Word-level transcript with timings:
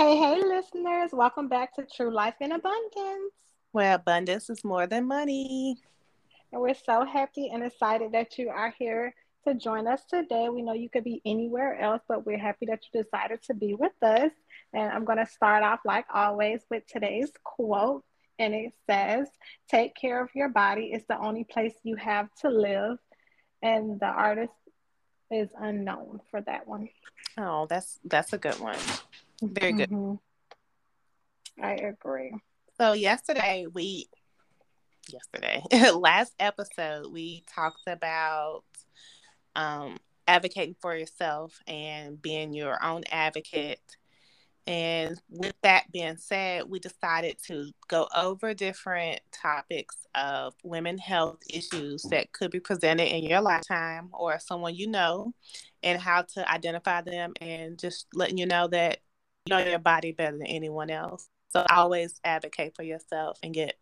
Hey, 0.00 0.16
hey, 0.16 0.40
listeners. 0.42 1.10
Welcome 1.12 1.46
back 1.46 1.74
to 1.74 1.84
True 1.84 2.10
Life 2.10 2.36
in 2.40 2.52
Abundance. 2.52 3.34
Where 3.72 3.96
abundance 3.96 4.48
is 4.48 4.64
more 4.64 4.86
than 4.86 5.06
money. 5.06 5.76
And 6.50 6.62
we're 6.62 6.72
so 6.72 7.04
happy 7.04 7.50
and 7.52 7.62
excited 7.62 8.12
that 8.12 8.38
you 8.38 8.48
are 8.48 8.72
here 8.78 9.14
to 9.46 9.52
join 9.52 9.86
us 9.86 10.00
today. 10.08 10.48
We 10.48 10.62
know 10.62 10.72
you 10.72 10.88
could 10.88 11.04
be 11.04 11.20
anywhere 11.26 11.78
else, 11.78 12.00
but 12.08 12.24
we're 12.24 12.38
happy 12.38 12.64
that 12.64 12.80
you 12.90 13.02
decided 13.02 13.42
to 13.42 13.52
be 13.52 13.74
with 13.74 13.92
us. 14.00 14.30
And 14.72 14.90
I'm 14.90 15.04
going 15.04 15.18
to 15.18 15.26
start 15.26 15.62
off, 15.62 15.80
like 15.84 16.06
always, 16.14 16.62
with 16.70 16.86
today's 16.86 17.32
quote. 17.44 18.02
And 18.38 18.54
it 18.54 18.72
says, 18.88 19.28
Take 19.68 19.94
care 19.96 20.24
of 20.24 20.30
your 20.34 20.48
body. 20.48 20.92
It's 20.94 21.04
the 21.08 21.18
only 21.18 21.44
place 21.44 21.74
you 21.82 21.96
have 21.96 22.30
to 22.40 22.48
live. 22.48 22.96
And 23.60 24.00
the 24.00 24.06
artist 24.06 24.54
is 25.30 25.50
unknown 25.60 26.20
for 26.30 26.40
that 26.40 26.66
one. 26.66 26.88
Oh, 27.36 27.66
that's 27.68 27.98
that's 28.02 28.32
a 28.32 28.38
good 28.38 28.58
one. 28.60 28.78
Very 29.42 29.72
good. 29.72 29.90
Mm-hmm. 29.90 30.14
I 31.62 31.72
agree. 31.74 32.34
So 32.78 32.92
yesterday 32.92 33.66
we 33.72 34.08
yesterday 35.08 35.62
last 35.92 36.34
episode 36.38 37.12
we 37.12 37.42
talked 37.52 37.86
about 37.86 38.62
um 39.56 39.98
advocating 40.28 40.76
for 40.80 40.94
yourself 40.94 41.58
and 41.66 42.20
being 42.22 42.54
your 42.54 42.82
own 42.82 43.02
advocate. 43.10 43.80
And 44.66 45.20
with 45.28 45.54
that 45.62 45.90
being 45.90 46.16
said, 46.18 46.68
we 46.68 46.78
decided 46.78 47.36
to 47.48 47.72
go 47.88 48.06
over 48.16 48.54
different 48.54 49.20
topics 49.32 49.96
of 50.14 50.54
women 50.62 50.98
health 50.98 51.38
issues 51.52 52.02
that 52.10 52.32
could 52.32 52.52
be 52.52 52.60
presented 52.60 53.12
in 53.12 53.24
your 53.24 53.40
lifetime 53.40 54.10
or 54.12 54.38
someone 54.38 54.76
you 54.76 54.86
know, 54.86 55.32
and 55.82 56.00
how 56.00 56.22
to 56.34 56.48
identify 56.48 57.00
them, 57.00 57.32
and 57.40 57.78
just 57.78 58.06
letting 58.14 58.38
you 58.38 58.46
know 58.46 58.68
that 58.68 59.00
know 59.48 59.58
your 59.58 59.78
body 59.78 60.12
better 60.12 60.36
than 60.36 60.46
anyone 60.46 60.90
else. 60.90 61.28
So 61.48 61.64
always 61.70 62.20
advocate 62.24 62.76
for 62.76 62.82
yourself 62.82 63.38
and 63.42 63.52
get 63.52 63.76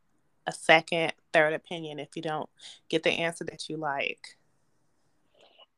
a 0.47 0.53
second, 0.53 1.13
third 1.33 1.53
opinion 1.53 1.99
if 1.99 2.17
you 2.17 2.23
don't 2.23 2.49
get 2.89 3.03
the 3.03 3.11
answer 3.11 3.45
that 3.45 3.69
you 3.69 3.77
like. 3.77 4.37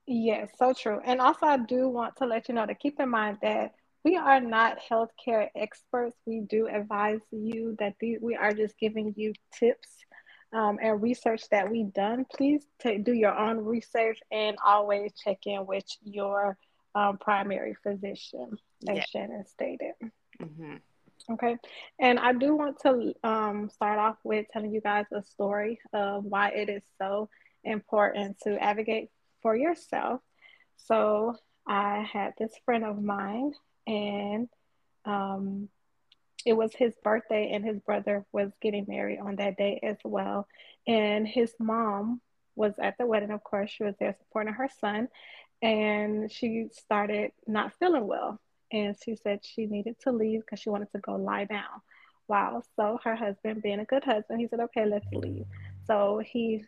Yes, 0.07 0.49
so 0.59 0.73
true. 0.73 1.01
And 1.05 1.21
also, 1.21 1.47
I 1.47 1.57
do 1.59 1.89
want 1.89 2.17
to 2.17 2.27
let 2.27 2.49
you 2.49 2.55
know 2.55 2.67
to 2.67 2.75
keep 2.75 3.01
in 3.01 3.09
mind 3.09 3.39
that 3.43 3.75
we 4.05 4.17
are 4.17 4.41
not 4.41 4.79
healthcare 4.81 5.49
experts. 5.55 6.17
We 6.27 6.41
do 6.41 6.67
advise 6.69 7.21
you 7.31 7.77
that 7.79 7.95
the, 8.01 8.19
we 8.19 8.35
are 8.35 8.53
just 8.53 8.79
giving 8.79 9.15
you 9.17 9.35
tips 9.53 9.89
um, 10.53 10.79
and 10.83 11.03
research 11.03 11.43
that 11.51 11.71
we've 11.71 11.93
done. 11.93 12.25
Please 12.33 12.63
take, 12.79 13.05
do 13.05 13.13
your 13.13 13.37
own 13.37 13.59
research 13.59 14.19
and 14.33 14.57
always 14.65 15.13
check 15.23 15.39
in 15.47 15.67
with 15.67 15.85
your 16.03 16.57
um, 16.95 17.19
primary 17.19 17.75
physician, 17.83 18.59
as 18.89 18.97
yeah. 18.97 19.05
Shannon 19.05 19.47
stated. 19.47 19.95
Mm-hmm. 20.41 20.77
Okay. 21.33 21.57
And 21.99 22.19
I 22.19 22.33
do 22.33 22.57
want 22.57 22.81
to 22.81 23.15
um, 23.23 23.71
start 23.71 23.99
off 23.99 24.17
with 24.25 24.47
telling 24.53 24.73
you 24.73 24.81
guys 24.81 25.07
a 25.13 25.23
story 25.23 25.79
of 25.93 26.25
why 26.25 26.51
it 26.51 26.69
is 26.69 26.83
so 26.99 27.29
important 27.63 28.39
to 28.45 28.61
advocate 28.63 29.11
for 29.43 29.55
yourself. 29.55 30.21
So 30.77 31.37
I 31.67 32.09
had 32.11 32.33
this 32.39 32.53
friend 32.65 32.85
of 32.85 33.03
mine, 33.03 33.53
and 33.87 34.49
um, 35.05 35.69
it 36.45 36.55
was 36.55 36.75
his 36.75 36.95
birthday, 37.05 37.53
and 37.53 37.65
his 37.65 37.79
brother 37.81 38.25
was 38.33 38.51
getting 38.61 38.87
married 38.89 39.21
on 39.21 39.37
that 39.37 39.57
day 39.57 39.79
as 39.83 39.99
well. 40.05 40.49
And 40.87 41.29
his 41.29 41.53
mom 41.59 42.21
was 42.57 42.75
at 42.83 42.97
the 42.99 43.07
wedding, 43.07 43.31
of 43.31 43.45
course, 43.45 43.71
she 43.71 43.85
was 43.85 43.95
there 44.01 44.17
supporting 44.19 44.55
her 44.55 44.69
son, 44.81 45.09
and 45.63 46.31
she 46.31 46.69
started 46.73 47.33
not 47.47 47.73
feeling 47.79 48.07
well. 48.07 48.39
And 48.73 48.97
she 49.03 49.17
said 49.17 49.41
she 49.43 49.67
needed 49.67 49.97
to 50.03 50.13
leave 50.13 50.41
because 50.41 50.61
she 50.61 50.71
wanted 50.71 50.91
to 50.93 51.01
go 51.01 51.17
lie 51.17 51.45
down. 51.45 51.83
Wow. 52.29 52.63
So 52.77 52.99
her 53.03 53.17
husband, 53.17 53.63
being 53.63 53.81
a 53.81 53.85
good 53.85 54.05
husband, 54.05 54.41
he 54.41 54.47
said, 54.47 54.61
okay, 54.61 54.87
let's 54.87 55.07
leave. 55.13 55.45
So 55.87 56.23
he 56.25 56.65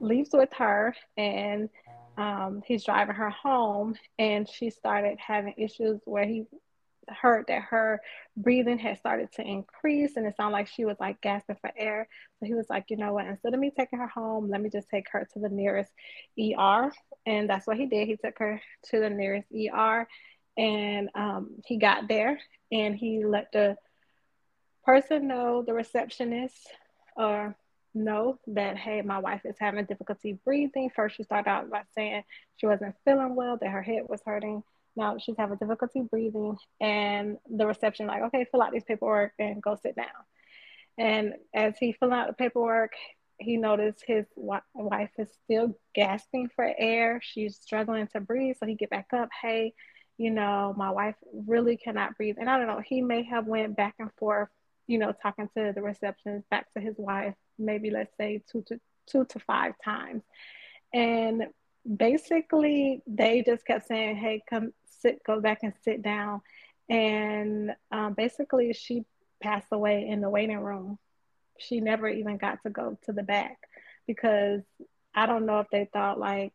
leaves 0.00 0.30
with 0.32 0.50
her 0.58 0.94
and 1.16 1.68
um, 2.16 2.62
he's 2.64 2.84
driving 2.84 3.16
her 3.16 3.30
home. 3.30 3.96
And 4.18 4.48
she 4.48 4.70
started 4.70 5.18
having 5.18 5.54
issues 5.58 6.00
where 6.04 6.26
he 6.26 6.44
heard 7.08 7.46
that 7.48 7.62
her 7.62 8.00
breathing 8.36 8.78
had 8.78 8.98
started 8.98 9.30
to 9.32 9.42
increase 9.42 10.16
and 10.16 10.26
it 10.26 10.36
sounded 10.36 10.52
like 10.52 10.68
she 10.68 10.84
was 10.84 10.96
like 11.00 11.20
gasping 11.20 11.56
for 11.60 11.70
air. 11.76 12.08
So 12.38 12.46
he 12.46 12.54
was 12.54 12.68
like, 12.70 12.86
you 12.88 12.96
know 12.96 13.12
what, 13.12 13.26
instead 13.26 13.54
of 13.54 13.60
me 13.60 13.72
taking 13.76 13.98
her 13.98 14.08
home, 14.08 14.50
let 14.50 14.60
me 14.60 14.70
just 14.70 14.88
take 14.88 15.06
her 15.12 15.26
to 15.32 15.38
the 15.38 15.48
nearest 15.48 15.92
ER. 16.38 16.92
And 17.26 17.48
that's 17.48 17.66
what 17.66 17.76
he 17.76 17.86
did. 17.86 18.08
He 18.08 18.16
took 18.16 18.38
her 18.38 18.60
to 18.90 19.00
the 19.00 19.10
nearest 19.10 19.48
ER 19.52 20.06
and 20.56 21.08
um, 21.14 21.50
he 21.64 21.76
got 21.76 22.08
there 22.08 22.38
and 22.70 22.96
he 22.96 23.24
let 23.24 23.52
the 23.52 23.76
person 24.84 25.28
know, 25.28 25.62
the 25.62 25.72
receptionist, 25.72 26.68
or 27.16 27.56
know 27.94 28.38
that, 28.48 28.76
hey, 28.76 29.02
my 29.02 29.18
wife 29.18 29.42
is 29.44 29.56
having 29.58 29.84
difficulty 29.84 30.38
breathing. 30.44 30.90
First, 30.94 31.16
she 31.16 31.22
started 31.22 31.48
out 31.48 31.70
by 31.70 31.82
saying 31.94 32.24
she 32.56 32.66
wasn't 32.66 32.94
feeling 33.04 33.34
well, 33.34 33.58
that 33.60 33.70
her 33.70 33.82
head 33.82 34.02
was 34.08 34.20
hurting 34.24 34.62
now 34.96 35.16
she's 35.18 35.36
having 35.38 35.56
difficulty 35.56 36.02
breathing 36.02 36.56
and 36.80 37.38
the 37.50 37.66
reception 37.66 38.06
like 38.06 38.22
okay 38.22 38.46
fill 38.50 38.62
out 38.62 38.72
this 38.72 38.84
paperwork 38.84 39.32
and 39.38 39.62
go 39.62 39.76
sit 39.80 39.96
down. 39.96 40.06
And 40.98 41.34
as 41.54 41.76
he 41.78 41.92
filled 41.92 42.12
out 42.12 42.28
the 42.28 42.34
paperwork 42.34 42.92
he 43.38 43.56
noticed 43.56 44.04
his 44.06 44.26
wife 44.36 45.10
is 45.18 45.28
still 45.44 45.76
gasping 45.94 46.48
for 46.54 46.72
air. 46.78 47.20
She's 47.22 47.56
struggling 47.56 48.06
to 48.08 48.20
breathe. 48.20 48.56
So 48.60 48.66
he 48.66 48.74
get 48.74 48.90
back 48.90 49.08
up. 49.12 49.30
Hey 49.40 49.74
you 50.18 50.30
know 50.30 50.74
my 50.76 50.90
wife 50.90 51.16
really 51.32 51.76
cannot 51.76 52.16
breathe. 52.16 52.36
And 52.38 52.48
i 52.48 52.58
don't 52.58 52.66
know 52.66 52.82
he 52.84 53.02
may 53.02 53.22
have 53.24 53.46
went 53.46 53.76
back 53.76 53.94
and 53.98 54.10
forth 54.18 54.48
you 54.86 54.98
know 54.98 55.12
talking 55.22 55.48
to 55.56 55.72
the 55.74 55.82
receptionist 55.82 56.48
back 56.50 56.72
to 56.72 56.80
his 56.80 56.96
wife 56.98 57.34
maybe 57.58 57.90
let's 57.90 58.14
say 58.16 58.42
two 58.50 58.62
to 58.68 58.78
two 59.06 59.24
to 59.26 59.38
five 59.40 59.74
times. 59.84 60.22
And 60.92 61.44
basically 61.96 63.02
they 63.06 63.42
just 63.42 63.66
kept 63.66 63.88
saying 63.88 64.16
hey 64.16 64.42
come 64.48 64.72
sit, 65.02 65.22
go 65.24 65.40
back 65.40 65.60
and 65.62 65.74
sit 65.84 66.02
down. 66.02 66.40
And 66.88 67.72
um, 67.90 68.14
basically, 68.14 68.72
she 68.72 69.04
passed 69.42 69.68
away 69.72 70.06
in 70.08 70.20
the 70.20 70.30
waiting 70.30 70.58
room. 70.60 70.98
She 71.58 71.80
never 71.80 72.08
even 72.08 72.38
got 72.38 72.62
to 72.62 72.70
go 72.70 72.98
to 73.04 73.12
the 73.12 73.22
back 73.22 73.58
because 74.06 74.62
I 75.14 75.26
don't 75.26 75.46
know 75.46 75.60
if 75.60 75.68
they 75.70 75.88
thought 75.92 76.18
like 76.18 76.52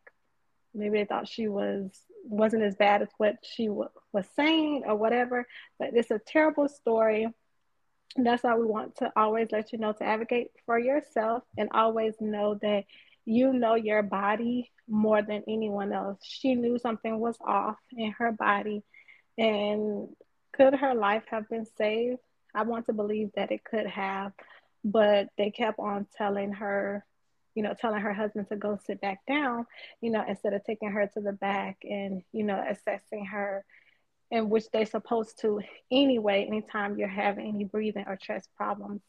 maybe 0.74 0.98
they 0.98 1.04
thought 1.04 1.28
she 1.28 1.48
was 1.48 1.90
wasn't 2.24 2.62
as 2.62 2.74
bad 2.76 3.02
as 3.02 3.08
what 3.16 3.36
she 3.42 3.68
w- 3.68 3.88
was 4.12 4.26
saying 4.36 4.82
or 4.86 4.96
whatever. 4.96 5.46
But 5.78 5.90
it's 5.94 6.10
a 6.10 6.20
terrible 6.26 6.68
story. 6.68 7.26
And 8.16 8.26
that's 8.26 8.42
why 8.42 8.56
we 8.56 8.66
want 8.66 8.96
to 8.96 9.12
always 9.16 9.48
let 9.52 9.72
you 9.72 9.78
know 9.78 9.92
to 9.92 10.04
advocate 10.04 10.50
for 10.66 10.78
yourself 10.78 11.42
and 11.56 11.68
always 11.72 12.14
know 12.20 12.58
that 12.62 12.84
you 13.28 13.52
know 13.52 13.74
your 13.74 14.02
body 14.02 14.70
more 14.88 15.20
than 15.20 15.42
anyone 15.46 15.92
else. 15.92 16.18
She 16.22 16.54
knew 16.54 16.78
something 16.78 17.20
was 17.20 17.36
off 17.42 17.76
in 17.92 18.12
her 18.12 18.32
body. 18.32 18.82
And 19.36 20.08
could 20.54 20.74
her 20.74 20.94
life 20.94 21.24
have 21.30 21.46
been 21.50 21.66
saved? 21.76 22.20
I 22.54 22.62
want 22.62 22.86
to 22.86 22.94
believe 22.94 23.30
that 23.36 23.52
it 23.52 23.64
could 23.64 23.86
have, 23.86 24.32
but 24.82 25.28
they 25.36 25.50
kept 25.50 25.78
on 25.78 26.06
telling 26.16 26.52
her, 26.54 27.04
you 27.54 27.62
know, 27.62 27.74
telling 27.78 28.00
her 28.00 28.14
husband 28.14 28.48
to 28.48 28.56
go 28.56 28.78
sit 28.86 28.98
back 29.02 29.18
down, 29.28 29.66
you 30.00 30.10
know, 30.10 30.24
instead 30.26 30.54
of 30.54 30.64
taking 30.64 30.90
her 30.90 31.06
to 31.12 31.20
the 31.20 31.32
back 31.32 31.76
and, 31.82 32.22
you 32.32 32.44
know, 32.44 32.64
assessing 32.66 33.26
her, 33.26 33.62
in 34.30 34.48
which 34.48 34.64
they're 34.72 34.86
supposed 34.86 35.38
to 35.40 35.60
anyway, 35.90 36.46
anytime 36.46 36.96
you're 36.96 37.08
having 37.08 37.46
any 37.46 37.64
breathing 37.64 38.04
or 38.06 38.16
chest 38.16 38.48
problems 38.56 39.02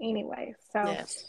anyway. 0.00 0.54
So 0.72 0.84
yes. 0.84 1.26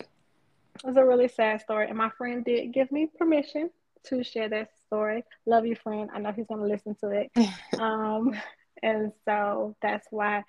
It 0.83 0.87
was 0.87 0.97
a 0.97 1.05
really 1.05 1.27
sad 1.27 1.61
story. 1.61 1.87
And 1.87 1.97
my 1.97 2.09
friend 2.17 2.43
did 2.43 2.73
give 2.73 2.91
me 2.91 3.09
permission 3.17 3.69
to 4.05 4.23
share 4.23 4.49
that 4.49 4.69
story. 4.85 5.23
Love 5.45 5.65
you, 5.65 5.75
friend. 5.75 6.09
I 6.13 6.19
know 6.19 6.31
he's 6.31 6.47
going 6.47 6.61
to 6.61 6.67
listen 6.67 6.95
to 7.01 7.09
it. 7.09 7.31
um, 7.79 8.33
and 8.81 9.11
so 9.25 9.75
that's 9.81 10.07
why 10.09 10.43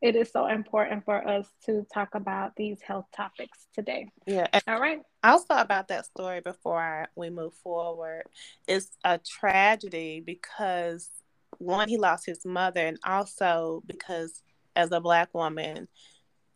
it 0.00 0.14
is 0.14 0.30
so 0.30 0.46
important 0.46 1.04
for 1.04 1.26
us 1.26 1.48
to 1.66 1.84
talk 1.92 2.14
about 2.14 2.54
these 2.56 2.80
health 2.80 3.06
topics 3.14 3.66
today. 3.74 4.08
Yeah. 4.26 4.46
All 4.68 4.80
right. 4.80 5.00
Also 5.24 5.54
about 5.54 5.88
that 5.88 6.06
story 6.06 6.40
before 6.40 6.80
I, 6.80 7.06
we 7.16 7.30
move 7.30 7.54
forward, 7.54 8.22
it's 8.68 8.90
a 9.02 9.18
tragedy 9.18 10.22
because 10.24 11.10
one, 11.58 11.88
he 11.88 11.96
lost 11.96 12.26
his 12.26 12.44
mother, 12.44 12.86
and 12.86 12.98
also 13.04 13.82
because 13.86 14.42
as 14.76 14.92
a 14.92 15.00
black 15.00 15.34
woman, 15.34 15.88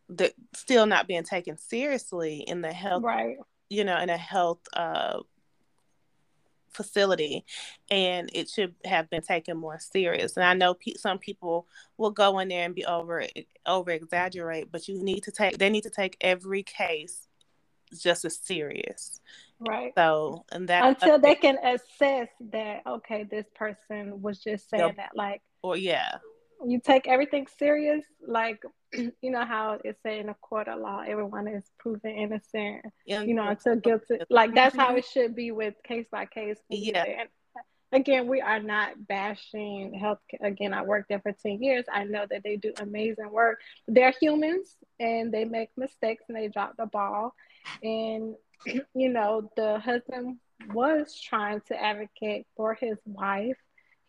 the 0.09 0.33
still 0.53 0.85
not 0.85 1.07
being 1.07 1.23
taken 1.23 1.57
seriously 1.57 2.43
in 2.47 2.61
the 2.61 2.73
health, 2.73 3.03
right? 3.03 3.37
You 3.69 3.83
know, 3.83 3.97
in 3.97 4.09
a 4.09 4.17
health 4.17 4.59
uh, 4.73 5.19
facility 6.73 7.45
and 7.89 8.29
it 8.33 8.49
should 8.49 8.73
have 8.83 9.09
been 9.09 9.21
taken 9.21 9.57
more 9.57 9.79
serious. 9.79 10.35
And 10.35 10.43
i 10.43 10.53
know 10.53 10.73
pe- 10.73 10.93
some 10.93 11.19
people 11.19 11.67
will 11.97 12.11
go 12.11 12.39
in 12.39 12.49
there 12.49 12.65
and 12.65 12.75
be 12.75 12.85
over 12.85 13.25
over 13.65 13.91
exaggerate 13.91 14.71
but 14.71 14.87
you 14.87 15.01
need 15.01 15.23
to 15.23 15.31
take 15.31 15.57
they 15.57 15.69
need 15.69 15.83
to 15.83 15.89
take 15.89 16.17
every 16.19 16.63
case 16.63 17.27
just 17.97 18.25
as 18.25 18.37
serious. 18.37 19.21
Right. 19.59 19.93
So 19.95 20.45
and 20.51 20.67
that 20.67 20.83
until 20.83 21.19
they 21.19 21.35
can 21.35 21.57
assess 21.63 22.27
that 22.51 22.81
okay 22.85 23.23
this 23.23 23.45
person 23.55 24.21
was 24.21 24.39
just 24.39 24.69
saying 24.69 24.95
that 24.97 25.11
like 25.15 25.41
or 25.61 25.77
yeah 25.77 26.17
you 26.65 26.79
take 26.79 27.07
everything 27.07 27.47
serious, 27.57 28.03
like 28.25 28.61
you 28.93 29.31
know 29.31 29.45
how 29.45 29.79
it's 29.83 30.01
saying 30.03 30.21
in 30.21 30.29
a 30.29 30.35
court 30.35 30.67
of 30.67 30.79
law, 30.79 31.03
everyone 31.05 31.47
is 31.47 31.63
proven 31.79 32.11
innocent, 32.11 32.85
yeah. 33.05 33.21
you 33.21 33.33
know, 33.33 33.47
until 33.47 33.75
guilty. 33.75 34.19
Like 34.29 34.53
that's 34.53 34.75
how 34.75 34.95
it 34.95 35.05
should 35.05 35.35
be 35.35 35.51
with 35.51 35.75
case 35.83 36.05
by 36.11 36.25
case. 36.25 36.57
Yeah. 36.69 37.03
And 37.03 37.29
again, 37.91 38.27
we 38.27 38.41
are 38.41 38.59
not 38.59 39.07
bashing 39.07 39.93
health. 39.93 40.19
Again, 40.41 40.73
I 40.73 40.83
worked 40.83 41.09
there 41.09 41.21
for 41.21 41.31
10 41.31 41.61
years. 41.61 41.85
I 41.91 42.03
know 42.03 42.25
that 42.29 42.43
they 42.43 42.57
do 42.57 42.73
amazing 42.79 43.31
work. 43.31 43.59
They're 43.87 44.13
humans 44.19 44.75
and 44.99 45.31
they 45.31 45.45
make 45.45 45.69
mistakes 45.77 46.23
and 46.27 46.37
they 46.37 46.47
drop 46.47 46.75
the 46.77 46.87
ball. 46.87 47.33
And, 47.81 48.35
you 48.95 49.09
know, 49.09 49.49
the 49.55 49.79
husband 49.79 50.39
was 50.73 51.19
trying 51.19 51.61
to 51.67 51.81
advocate 51.81 52.47
for 52.55 52.73
his 52.73 52.97
wife 53.05 53.57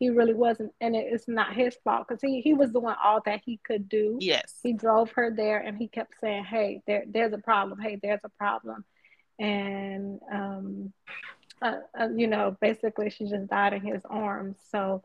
he 0.05 0.11
really 0.11 0.35
wasn't 0.35 0.71
and 0.83 0.95
it's 0.95 1.27
not 1.27 1.55
his 1.55 1.75
fault 1.83 2.06
because 2.06 2.21
he, 2.21 2.43
he 2.43 2.53
was 2.53 2.71
doing 2.71 2.95
all 3.03 3.23
that 3.25 3.41
he 3.43 3.59
could 3.65 3.89
do. 3.89 4.19
Yes. 4.21 4.59
He 4.62 4.75
drove 4.75 5.11
her 5.12 5.31
there 5.35 5.59
and 5.59 5.79
he 5.79 5.89
kept 5.89 6.21
saying 6.21 6.45
hey 6.45 6.83
there, 6.87 7.05
there's 7.09 7.33
a 7.33 7.39
problem. 7.39 7.79
Hey 7.81 7.99
there's 8.03 8.21
a 8.23 8.29
problem. 8.29 8.85
And 9.39 10.21
um, 10.31 10.93
uh, 11.62 11.77
uh, 11.99 12.09
you 12.15 12.27
know 12.27 12.55
basically 12.61 13.09
she 13.09 13.25
just 13.25 13.47
died 13.47 13.73
in 13.73 13.81
his 13.81 14.03
arms. 14.05 14.59
So 14.71 15.03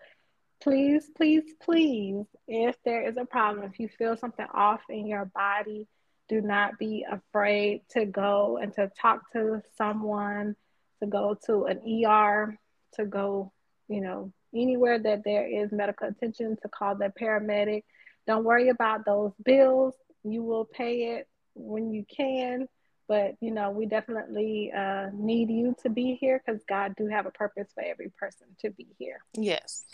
please 0.61 1.09
please 1.15 1.43
please 1.61 2.25
if 2.49 2.75
there 2.83 3.07
is 3.07 3.15
a 3.15 3.23
problem 3.23 3.65
if 3.71 3.79
you 3.79 3.87
feel 3.87 4.17
something 4.17 4.47
off 4.53 4.81
in 4.89 5.07
your 5.07 5.31
body 5.33 5.87
do 6.27 6.41
not 6.41 6.77
be 6.77 7.05
afraid 7.09 7.83
to 7.89 8.05
go 8.05 8.59
and 8.61 8.73
to 8.73 8.91
talk 9.01 9.31
to 9.31 9.61
someone 9.77 10.57
to 11.01 11.07
go 11.07 11.37
to 11.45 11.63
an 11.63 11.79
er 12.05 12.57
to 12.95 13.05
go 13.05 13.53
you 13.87 14.01
know 14.01 14.33
anywhere 14.55 14.99
that 14.99 15.23
there 15.23 15.47
is 15.47 15.71
medical 15.71 16.07
attention 16.07 16.57
to 16.61 16.69
call 16.69 16.95
the 16.95 17.11
paramedic. 17.19 17.83
Don't 18.27 18.43
worry 18.43 18.69
about 18.69 19.05
those 19.05 19.31
bills. 19.43 19.95
You 20.23 20.43
will 20.43 20.65
pay 20.65 21.17
it 21.17 21.27
when 21.55 21.91
you 21.91 22.05
can. 22.15 22.67
But 23.07 23.35
you 23.41 23.51
know, 23.51 23.71
we 23.71 23.87
definitely 23.87 24.71
uh, 24.71 25.07
need 25.13 25.49
you 25.49 25.75
to 25.81 25.89
be 25.89 26.17
here 26.21 26.41
because 26.45 26.61
God 26.69 26.93
do 26.95 27.07
have 27.07 27.25
a 27.25 27.31
purpose 27.31 27.67
for 27.73 27.83
every 27.83 28.11
person 28.19 28.47
to 28.61 28.69
be 28.69 28.87
here. 28.99 29.19
Yes. 29.33 29.85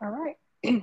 All 0.00 0.10
right. 0.10 0.36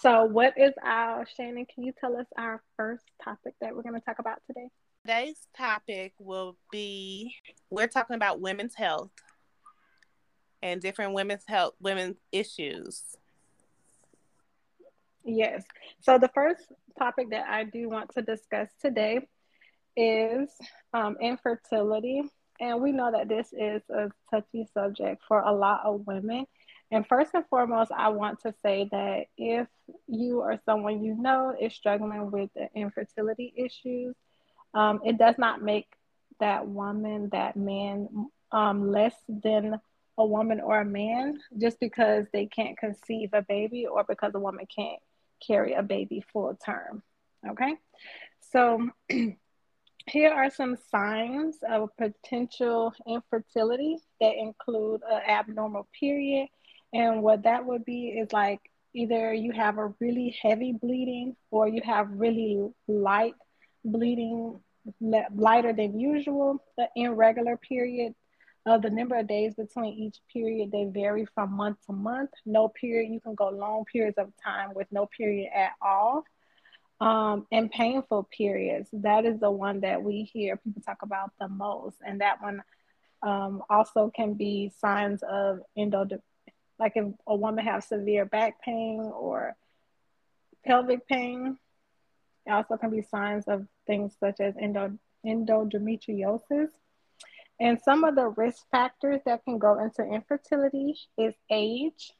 so, 0.00 0.24
what 0.24 0.54
is 0.56 0.72
our 0.82 1.26
Shannon? 1.36 1.66
Can 1.66 1.84
you 1.84 1.92
tell 2.00 2.16
us 2.16 2.26
our 2.38 2.62
first 2.76 3.04
topic 3.22 3.54
that 3.60 3.76
we're 3.76 3.82
going 3.82 3.94
to 3.94 4.00
talk 4.00 4.18
about 4.18 4.38
today? 4.46 4.68
Today's 5.04 5.46
topic 5.56 6.14
will 6.18 6.56
be 6.70 7.34
we're 7.68 7.88
talking 7.88 8.16
about 8.16 8.40
women's 8.40 8.74
health 8.74 9.10
and 10.62 10.80
different 10.80 11.14
women's 11.14 11.44
health, 11.46 11.74
women's 11.80 12.16
issues. 12.30 13.16
Yes. 15.24 15.64
So 16.00 16.18
the 16.18 16.30
first 16.34 16.62
topic 16.98 17.30
that 17.30 17.46
I 17.48 17.64
do 17.64 17.88
want 17.88 18.10
to 18.14 18.22
discuss 18.22 18.68
today 18.80 19.26
is 19.96 20.48
um, 20.92 21.16
infertility. 21.20 22.22
And 22.60 22.80
we 22.80 22.92
know 22.92 23.10
that 23.12 23.28
this 23.28 23.48
is 23.52 23.82
a 23.90 24.10
touchy 24.30 24.68
subject 24.72 25.22
for 25.26 25.40
a 25.40 25.52
lot 25.52 25.80
of 25.84 26.06
women. 26.06 26.46
And 26.90 27.06
first 27.06 27.30
and 27.34 27.44
foremost, 27.48 27.90
I 27.90 28.10
want 28.10 28.40
to 28.40 28.54
say 28.62 28.88
that 28.92 29.24
if 29.38 29.66
you 30.06 30.40
or 30.40 30.60
someone 30.64 31.02
you 31.02 31.14
know 31.14 31.54
is 31.58 31.74
struggling 31.74 32.30
with 32.30 32.50
the 32.54 32.68
infertility 32.74 33.52
issues, 33.56 34.14
um, 34.74 35.00
it 35.04 35.18
does 35.18 35.36
not 35.38 35.62
make 35.62 35.86
that 36.38 36.66
woman, 36.66 37.30
that 37.32 37.56
man, 37.56 38.08
um, 38.50 38.90
less 38.90 39.14
than 39.28 39.80
a 40.18 40.26
woman 40.26 40.60
or 40.60 40.80
a 40.80 40.84
man 40.84 41.38
just 41.58 41.80
because 41.80 42.26
they 42.32 42.46
can't 42.46 42.76
conceive 42.76 43.30
a 43.32 43.42
baby 43.42 43.86
or 43.86 44.04
because 44.04 44.32
a 44.34 44.40
woman 44.40 44.66
can't 44.74 45.00
carry 45.46 45.74
a 45.74 45.82
baby 45.82 46.22
full 46.32 46.56
term. 46.64 47.02
Okay, 47.48 47.74
so 48.40 48.88
here 50.06 50.30
are 50.30 50.50
some 50.50 50.76
signs 50.90 51.56
of 51.68 51.90
potential 51.96 52.92
infertility 53.06 53.98
that 54.20 54.34
include 54.36 55.00
an 55.10 55.22
abnormal 55.28 55.88
period. 55.98 56.48
And 56.92 57.22
what 57.22 57.44
that 57.44 57.64
would 57.64 57.84
be 57.84 58.08
is 58.08 58.32
like 58.32 58.60
either 58.94 59.32
you 59.32 59.52
have 59.52 59.78
a 59.78 59.94
really 60.00 60.36
heavy 60.42 60.72
bleeding 60.72 61.36
or 61.50 61.66
you 61.68 61.80
have 61.84 62.08
really 62.10 62.68
light 62.86 63.34
bleeding, 63.84 64.60
lighter 65.00 65.72
than 65.72 65.98
usual, 65.98 66.62
the 66.76 66.88
irregular 66.96 67.56
period, 67.56 68.14
uh, 68.64 68.78
the 68.78 68.90
number 68.90 69.16
of 69.16 69.26
days 69.26 69.54
between 69.54 69.94
each 69.94 70.18
period, 70.32 70.70
they 70.70 70.84
vary 70.84 71.26
from 71.34 71.52
month 71.52 71.78
to 71.86 71.92
month. 71.92 72.30
No 72.46 72.68
period, 72.68 73.12
you 73.12 73.20
can 73.20 73.34
go 73.34 73.48
long 73.48 73.84
periods 73.84 74.18
of 74.18 74.32
time 74.42 74.72
with 74.74 74.86
no 74.92 75.06
period 75.06 75.50
at 75.54 75.72
all. 75.80 76.24
Um, 77.00 77.46
and 77.50 77.68
painful 77.68 78.28
periods, 78.30 78.88
that 78.92 79.24
is 79.24 79.40
the 79.40 79.50
one 79.50 79.80
that 79.80 80.00
we 80.00 80.22
hear 80.22 80.56
people 80.56 80.82
talk 80.82 81.02
about 81.02 81.32
the 81.40 81.48
most. 81.48 81.96
And 82.06 82.20
that 82.20 82.40
one 82.40 82.62
um, 83.22 83.64
also 83.68 84.12
can 84.14 84.34
be 84.34 84.70
signs 84.78 85.24
of 85.24 85.60
endo, 85.76 86.06
like 86.78 86.92
if 86.94 87.06
a 87.26 87.34
woman 87.34 87.64
has 87.64 87.86
severe 87.86 88.24
back 88.24 88.62
pain 88.62 89.00
or 89.00 89.56
pelvic 90.64 91.08
pain. 91.08 91.58
It 92.46 92.50
also 92.50 92.76
can 92.76 92.90
be 92.90 93.02
signs 93.02 93.48
of 93.48 93.66
things 93.88 94.14
such 94.20 94.38
as 94.38 94.54
endo, 94.56 94.96
endometriosis 95.26 96.68
and 97.60 97.78
some 97.84 98.04
of 98.04 98.16
the 98.16 98.28
risk 98.28 98.64
factors 98.70 99.20
that 99.26 99.44
can 99.44 99.58
go 99.58 99.78
into 99.78 100.02
infertility 100.02 100.94
is 101.18 101.34
age. 101.50 102.12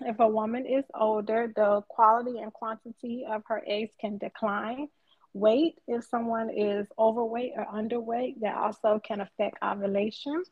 If 0.00 0.18
a 0.20 0.28
woman 0.28 0.66
is 0.66 0.84
older, 0.94 1.52
the 1.54 1.82
quality 1.88 2.38
and 2.38 2.52
quantity 2.52 3.24
of 3.28 3.42
her 3.46 3.62
eggs 3.66 3.92
can 4.00 4.18
decline. 4.18 4.88
Weight, 5.34 5.78
if 5.86 6.04
someone 6.04 6.50
is 6.50 6.86
overweight 6.98 7.52
or 7.56 7.66
underweight, 7.66 8.40
that 8.40 8.56
also 8.56 9.00
can 9.06 9.20
affect 9.20 9.58
ovulation. 9.62 10.42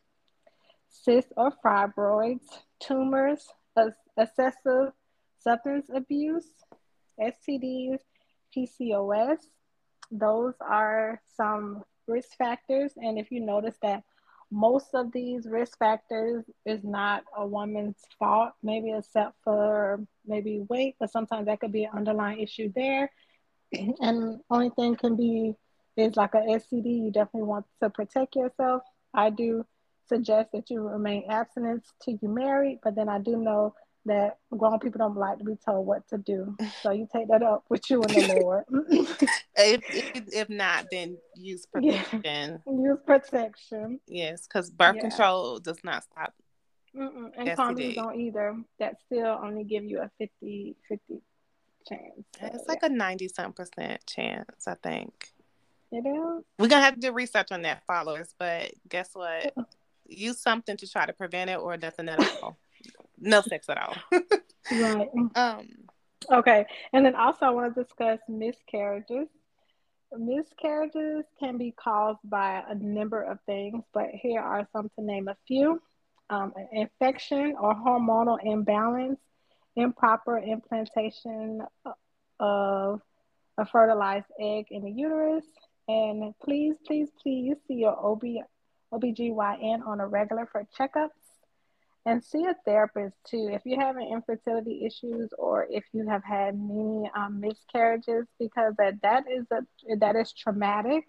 Cysts 0.88 1.32
or 1.37 1.53
fibroids, 1.65 2.47
tumors, 2.81 3.47
excessive 4.17 4.93
substance 5.38 5.87
abuse, 5.94 6.47
STDs, 7.19 7.99
PCOS. 8.56 9.38
Those 10.11 10.55
are 10.61 11.23
some 11.37 11.82
risk 12.11 12.37
factors. 12.37 12.93
And 12.97 13.19
if 13.19 13.31
you 13.31 13.41
notice 13.41 13.77
that 13.83 14.03
most 14.51 14.89
of 14.95 15.12
these 15.12 15.47
risk 15.47 15.79
factors 15.79 16.45
is 16.67 16.83
not 16.83 17.23
a 17.37 17.47
woman's 17.47 18.03
fault, 18.19 18.53
maybe 18.62 18.91
except 18.91 19.34
for 19.44 20.01
maybe 20.27 20.65
weight, 20.69 20.96
but 20.99 21.11
sometimes 21.11 21.46
that 21.46 21.61
could 21.61 21.73
be 21.73 21.84
an 21.84 21.93
underlying 21.96 22.41
issue 22.41 22.73
there. 22.75 23.11
and 23.73 24.41
only 24.51 24.70
thing 24.70 24.96
can 24.96 25.17
be 25.17 25.55
is 25.96 26.17
like 26.17 26.34
a 26.34 26.39
STD. 26.39 27.05
You 27.05 27.11
definitely 27.13 27.49
want 27.49 27.67
to 27.82 27.91
protect 27.91 28.34
yourself. 28.34 28.82
I 29.15 29.31
do 29.31 29.65
suggest 30.06 30.51
that 30.53 30.70
you 30.70 30.82
remain 30.82 31.25
abstinent 31.31 31.87
till 32.03 32.19
you 32.20 32.29
married, 32.29 32.81
but 32.82 32.94
then 32.96 33.08
I 33.08 33.19
do 33.19 33.37
know 33.37 33.75
that 34.07 34.39
grown 34.57 34.79
people 34.79 34.99
don't 34.99 35.17
like 35.17 35.39
to 35.39 35.45
be 35.45 35.57
told 35.65 35.87
what 35.87 36.09
to 36.09 36.19
do. 36.19 36.57
So 36.83 36.91
you 36.91 37.07
take 37.13 37.29
that 37.29 37.43
up 37.43 37.65
with 37.69 37.89
you 37.91 38.03
and 38.03 38.11
the 38.11 38.41
Lord. 38.43 38.65
if, 38.91 39.83
if, 39.89 40.29
if 40.33 40.49
not, 40.49 40.87
then 40.91 41.19
use 41.35 41.67
protection. 41.73 42.23
Yeah. 42.25 42.57
Use 42.67 42.99
protection. 43.05 44.01
Yes, 44.07 44.47
because 44.47 44.71
birth 44.71 44.97
yeah. 44.97 45.03
control 45.03 45.59
does 45.59 45.83
not 45.85 46.05
stop. 46.05 46.35
Mm-mm. 46.97 47.31
And 47.37 47.49
condoms 47.51 47.95
don't 47.95 48.19
either. 48.19 48.57
That 48.79 48.97
still 49.07 49.39
only 49.43 49.65
give 49.65 49.85
you 49.85 50.01
a 50.01 50.11
50 50.19 50.77
50 50.89 51.21
chance. 51.89 52.03
So, 52.41 52.47
it's 52.47 52.69
like 52.69 52.81
yeah. 52.83 52.89
a 52.89 52.93
90 52.93 53.29
some 53.29 53.53
percent 53.53 54.05
chance, 54.07 54.67
I 54.67 54.75
think. 54.75 55.29
It 55.93 56.07
is. 56.07 56.45
We're 56.59 56.69
going 56.69 56.81
to 56.81 56.85
have 56.85 56.95
to 56.95 57.01
do 57.01 57.13
research 57.13 57.49
on 57.53 57.63
that, 57.63 57.85
followers. 57.87 58.35
But 58.39 58.73
guess 58.89 59.11
what? 59.13 59.55
Use 60.07 60.41
something 60.41 60.77
to 60.77 60.89
try 60.89 61.07
to 61.07 61.13
prevent 61.13 61.51
it 61.51 61.59
or 61.59 61.77
nothing 61.77 62.09
at 62.09 62.19
all 62.43 62.57
no 63.19 63.43
sex 63.43 63.69
at 63.69 63.79
all. 63.79 63.94
right. 64.72 65.08
Um. 65.34 65.69
Okay, 66.31 66.67
and 66.93 67.05
then 67.05 67.15
also 67.15 67.46
I 67.46 67.51
want 67.51 67.75
to 67.75 67.82
discuss 67.82 68.19
miscarriages. 68.29 69.29
Miscarriages 70.13 71.25
can 71.39 71.56
be 71.56 71.72
caused 71.72 72.19
by 72.25 72.63
a 72.69 72.75
number 72.75 73.22
of 73.22 73.39
things, 73.46 73.82
but 73.94 74.06
here 74.13 74.41
are 74.41 74.69
some 74.72 74.91
to 74.96 75.05
name 75.05 75.29
a 75.29 75.37
few: 75.46 75.81
um, 76.29 76.53
infection 76.72 77.55
or 77.60 77.75
hormonal 77.75 78.39
imbalance, 78.43 79.20
improper 79.77 80.39
implantation 80.39 81.63
of 82.39 83.01
a 83.58 83.67
fertilized 83.67 84.31
egg 84.39 84.67
in 84.70 84.82
the 84.82 84.91
uterus, 84.91 85.44
and 85.89 86.34
please, 86.43 86.77
please, 86.87 87.08
please 87.22 87.56
see 87.67 87.75
your 87.75 87.96
OB, 87.99 88.22
OBGYN 88.93 89.87
on 89.87 90.01
a 90.01 90.06
regular 90.06 90.46
for 90.46 90.67
checkups 90.79 91.19
and 92.07 92.25
see 92.25 92.45
a 92.45 92.55
therapist 92.65 93.15
too 93.27 93.51
if 93.53 93.63
you're 93.65 93.81
having 93.81 94.11
infertility 94.11 94.87
issues 94.87 95.31
or 95.39 95.67
if 95.71 95.85
you 95.93 96.09
have 96.09 96.25
had 96.25 96.59
many 96.59 97.11
um, 97.15 97.41
miscarriages 97.41 98.27
because 98.39 98.75
that 98.79 98.95
that 99.03 99.25
is 99.31 99.45
a 99.51 99.97
that 99.97 100.17
is 100.17 100.33
traumatic 100.33 101.05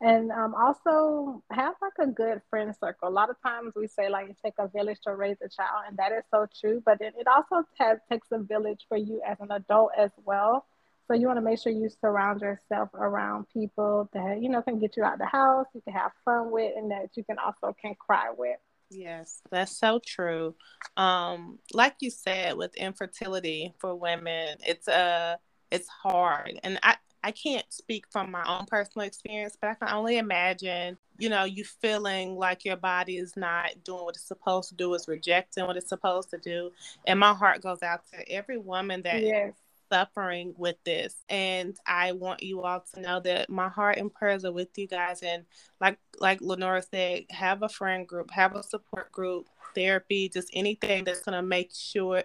and 0.00 0.30
um, 0.30 0.54
also 0.54 1.42
have 1.50 1.74
like 1.82 2.08
a 2.08 2.10
good 2.10 2.40
friend 2.48 2.74
circle. 2.80 3.08
A 3.08 3.10
lot 3.10 3.28
of 3.28 3.36
times 3.42 3.74
we 3.76 3.86
say 3.86 4.08
like 4.08 4.30
it 4.30 4.36
takes 4.42 4.56
a 4.58 4.68
village 4.68 4.98
to 5.04 5.14
raise 5.14 5.36
a 5.42 5.48
child, 5.48 5.84
and 5.88 5.96
that 5.98 6.12
is 6.12 6.24
so 6.30 6.46
true. 6.58 6.82
But 6.84 6.98
then 7.00 7.12
it 7.18 7.26
also 7.26 7.66
takes 8.10 8.28
a 8.32 8.38
village 8.38 8.86
for 8.88 8.96
you 8.96 9.20
as 9.26 9.36
an 9.40 9.50
adult 9.50 9.90
as 9.96 10.10
well. 10.24 10.64
So 11.06 11.14
you 11.14 11.26
want 11.26 11.36
to 11.38 11.42
make 11.42 11.60
sure 11.60 11.72
you 11.72 11.90
surround 12.00 12.40
yourself 12.40 12.88
around 12.94 13.46
people 13.52 14.08
that 14.14 14.40
you 14.40 14.48
know 14.48 14.62
can 14.62 14.78
get 14.78 14.96
you 14.96 15.04
out 15.04 15.14
of 15.14 15.18
the 15.18 15.26
house, 15.26 15.66
you 15.74 15.82
can 15.82 15.92
have 15.92 16.12
fun 16.24 16.50
with, 16.50 16.72
and 16.76 16.90
that 16.90 17.10
you 17.14 17.24
can 17.24 17.36
also 17.38 17.76
can 17.78 17.94
cry 17.94 18.30
with. 18.36 18.56
Yes, 18.90 19.40
that's 19.50 19.76
so 19.78 20.00
true. 20.04 20.54
Um, 20.96 21.58
like 21.72 21.96
you 22.00 22.10
said, 22.10 22.56
with 22.56 22.74
infertility 22.76 23.72
for 23.78 23.94
women, 23.94 24.56
it's 24.66 24.88
a 24.88 24.94
uh, 24.94 25.36
it's 25.70 25.88
hard, 25.88 26.58
and 26.64 26.78
I 26.82 26.96
I 27.22 27.32
can't 27.32 27.70
speak 27.72 28.06
from 28.10 28.30
my 28.30 28.42
own 28.46 28.66
personal 28.66 29.06
experience, 29.06 29.56
but 29.60 29.70
I 29.70 29.74
can 29.74 29.94
only 29.94 30.18
imagine, 30.18 30.96
you 31.18 31.28
know, 31.28 31.44
you 31.44 31.64
feeling 31.64 32.34
like 32.34 32.64
your 32.64 32.76
body 32.76 33.18
is 33.18 33.36
not 33.36 33.84
doing 33.84 34.04
what 34.04 34.16
it's 34.16 34.26
supposed 34.26 34.70
to 34.70 34.74
do, 34.74 34.94
is 34.94 35.06
rejecting 35.06 35.66
what 35.66 35.76
it's 35.76 35.88
supposed 35.88 36.30
to 36.30 36.38
do. 36.38 36.70
And 37.06 37.20
my 37.20 37.34
heart 37.34 37.62
goes 37.62 37.82
out 37.82 38.00
to 38.12 38.28
every 38.30 38.58
woman 38.58 39.02
that 39.02 39.22
yes. 39.22 39.52
Suffering 39.90 40.54
with 40.56 40.76
this. 40.84 41.14
And 41.28 41.76
I 41.86 42.12
want 42.12 42.42
you 42.42 42.62
all 42.62 42.84
to 42.94 43.00
know 43.00 43.20
that 43.20 43.50
my 43.50 43.68
heart 43.68 43.98
and 43.98 44.12
prayers 44.12 44.44
are 44.44 44.52
with 44.52 44.68
you 44.76 44.86
guys. 44.86 45.22
And 45.22 45.44
like 45.80 45.98
like 46.18 46.40
Lenora 46.40 46.82
said, 46.82 47.24
have 47.30 47.62
a 47.62 47.68
friend 47.68 48.06
group, 48.06 48.30
have 48.30 48.56
a 48.56 48.62
support 48.62 49.12
group, 49.12 49.48
therapy, 49.74 50.28
just 50.28 50.50
anything 50.54 51.04
that's 51.04 51.20
gonna 51.20 51.42
make 51.42 51.72
sure 51.74 52.22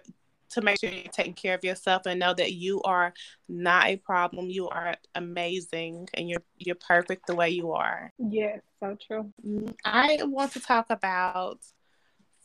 to 0.48 0.60
make 0.62 0.78
sure 0.78 0.90
you're 0.90 1.02
taking 1.10 1.34
care 1.34 1.54
of 1.54 1.64
yourself 1.64 2.02
and 2.06 2.20
know 2.20 2.32
that 2.32 2.52
you 2.52 2.80
are 2.82 3.12
not 3.48 3.86
a 3.86 3.96
problem. 3.96 4.48
You 4.48 4.68
are 4.68 4.94
amazing 5.14 6.08
and 6.14 6.28
you're 6.28 6.42
you're 6.56 6.76
perfect 6.76 7.26
the 7.26 7.34
way 7.34 7.50
you 7.50 7.72
are. 7.72 8.12
Yes, 8.18 8.60
so 8.80 8.96
true. 9.06 9.32
Mm, 9.46 9.74
I 9.84 10.18
want 10.22 10.52
to 10.52 10.60
talk 10.60 10.86
about 10.90 11.60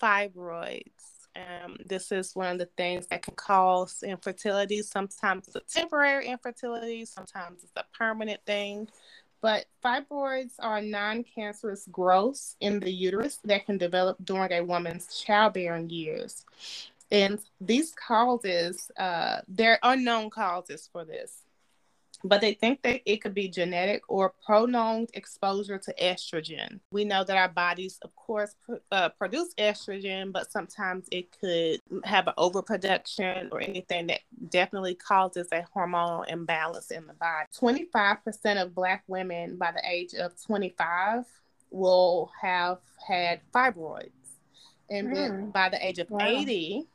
fibroids. 0.01 1.20
Um, 1.35 1.77
this 1.85 2.11
is 2.11 2.35
one 2.35 2.51
of 2.51 2.57
the 2.59 2.69
things 2.77 3.07
that 3.07 3.23
can 3.23 3.35
cause 3.35 4.03
infertility. 4.03 4.81
Sometimes 4.81 5.47
it's 5.47 5.55
a 5.55 5.79
temporary 5.79 6.27
infertility, 6.27 7.05
sometimes 7.05 7.63
it's 7.63 7.71
a 7.77 7.85
permanent 7.97 8.41
thing. 8.45 8.89
But 9.41 9.65
fibroids 9.83 10.53
are 10.59 10.81
non 10.81 11.23
cancerous 11.23 11.87
growths 11.91 12.55
in 12.59 12.79
the 12.79 12.91
uterus 12.91 13.39
that 13.45 13.65
can 13.65 13.77
develop 13.77 14.17
during 14.23 14.51
a 14.51 14.63
woman's 14.63 15.19
childbearing 15.19 15.89
years. 15.89 16.45
And 17.11 17.39
these 17.59 17.93
causes, 17.93 18.89
uh, 18.97 19.41
there 19.47 19.73
are 19.73 19.93
unknown 19.93 20.29
causes 20.29 20.87
for 20.91 21.03
this, 21.03 21.43
but 22.23 22.41
they 22.41 22.53
think 22.53 22.81
that 22.83 23.01
it 23.05 23.21
could 23.21 23.33
be 23.33 23.47
genetic 23.47 24.03
or 24.07 24.33
prolonged 24.45 25.09
exposure 25.13 25.77
to 25.77 25.93
estrogen. 26.01 26.79
We 26.91 27.05
know 27.05 27.23
that 27.23 27.37
our 27.37 27.49
bodies, 27.49 27.99
of 28.01 28.15
course, 28.15 28.55
pr- 28.65 28.75
uh, 28.91 29.09
produce 29.09 29.53
estrogen, 29.55 30.31
but 30.31 30.51
sometimes 30.51 31.07
it 31.11 31.27
could 31.39 31.81
have 32.03 32.27
an 32.27 32.33
overproduction 32.37 33.49
or 33.51 33.61
anything 33.61 34.07
that 34.07 34.21
definitely 34.49 34.95
causes 34.95 35.47
a 35.51 35.65
hormonal 35.75 36.27
imbalance 36.27 36.91
in 36.91 37.07
the 37.07 37.13
body. 37.13 37.47
25% 37.59 38.61
of 38.61 38.75
Black 38.75 39.03
women 39.07 39.57
by 39.57 39.71
the 39.71 39.81
age 39.89 40.13
of 40.13 40.33
25 40.41 41.25
will 41.71 42.31
have 42.41 42.79
had 43.07 43.41
fibroids. 43.53 44.11
And 44.89 45.07
mm. 45.07 45.13
then 45.13 45.51
by 45.51 45.69
the 45.69 45.85
age 45.85 45.99
of 45.99 46.09
wow. 46.09 46.19
80, 46.21 46.85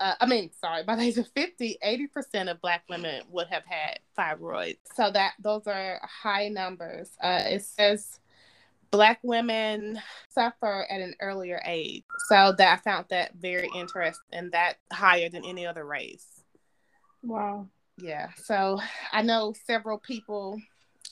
uh, 0.00 0.14
I 0.20 0.26
mean, 0.26 0.50
sorry, 0.60 0.84
by 0.84 0.96
the 0.96 1.02
age 1.02 1.18
of 1.18 1.28
50, 1.28 1.78
80% 1.84 2.50
of 2.50 2.60
Black 2.60 2.84
women 2.88 3.22
would 3.30 3.48
have 3.48 3.64
had 3.64 3.98
fibroids. 4.16 4.78
So 4.94 5.10
that 5.10 5.34
those 5.40 5.66
are 5.66 6.00
high 6.02 6.48
numbers. 6.48 7.10
Uh, 7.22 7.42
it 7.46 7.62
says 7.64 8.20
Black 8.90 9.18
women 9.22 10.00
suffer 10.30 10.86
at 10.90 11.00
an 11.00 11.14
earlier 11.20 11.60
age. 11.64 12.04
So 12.28 12.54
that 12.56 12.78
I 12.78 12.82
found 12.82 13.06
that 13.10 13.34
very 13.34 13.68
interesting 13.74 14.22
and 14.32 14.52
that 14.52 14.76
higher 14.92 15.28
than 15.28 15.44
any 15.44 15.66
other 15.66 15.84
race. 15.84 16.42
Wow. 17.22 17.68
Yeah. 17.98 18.28
So 18.36 18.80
I 19.12 19.22
know 19.22 19.54
several 19.66 19.98
people 19.98 20.60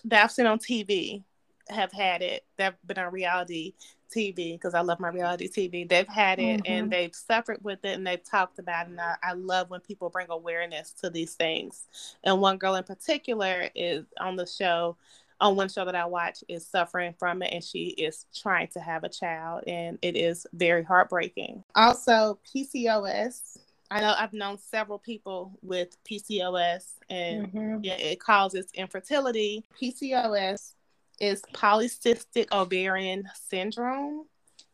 that 0.04 0.24
I've 0.24 0.32
seen 0.32 0.46
on 0.46 0.58
TV 0.58 1.24
have 1.68 1.92
had 1.92 2.22
it. 2.22 2.44
They've 2.56 2.72
been 2.86 2.98
on 2.98 3.12
reality 3.12 3.74
TV 4.16 4.54
because 4.54 4.74
I 4.74 4.80
love 4.80 5.00
my 5.00 5.08
reality 5.08 5.48
TV. 5.48 5.88
They've 5.88 6.08
had 6.08 6.38
it 6.38 6.62
mm-hmm. 6.62 6.72
and 6.72 6.90
they've 6.90 7.14
suffered 7.14 7.58
with 7.62 7.84
it 7.84 7.96
and 7.96 8.06
they've 8.06 8.22
talked 8.22 8.58
about 8.58 8.86
it. 8.86 8.90
And 8.90 9.00
I, 9.00 9.16
I, 9.22 9.32
love 9.34 9.70
when 9.70 9.80
people 9.80 10.08
bring 10.08 10.28
awareness 10.30 10.92
to 11.02 11.10
these 11.10 11.34
things. 11.34 11.86
And 12.24 12.40
one 12.40 12.56
girl 12.56 12.76
in 12.76 12.84
particular 12.84 13.68
is 13.74 14.06
on 14.18 14.36
the 14.36 14.46
show, 14.46 14.96
on 15.40 15.56
one 15.56 15.68
show 15.68 15.84
that 15.84 15.94
I 15.94 16.06
watch, 16.06 16.42
is 16.48 16.66
suffering 16.66 17.14
from 17.18 17.42
it 17.42 17.52
and 17.52 17.62
she 17.62 17.88
is 17.88 18.26
trying 18.34 18.68
to 18.68 18.80
have 18.80 19.04
a 19.04 19.08
child. 19.08 19.64
And 19.66 19.98
it 20.02 20.16
is 20.16 20.46
very 20.52 20.82
heartbreaking. 20.82 21.62
Also, 21.74 22.38
PCOS. 22.54 23.58
I 23.88 24.00
know 24.00 24.14
I've 24.18 24.32
known 24.32 24.58
several 24.58 24.98
people 24.98 25.56
with 25.62 25.96
PCOS 26.04 26.94
and 27.08 27.52
mm-hmm. 27.52 27.84
yeah, 27.84 27.94
it 27.94 28.18
causes 28.18 28.66
infertility. 28.74 29.64
PCOS 29.80 30.72
is 31.20 31.42
polycystic 31.52 32.52
ovarian 32.52 33.28
syndrome. 33.48 34.26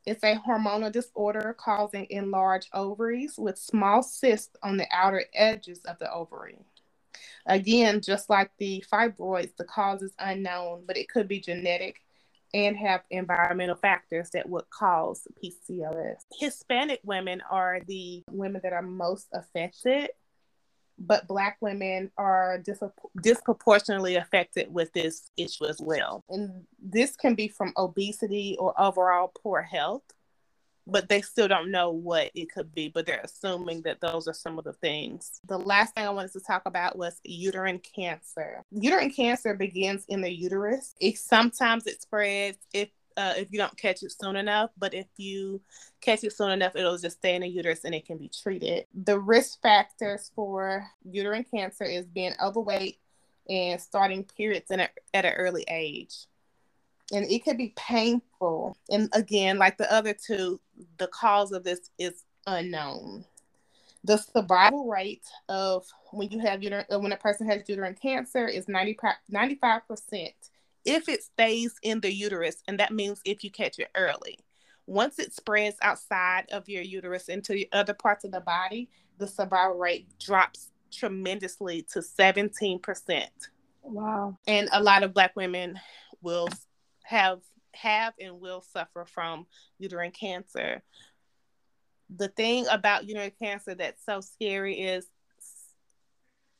It's 0.04 0.24
a 0.24 0.36
hormonal 0.36 0.90
disorder 0.90 1.54
causing 1.58 2.06
enlarged 2.10 2.68
ovaries 2.72 3.34
with 3.38 3.58
small 3.58 4.02
cysts 4.02 4.56
on 4.62 4.76
the 4.76 4.86
outer 4.92 5.24
edges 5.32 5.80
of 5.84 5.98
the 5.98 6.12
ovary. 6.12 6.58
Again, 7.46 8.00
just 8.00 8.28
like 8.28 8.50
the 8.58 8.84
fibroids, 8.92 9.56
the 9.56 9.64
cause 9.64 10.02
is 10.02 10.12
unknown, 10.18 10.84
but 10.86 10.96
it 10.96 11.08
could 11.08 11.28
be 11.28 11.40
genetic 11.40 12.00
and 12.54 12.76
have 12.76 13.02
environmental 13.10 13.76
factors 13.76 14.30
that 14.30 14.48
would 14.48 14.68
cause 14.70 15.26
PCOS. 15.42 16.16
Hispanic 16.38 17.00
women 17.02 17.42
are 17.50 17.80
the 17.86 18.22
women 18.30 18.60
that 18.62 18.72
are 18.72 18.82
most 18.82 19.28
affected 19.32 20.10
but 20.98 21.26
Black 21.26 21.56
women 21.60 22.10
are 22.16 22.58
dis- 22.58 22.82
disproportionately 23.22 24.16
affected 24.16 24.72
with 24.72 24.92
this 24.92 25.30
issue 25.36 25.66
as 25.66 25.80
well. 25.80 26.24
And 26.28 26.64
this 26.80 27.16
can 27.16 27.34
be 27.34 27.48
from 27.48 27.72
obesity 27.76 28.56
or 28.58 28.78
overall 28.80 29.32
poor 29.42 29.62
health, 29.62 30.02
but 30.86 31.08
they 31.08 31.22
still 31.22 31.48
don't 31.48 31.70
know 31.70 31.90
what 31.90 32.30
it 32.34 32.52
could 32.52 32.74
be, 32.74 32.88
but 32.88 33.06
they're 33.06 33.20
assuming 33.22 33.82
that 33.82 34.00
those 34.00 34.28
are 34.28 34.34
some 34.34 34.58
of 34.58 34.64
the 34.64 34.72
things. 34.72 35.40
The 35.46 35.58
last 35.58 35.94
thing 35.94 36.06
I 36.06 36.10
wanted 36.10 36.32
to 36.32 36.40
talk 36.40 36.62
about 36.66 36.96
was 36.96 37.20
uterine 37.24 37.80
cancer. 37.80 38.64
Uterine 38.70 39.10
cancer 39.10 39.54
begins 39.54 40.04
in 40.08 40.20
the 40.20 40.32
uterus. 40.32 40.94
It 41.00 41.18
sometimes 41.18 41.86
it 41.86 42.02
spreads 42.02 42.58
if 42.72 42.88
uh, 43.16 43.34
if 43.36 43.52
you 43.52 43.58
don't 43.58 43.76
catch 43.76 44.02
it 44.02 44.12
soon 44.12 44.36
enough. 44.36 44.70
But 44.78 44.94
if 44.94 45.06
you 45.16 45.60
catch 46.00 46.24
it 46.24 46.32
soon 46.32 46.50
enough, 46.50 46.76
it'll 46.76 46.98
just 46.98 47.18
stay 47.18 47.34
in 47.34 47.42
the 47.42 47.48
uterus 47.48 47.84
and 47.84 47.94
it 47.94 48.06
can 48.06 48.18
be 48.18 48.28
treated. 48.28 48.86
The 49.04 49.18
risk 49.18 49.60
factors 49.62 50.30
for 50.34 50.86
uterine 51.04 51.44
cancer 51.44 51.84
is 51.84 52.06
being 52.06 52.34
overweight 52.42 52.98
and 53.48 53.80
starting 53.80 54.24
periods 54.24 54.70
a, 54.70 54.88
at 55.14 55.24
an 55.24 55.32
early 55.34 55.64
age. 55.68 56.26
And 57.12 57.30
it 57.30 57.44
could 57.44 57.58
be 57.58 57.74
painful. 57.76 58.76
And 58.90 59.08
again, 59.12 59.58
like 59.58 59.76
the 59.76 59.92
other 59.92 60.14
two, 60.14 60.60
the 60.98 61.08
cause 61.08 61.52
of 61.52 61.64
this 61.64 61.90
is 61.98 62.24
unknown. 62.46 63.24
The 64.04 64.16
survival 64.16 64.88
rate 64.88 65.26
of 65.48 65.86
when 66.10 66.30
you 66.30 66.40
have 66.40 66.62
uterine, 66.62 66.86
when 66.88 67.12
a 67.12 67.16
person 67.16 67.48
has 67.48 67.68
uterine 67.68 67.94
cancer 67.94 68.48
is 68.48 68.66
90, 68.66 68.96
95% 69.30 70.32
if 70.84 71.08
it 71.08 71.22
stays 71.22 71.74
in 71.82 72.00
the 72.00 72.12
uterus, 72.12 72.62
and 72.66 72.78
that 72.80 72.92
means 72.92 73.20
if 73.24 73.44
you 73.44 73.50
catch 73.50 73.78
it 73.78 73.90
early. 73.94 74.38
Once 74.86 75.18
it 75.18 75.32
spreads 75.32 75.76
outside 75.82 76.44
of 76.50 76.68
your 76.68 76.82
uterus 76.82 77.28
into 77.28 77.64
other 77.72 77.94
parts 77.94 78.24
of 78.24 78.32
the 78.32 78.40
body, 78.40 78.88
the 79.18 79.26
survival 79.26 79.78
rate 79.78 80.08
drops 80.18 80.70
tremendously 80.92 81.86
to 81.92 82.00
17%. 82.00 83.26
Wow. 83.82 84.36
And 84.46 84.68
a 84.72 84.82
lot 84.82 85.02
of 85.02 85.14
black 85.14 85.36
women 85.36 85.78
will 86.20 86.48
have 87.04 87.40
have 87.74 88.12
and 88.20 88.40
will 88.40 88.60
suffer 88.60 89.04
from 89.06 89.46
uterine 89.78 90.10
cancer. 90.10 90.82
The 92.14 92.28
thing 92.28 92.66
about 92.70 93.08
uterine 93.08 93.32
cancer 93.38 93.74
that's 93.74 94.04
so 94.04 94.20
scary 94.20 94.80
is 94.80 95.06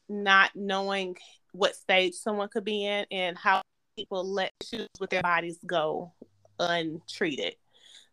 not 0.09 0.51
knowing 0.55 1.17
what 1.53 1.77
stage 1.77 2.15
someone 2.15 2.49
could 2.49 2.65
be 2.65 2.87
in 2.87 3.07
and 3.11 3.37
how 3.37 3.62
people 3.97 4.25
let 4.25 4.53
issues 4.61 4.89
with 5.01 5.11
their 5.11 5.23
bodies 5.23 5.59
go 5.67 6.13
untreated. 6.59 7.57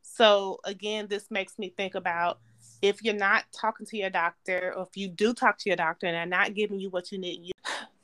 So 0.01 0.59
again, 0.63 1.07
this 1.07 1.29
makes 1.29 1.57
me 1.57 1.73
think 1.75 1.95
about 1.95 2.39
if 2.81 3.03
you're 3.03 3.13
not 3.13 3.45
talking 3.51 3.85
to 3.87 3.97
your 3.97 4.09
doctor, 4.09 4.73
or 4.75 4.83
if 4.83 4.95
you 4.95 5.07
do 5.09 5.33
talk 5.33 5.57
to 5.59 5.69
your 5.69 5.75
doctor 5.75 6.07
and 6.07 6.15
they're 6.15 6.25
not 6.39 6.53
giving 6.53 6.79
you 6.79 6.89
what 6.89 7.11
you 7.11 7.17
need, 7.17 7.41
you 7.43 7.51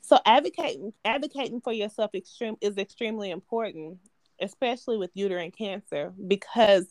so 0.00 0.20
advocating 0.24 0.92
advocating 1.04 1.60
for 1.60 1.72
yourself 1.72 2.14
extreme 2.14 2.56
is 2.60 2.76
extremely 2.78 3.30
important, 3.30 3.98
especially 4.40 4.98
with 4.98 5.10
uterine 5.14 5.50
cancer, 5.50 6.12
because 6.28 6.86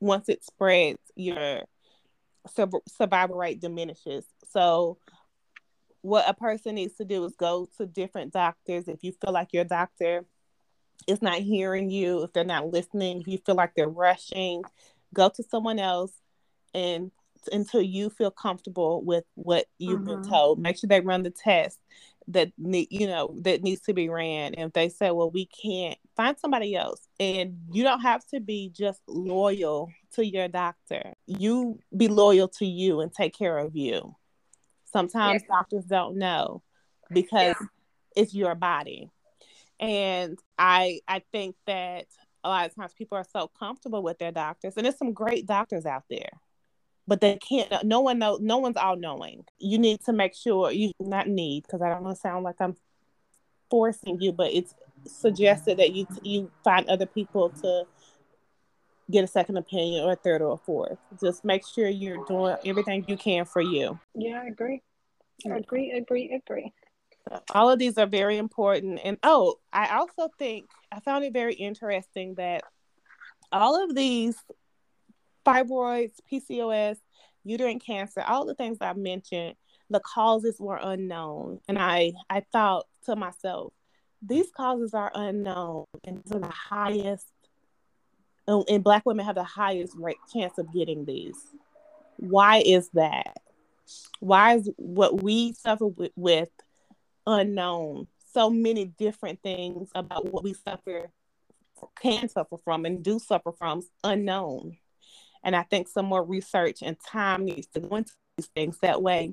once 0.00 0.28
it 0.28 0.44
spreads, 0.44 0.98
your 1.14 1.62
survival 2.88 3.36
rate 3.36 3.60
diminishes. 3.60 4.26
So 4.50 4.98
what 6.06 6.28
a 6.28 6.34
person 6.34 6.76
needs 6.76 6.94
to 6.94 7.04
do 7.04 7.24
is 7.24 7.34
go 7.34 7.68
to 7.76 7.84
different 7.84 8.32
doctors 8.32 8.86
if 8.86 9.02
you 9.02 9.12
feel 9.20 9.32
like 9.32 9.52
your 9.52 9.64
doctor 9.64 10.24
is 11.08 11.20
not 11.20 11.38
hearing 11.38 11.90
you, 11.90 12.22
if 12.22 12.32
they're 12.32 12.44
not 12.44 12.70
listening, 12.72 13.20
if 13.20 13.26
you 13.26 13.38
feel 13.38 13.56
like 13.56 13.74
they're 13.74 13.88
rushing, 13.88 14.62
go 15.12 15.28
to 15.28 15.42
someone 15.42 15.80
else 15.80 16.12
and 16.74 17.10
until 17.52 17.82
you 17.82 18.08
feel 18.08 18.30
comfortable 18.30 19.02
with 19.02 19.24
what 19.34 19.66
you've 19.78 20.00
mm-hmm. 20.00 20.22
been 20.22 20.30
told. 20.30 20.60
Make 20.60 20.78
sure 20.78 20.86
they 20.88 21.00
run 21.00 21.24
the 21.24 21.30
test 21.30 21.78
that 22.28 22.52
need 22.56 22.88
you 22.90 23.06
know 23.06 23.34
that 23.42 23.62
needs 23.62 23.82
to 23.82 23.92
be 23.92 24.08
ran. 24.08 24.54
And 24.54 24.68
if 24.68 24.72
they 24.74 24.88
say, 24.88 25.10
well, 25.10 25.30
we 25.30 25.46
can't 25.46 25.98
find 26.16 26.38
somebody 26.38 26.76
else, 26.76 27.06
and 27.18 27.58
you 27.72 27.82
don't 27.82 28.00
have 28.00 28.24
to 28.28 28.40
be 28.40 28.70
just 28.72 29.00
loyal 29.08 29.90
to 30.14 30.24
your 30.24 30.46
doctor. 30.46 31.14
You 31.26 31.80
be 31.96 32.08
loyal 32.08 32.48
to 32.58 32.66
you 32.66 33.00
and 33.00 33.12
take 33.12 33.36
care 33.36 33.58
of 33.58 33.74
you. 33.74 34.14
Sometimes 34.96 35.42
yeah. 35.42 35.56
doctors 35.56 35.84
don't 35.84 36.16
know 36.16 36.62
because 37.10 37.54
yeah. 37.60 37.66
it's 38.16 38.34
your 38.34 38.54
body. 38.54 39.10
And 39.78 40.38
I 40.58 41.00
I 41.06 41.20
think 41.32 41.54
that 41.66 42.06
a 42.42 42.48
lot 42.48 42.66
of 42.66 42.74
times 42.74 42.94
people 42.96 43.18
are 43.18 43.26
so 43.30 43.48
comfortable 43.58 44.02
with 44.02 44.18
their 44.18 44.32
doctors, 44.32 44.74
and 44.76 44.86
there's 44.86 44.96
some 44.96 45.12
great 45.12 45.44
doctors 45.44 45.84
out 45.84 46.04
there, 46.08 46.30
but 47.06 47.20
they 47.20 47.36
can't. 47.36 47.84
No 47.84 48.00
one 48.00 48.18
know 48.18 48.38
No 48.40 48.56
one's 48.56 48.78
all 48.78 48.96
knowing. 48.96 49.44
You 49.58 49.78
need 49.78 50.02
to 50.06 50.14
make 50.14 50.34
sure 50.34 50.70
you 50.70 50.92
not 50.98 51.28
need 51.28 51.64
because 51.64 51.82
I 51.82 51.90
don't 51.90 52.02
want 52.02 52.16
to 52.16 52.20
sound 52.20 52.44
like 52.44 52.56
I'm 52.58 52.74
forcing 53.68 54.18
you, 54.22 54.32
but 54.32 54.50
it's 54.54 54.74
suggested 55.04 55.78
that 55.78 55.92
you 55.92 56.06
you 56.22 56.50
find 56.64 56.88
other 56.88 57.06
people 57.06 57.50
to 57.50 57.84
get 59.10 59.24
a 59.24 59.26
second 59.26 59.56
opinion 59.56 60.04
or 60.04 60.12
a 60.12 60.16
third 60.16 60.42
or 60.42 60.54
a 60.54 60.56
fourth. 60.56 60.98
Just 61.20 61.44
make 61.44 61.66
sure 61.66 61.88
you're 61.88 62.24
doing 62.26 62.56
everything 62.64 63.04
you 63.06 63.16
can 63.16 63.44
for 63.44 63.62
you. 63.62 63.98
Yeah, 64.14 64.42
I 64.42 64.46
agree. 64.46 64.82
Mm. 65.44 65.58
Agree, 65.58 65.92
agree, 65.92 66.32
agree. 66.34 66.72
All 67.50 67.70
of 67.70 67.78
these 67.78 67.98
are 67.98 68.06
very 68.06 68.38
important. 68.38 69.00
And 69.04 69.18
oh, 69.22 69.56
I 69.72 69.96
also 69.96 70.28
think 70.38 70.66
I 70.92 71.00
found 71.00 71.24
it 71.24 71.32
very 71.32 71.54
interesting 71.54 72.34
that 72.34 72.62
all 73.52 73.82
of 73.82 73.94
these 73.94 74.36
fibroids, 75.44 76.14
PCOS, 76.30 76.96
uterine 77.44 77.80
cancer, 77.80 78.22
all 78.22 78.44
the 78.44 78.54
things 78.54 78.78
I 78.80 78.92
mentioned, 78.94 79.54
the 79.90 80.00
causes 80.00 80.56
were 80.58 80.78
unknown. 80.80 81.60
And 81.68 81.78
I, 81.78 82.12
I 82.28 82.40
thought 82.52 82.86
to 83.04 83.14
myself, 83.14 83.72
these 84.22 84.50
causes 84.56 84.94
are 84.94 85.12
unknown 85.14 85.84
and 86.04 86.22
these 86.22 86.32
are 86.32 86.40
the 86.40 86.48
highest 86.48 87.26
Oh, 88.48 88.64
and 88.68 88.84
black 88.84 89.04
women 89.04 89.26
have 89.26 89.34
the 89.34 89.42
highest 89.42 89.94
rate 89.96 90.18
chance 90.32 90.56
of 90.58 90.72
getting 90.72 91.04
these. 91.04 91.36
Why 92.16 92.62
is 92.64 92.88
that? 92.90 93.38
Why 94.20 94.54
is 94.54 94.70
what 94.76 95.22
we 95.22 95.52
suffer 95.52 95.86
with, 95.86 96.12
with 96.16 96.50
unknown? 97.26 98.06
So 98.32 98.50
many 98.50 98.84
different 98.84 99.42
things 99.42 99.90
about 99.94 100.32
what 100.32 100.44
we 100.44 100.54
suffer 100.54 101.10
can 102.00 102.28
suffer 102.28 102.56
from 102.64 102.84
and 102.84 103.02
do 103.02 103.18
suffer 103.18 103.52
from 103.52 103.82
unknown. 104.04 104.76
And 105.42 105.54
I 105.54 105.62
think 105.62 105.88
some 105.88 106.06
more 106.06 106.24
research 106.24 106.82
and 106.82 106.96
time 107.00 107.44
needs 107.44 107.66
to 107.68 107.80
go 107.80 107.96
into 107.96 108.12
these 108.36 108.46
things. 108.48 108.78
That 108.80 109.02
way, 109.02 109.32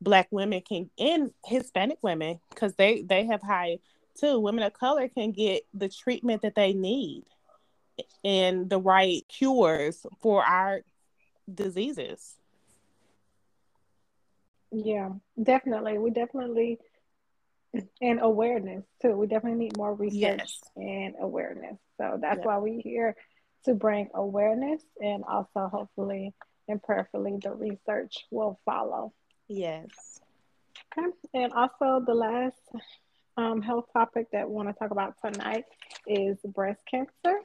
Black 0.00 0.28
women 0.30 0.60
can 0.60 0.90
and 0.98 1.30
Hispanic 1.44 1.98
women, 2.02 2.40
because 2.50 2.74
they 2.74 3.02
they 3.02 3.26
have 3.26 3.40
high 3.42 3.78
too. 4.18 4.40
Women 4.40 4.64
of 4.64 4.72
color 4.72 5.08
can 5.08 5.30
get 5.30 5.62
the 5.72 5.88
treatment 5.88 6.42
that 6.42 6.54
they 6.54 6.72
need 6.72 7.24
and 8.24 8.68
the 8.68 8.78
right 8.78 9.22
cures 9.28 10.06
for 10.20 10.44
our 10.44 10.80
diseases. 11.52 12.34
Yeah, 14.70 15.10
definitely. 15.42 15.98
We 15.98 16.10
definitely 16.10 16.78
and 18.00 18.20
awareness 18.20 18.84
too. 19.00 19.16
We 19.16 19.26
definitely 19.26 19.58
need 19.58 19.76
more 19.76 19.94
research 19.94 20.18
yes. 20.18 20.60
and 20.76 21.14
awareness. 21.20 21.78
So 21.98 22.18
that's 22.20 22.40
yeah. 22.40 22.46
why 22.46 22.58
we're 22.58 22.80
here 22.80 23.16
to 23.64 23.74
bring 23.74 24.08
awareness 24.14 24.82
and 25.00 25.24
also 25.24 25.68
hopefully 25.68 26.34
and 26.68 26.82
prayerfully 26.82 27.38
the 27.42 27.52
research 27.52 28.26
will 28.30 28.58
follow. 28.64 29.12
Yes. 29.48 30.20
Okay. 30.96 31.08
And 31.34 31.52
also 31.52 32.02
the 32.04 32.14
last 32.14 32.56
um, 33.36 33.62
health 33.62 33.86
topic 33.92 34.28
that 34.32 34.48
we 34.48 34.54
want 34.54 34.68
to 34.68 34.74
talk 34.74 34.90
about 34.90 35.14
tonight 35.24 35.64
is 36.06 36.38
breast 36.44 36.82
cancer. 36.90 37.40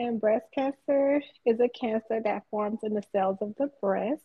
And 0.00 0.18
breast 0.18 0.46
cancer 0.54 1.20
is 1.44 1.60
a 1.60 1.68
cancer 1.68 2.22
that 2.24 2.44
forms 2.50 2.78
in 2.82 2.94
the 2.94 3.02
cells 3.12 3.36
of 3.42 3.54
the 3.58 3.70
breast. 3.82 4.24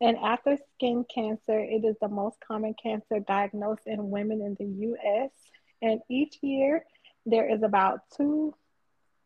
And 0.00 0.16
after 0.16 0.56
skin 0.76 1.04
cancer, 1.12 1.58
it 1.58 1.84
is 1.84 1.96
the 2.00 2.06
most 2.06 2.36
common 2.46 2.76
cancer 2.80 3.18
diagnosed 3.18 3.82
in 3.86 4.10
women 4.10 4.40
in 4.42 4.54
the 4.54 4.86
US. 4.90 5.30
And 5.82 6.00
each 6.08 6.38
year, 6.40 6.84
there 7.26 7.52
is 7.52 7.64
about 7.64 8.02
two, 8.16 8.54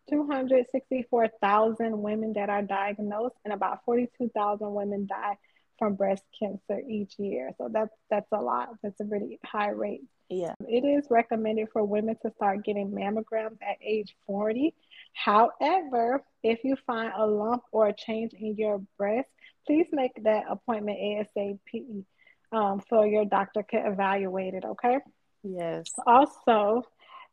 264,000 0.08 2.00
women 2.00 2.32
that 2.36 2.48
are 2.48 2.62
diagnosed, 2.62 3.36
and 3.44 3.52
about 3.52 3.84
42,000 3.84 4.72
women 4.72 5.06
die 5.06 5.36
from 5.78 5.94
breast 5.94 6.24
cancer 6.38 6.80
each 6.88 7.18
year. 7.18 7.50
So 7.58 7.68
that's 7.70 7.94
that's 8.08 8.32
a 8.32 8.40
lot. 8.40 8.70
That's 8.82 8.98
a 9.00 9.04
really 9.04 9.38
high 9.44 9.72
rate. 9.72 10.04
Yeah. 10.30 10.54
It 10.66 10.86
is 10.86 11.06
recommended 11.10 11.68
for 11.70 11.84
women 11.84 12.16
to 12.22 12.32
start 12.32 12.64
getting 12.64 12.90
mammograms 12.92 13.58
at 13.60 13.76
age 13.84 14.16
40. 14.26 14.74
However, 15.16 16.24
if 16.42 16.60
you 16.62 16.76
find 16.86 17.12
a 17.16 17.26
lump 17.26 17.62
or 17.72 17.88
a 17.88 17.94
change 17.94 18.32
in 18.34 18.54
your 18.56 18.82
breast, 18.98 19.28
please 19.66 19.86
make 19.90 20.12
that 20.22 20.44
appointment 20.48 20.98
ASAP 20.98 22.04
um, 22.52 22.80
so 22.88 23.02
your 23.02 23.24
doctor 23.24 23.62
can 23.62 23.86
evaluate 23.86 24.54
it, 24.54 24.64
okay? 24.64 24.98
Yes. 25.42 25.90
Also, 26.06 26.82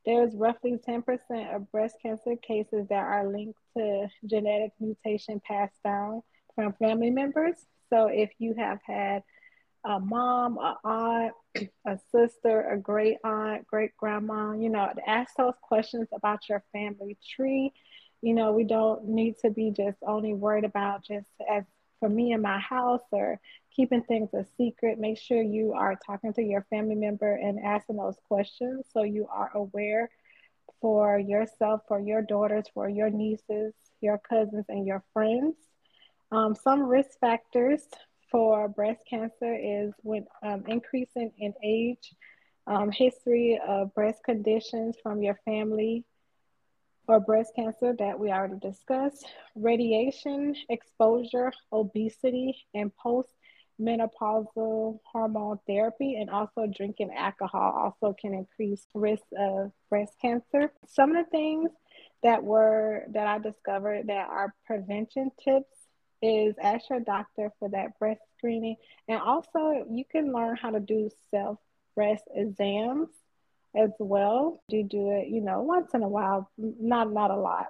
there's 0.05 0.33
roughly 0.35 0.79
10% 0.87 1.55
of 1.55 1.71
breast 1.71 1.95
cancer 2.01 2.35
cases 2.35 2.87
that 2.89 3.03
are 3.03 3.27
linked 3.27 3.59
to 3.77 4.07
genetic 4.25 4.71
mutation 4.79 5.41
passed 5.45 5.81
down 5.83 6.21
from 6.55 6.73
family 6.73 7.09
members. 7.09 7.55
So 7.89 8.07
if 8.07 8.31
you 8.39 8.55
have 8.57 8.79
had 8.85 9.23
a 9.85 9.99
mom, 9.99 10.57
a 10.57 10.77
aunt, 10.83 11.33
a 11.85 11.99
sister, 12.11 12.69
a 12.69 12.77
great 12.77 13.17
aunt, 13.23 13.67
great 13.67 13.95
grandma, 13.97 14.53
you 14.53 14.69
know, 14.69 14.91
ask 15.05 15.35
those 15.35 15.55
questions 15.61 16.07
about 16.13 16.47
your 16.49 16.63
family 16.71 17.17
tree. 17.35 17.73
You 18.21 18.33
know, 18.33 18.53
we 18.53 18.63
don't 18.63 19.05
need 19.07 19.35
to 19.39 19.49
be 19.49 19.71
just 19.71 19.97
only 20.07 20.33
worried 20.33 20.63
about 20.63 21.03
just 21.03 21.27
as 21.51 21.63
for 21.99 22.09
me 22.09 22.33
in 22.33 22.41
my 22.41 22.59
house 22.59 23.03
or 23.11 23.39
keeping 23.75 24.03
things 24.03 24.33
a 24.33 24.45
secret. 24.57 24.99
Make 24.99 25.17
sure 25.17 25.41
you 25.41 25.73
are 25.73 25.97
talking 26.05 26.33
to 26.33 26.43
your 26.43 26.65
family 26.69 26.95
member 26.95 27.33
and 27.33 27.59
asking 27.59 27.97
those 27.97 28.17
questions 28.27 28.85
so 28.93 29.03
you 29.03 29.27
are 29.31 29.51
aware 29.55 30.09
for 30.81 31.17
yourself, 31.17 31.81
for 31.87 31.99
your 31.99 32.21
daughters, 32.21 32.65
for 32.73 32.89
your 32.89 33.09
nieces, 33.09 33.73
your 34.01 34.17
cousins, 34.17 34.65
and 34.69 34.85
your 34.85 35.03
friends. 35.13 35.55
Um, 36.31 36.55
some 36.55 36.83
risk 36.83 37.19
factors 37.19 37.83
for 38.33 38.67
breast 38.67 39.01
cancer 39.07 39.55
is 39.55 39.93
with 40.01 40.23
um, 40.41 40.63
increasing 40.67 41.31
in 41.37 41.53
age, 41.63 42.15
um, 42.65 42.89
history 42.91 43.61
of 43.65 43.93
breast 43.93 44.23
conditions 44.25 44.97
from 45.03 45.21
your 45.21 45.39
family 45.45 46.03
or 47.07 47.19
breast 47.19 47.51
cancer 47.55 47.93
that 47.99 48.17
we 48.17 48.31
already 48.31 48.57
discussed, 48.59 49.27
radiation 49.55 50.55
exposure, 50.69 51.53
obesity, 51.71 52.55
and 52.73 52.91
post 52.95 53.29
menopausal 53.79 54.99
hormone 55.11 55.59
therapy 55.67 56.15
and 56.15 56.29
also 56.29 56.65
drinking 56.75 57.11
alcohol 57.15 57.73
also 57.75 58.15
can 58.19 58.33
increase 58.33 58.87
risk 58.95 59.23
of 59.37 59.71
breast 59.89 60.13
cancer. 60.19 60.71
Some 60.87 61.15
of 61.15 61.25
the 61.25 61.29
things 61.29 61.69
that 62.23 62.43
were 62.43 63.03
that 63.11 63.27
I 63.27 63.37
discovered 63.37 64.07
that 64.07 64.27
are 64.29 64.55
prevention 64.65 65.31
tips 65.43 65.82
is 66.23 66.55
ask 66.61 66.89
your 66.89 67.01
doctor 67.01 67.51
for 67.59 67.69
that 67.69 67.99
breast 67.99 68.21
screening. 68.37 68.77
And 69.07 69.19
also, 69.19 69.85
you 69.89 70.05
can 70.09 70.31
learn 70.31 70.55
how 70.55 70.71
to 70.71 70.79
do 70.79 71.09
self 71.29 71.59
breast 71.95 72.23
exams 72.33 73.09
as 73.75 73.91
well. 73.99 74.61
You 74.69 74.83
do 74.83 75.11
it, 75.11 75.27
you 75.27 75.41
know, 75.41 75.61
once 75.61 75.93
in 75.93 76.01
a 76.01 76.07
while, 76.07 76.49
not 76.57 77.11
not 77.11 77.29
a 77.29 77.35
lot. 77.35 77.67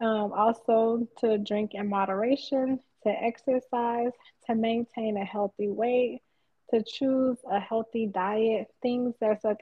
Um, 0.00 0.32
also, 0.32 1.06
to 1.18 1.38
drink 1.38 1.74
in 1.74 1.88
moderation, 1.88 2.80
to 3.04 3.10
exercise, 3.10 4.10
to 4.46 4.54
maintain 4.54 5.16
a 5.16 5.24
healthy 5.24 5.68
weight, 5.68 6.22
to 6.70 6.82
choose 6.82 7.36
a 7.48 7.60
healthy 7.60 8.06
diet, 8.06 8.68
things 8.80 9.14
that 9.20 9.42
such, 9.42 9.60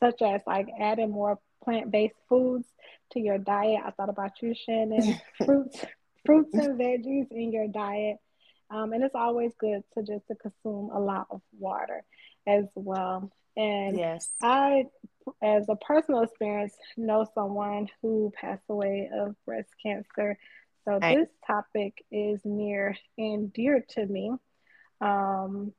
such 0.00 0.22
as 0.22 0.40
like 0.46 0.68
adding 0.80 1.10
more 1.10 1.38
plant-based 1.64 2.14
foods 2.28 2.66
to 3.12 3.20
your 3.20 3.38
diet. 3.38 3.80
I 3.84 3.90
thought 3.90 4.08
about 4.08 4.40
you, 4.40 4.54
Shannon. 4.54 5.20
Fruits, 5.44 5.84
fruits 6.24 6.50
and 6.54 6.78
veggies 6.78 7.30
in 7.30 7.52
your 7.52 7.68
diet. 7.68 8.18
Um, 8.70 8.92
and 8.92 9.04
it's 9.04 9.14
always 9.14 9.52
good 9.58 9.82
to 9.94 10.02
just 10.02 10.26
to 10.28 10.34
consume 10.34 10.90
a 10.90 10.98
lot 10.98 11.26
of 11.30 11.42
water 11.58 12.02
as 12.46 12.64
well. 12.74 13.30
And 13.54 13.98
yes, 13.98 14.30
I, 14.42 14.86
as 15.42 15.68
a 15.68 15.76
personal 15.76 16.22
experience, 16.22 16.74
know 16.96 17.26
someone 17.34 17.88
who 18.00 18.32
passed 18.34 18.64
away 18.70 19.10
of 19.12 19.36
breast 19.44 19.68
cancer. 19.82 20.38
So 20.84 20.98
right. 21.00 21.18
this 21.18 21.28
topic 21.46 22.02
is 22.10 22.40
near 22.44 22.96
and 23.18 23.52
dear 23.52 23.84
to 23.90 24.06
me. 24.06 24.32
Um, 25.00 25.72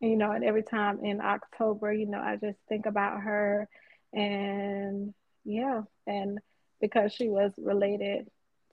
you 0.00 0.16
know, 0.16 0.30
and 0.30 0.44
every 0.44 0.62
time 0.62 1.04
in 1.04 1.20
October, 1.20 1.92
you 1.92 2.06
know, 2.06 2.20
I 2.20 2.36
just 2.36 2.58
think 2.68 2.86
about 2.86 3.20
her 3.20 3.68
and 4.12 5.12
Yeah, 5.44 5.82
and 6.06 6.38
because 6.80 7.12
she 7.12 7.28
was 7.28 7.52
related 7.58 8.28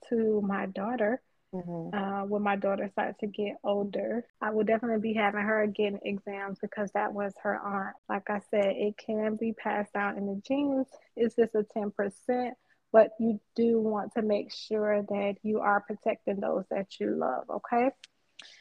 to 0.08 0.40
my 0.42 0.66
daughter, 0.66 1.20
mm-hmm. 1.54 1.96
uh, 1.96 2.24
when 2.26 2.42
my 2.42 2.56
daughter 2.56 2.88
started 2.92 3.18
to 3.20 3.26
get 3.26 3.56
older, 3.64 4.24
I 4.40 4.50
will 4.50 4.64
definitely 4.64 5.00
be 5.00 5.14
having 5.14 5.42
her 5.42 5.66
getting 5.66 6.00
exams 6.04 6.58
because 6.60 6.90
that 6.92 7.12
was 7.12 7.32
her 7.42 7.58
aunt. 7.58 7.96
Like 8.08 8.28
I 8.28 8.40
said, 8.50 8.74
it 8.76 8.96
can 8.98 9.36
be 9.36 9.52
passed 9.52 9.92
down 9.92 10.18
in 10.18 10.26
the 10.26 10.40
genes. 10.46 10.86
It's 11.16 11.36
just 11.36 11.54
a 11.54 11.64
10%, 11.76 12.50
but 12.92 13.10
you 13.18 13.40
do 13.54 13.80
want 13.80 14.12
to 14.14 14.22
make 14.22 14.52
sure 14.52 15.02
that 15.02 15.34
you 15.42 15.60
are 15.60 15.80
protecting 15.80 16.40
those 16.40 16.64
that 16.70 17.00
you 17.00 17.16
love, 17.16 17.44
okay? 17.50 17.90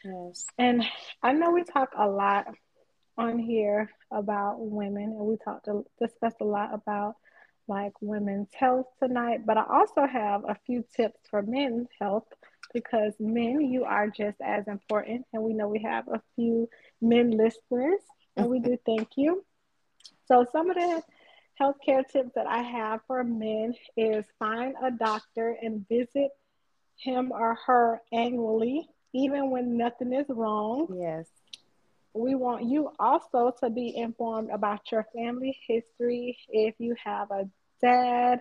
Yes. 0.04 0.45
And 0.58 0.84
I 1.21 1.34
know 1.34 1.52
we 1.52 1.63
talk 1.63 1.89
a 1.98 2.08
lot 2.08 2.48
on 3.17 3.39
here 3.39 3.89
about 4.12 4.58
women, 4.60 5.04
and 5.04 5.19
we 5.19 5.38
talked 5.38 5.67
discussed 6.00 6.38
a 6.41 6.45
lot 6.45 6.74
about 6.74 7.15
like 7.67 7.93
women's 8.01 8.54
health 8.54 8.88
tonight, 9.01 9.45
but 9.45 9.58
I 9.58 9.65
also 9.69 10.06
have 10.06 10.43
a 10.47 10.58
few 10.65 10.84
tips 10.95 11.19
for 11.30 11.41
men's 11.41 11.88
health 11.99 12.28
because 12.73 13.13
men, 13.19 13.62
you 13.62 13.84
are 13.86 14.10
just 14.10 14.39
as 14.41 14.67
important. 14.67 15.25
And 15.34 15.43
we 15.43 15.54
know 15.54 15.67
we 15.67 15.84
have 15.84 16.08
a 16.08 16.21
few 16.36 16.69
men 17.01 17.32
listeners, 17.32 18.01
and 18.36 18.49
we 18.49 18.60
do 18.60 18.78
thank 18.86 19.10
you. 19.15 19.43
So, 20.28 20.45
some 20.51 20.69
of 20.69 20.75
the 20.75 21.01
healthcare 21.60 22.08
tips 22.08 22.32
that 22.36 22.47
I 22.47 22.62
have 22.62 23.01
for 23.08 23.23
men 23.23 23.73
is 23.95 24.25
find 24.39 24.75
a 24.84 24.91
doctor 24.91 25.56
and 25.62 25.88
visit 25.88 26.32
him 26.97 27.32
or 27.32 27.58
her 27.65 28.01
annually, 28.12 28.88
even 29.13 29.51
when 29.51 29.78
nothing 29.78 30.13
is 30.13 30.25
wrong. 30.30 30.88
Yes. 30.99 31.28
We 32.15 32.34
want 32.34 32.63
you 32.63 32.91
also 32.97 33.54
to 33.60 33.69
be 33.69 33.93
informed 33.95 34.49
about 34.49 34.89
your 34.89 35.06
family 35.13 35.58
history. 35.67 36.38
If 36.47 36.75
you 36.80 36.95
have 37.04 37.30
a 37.30 37.49
dad, 37.82 38.39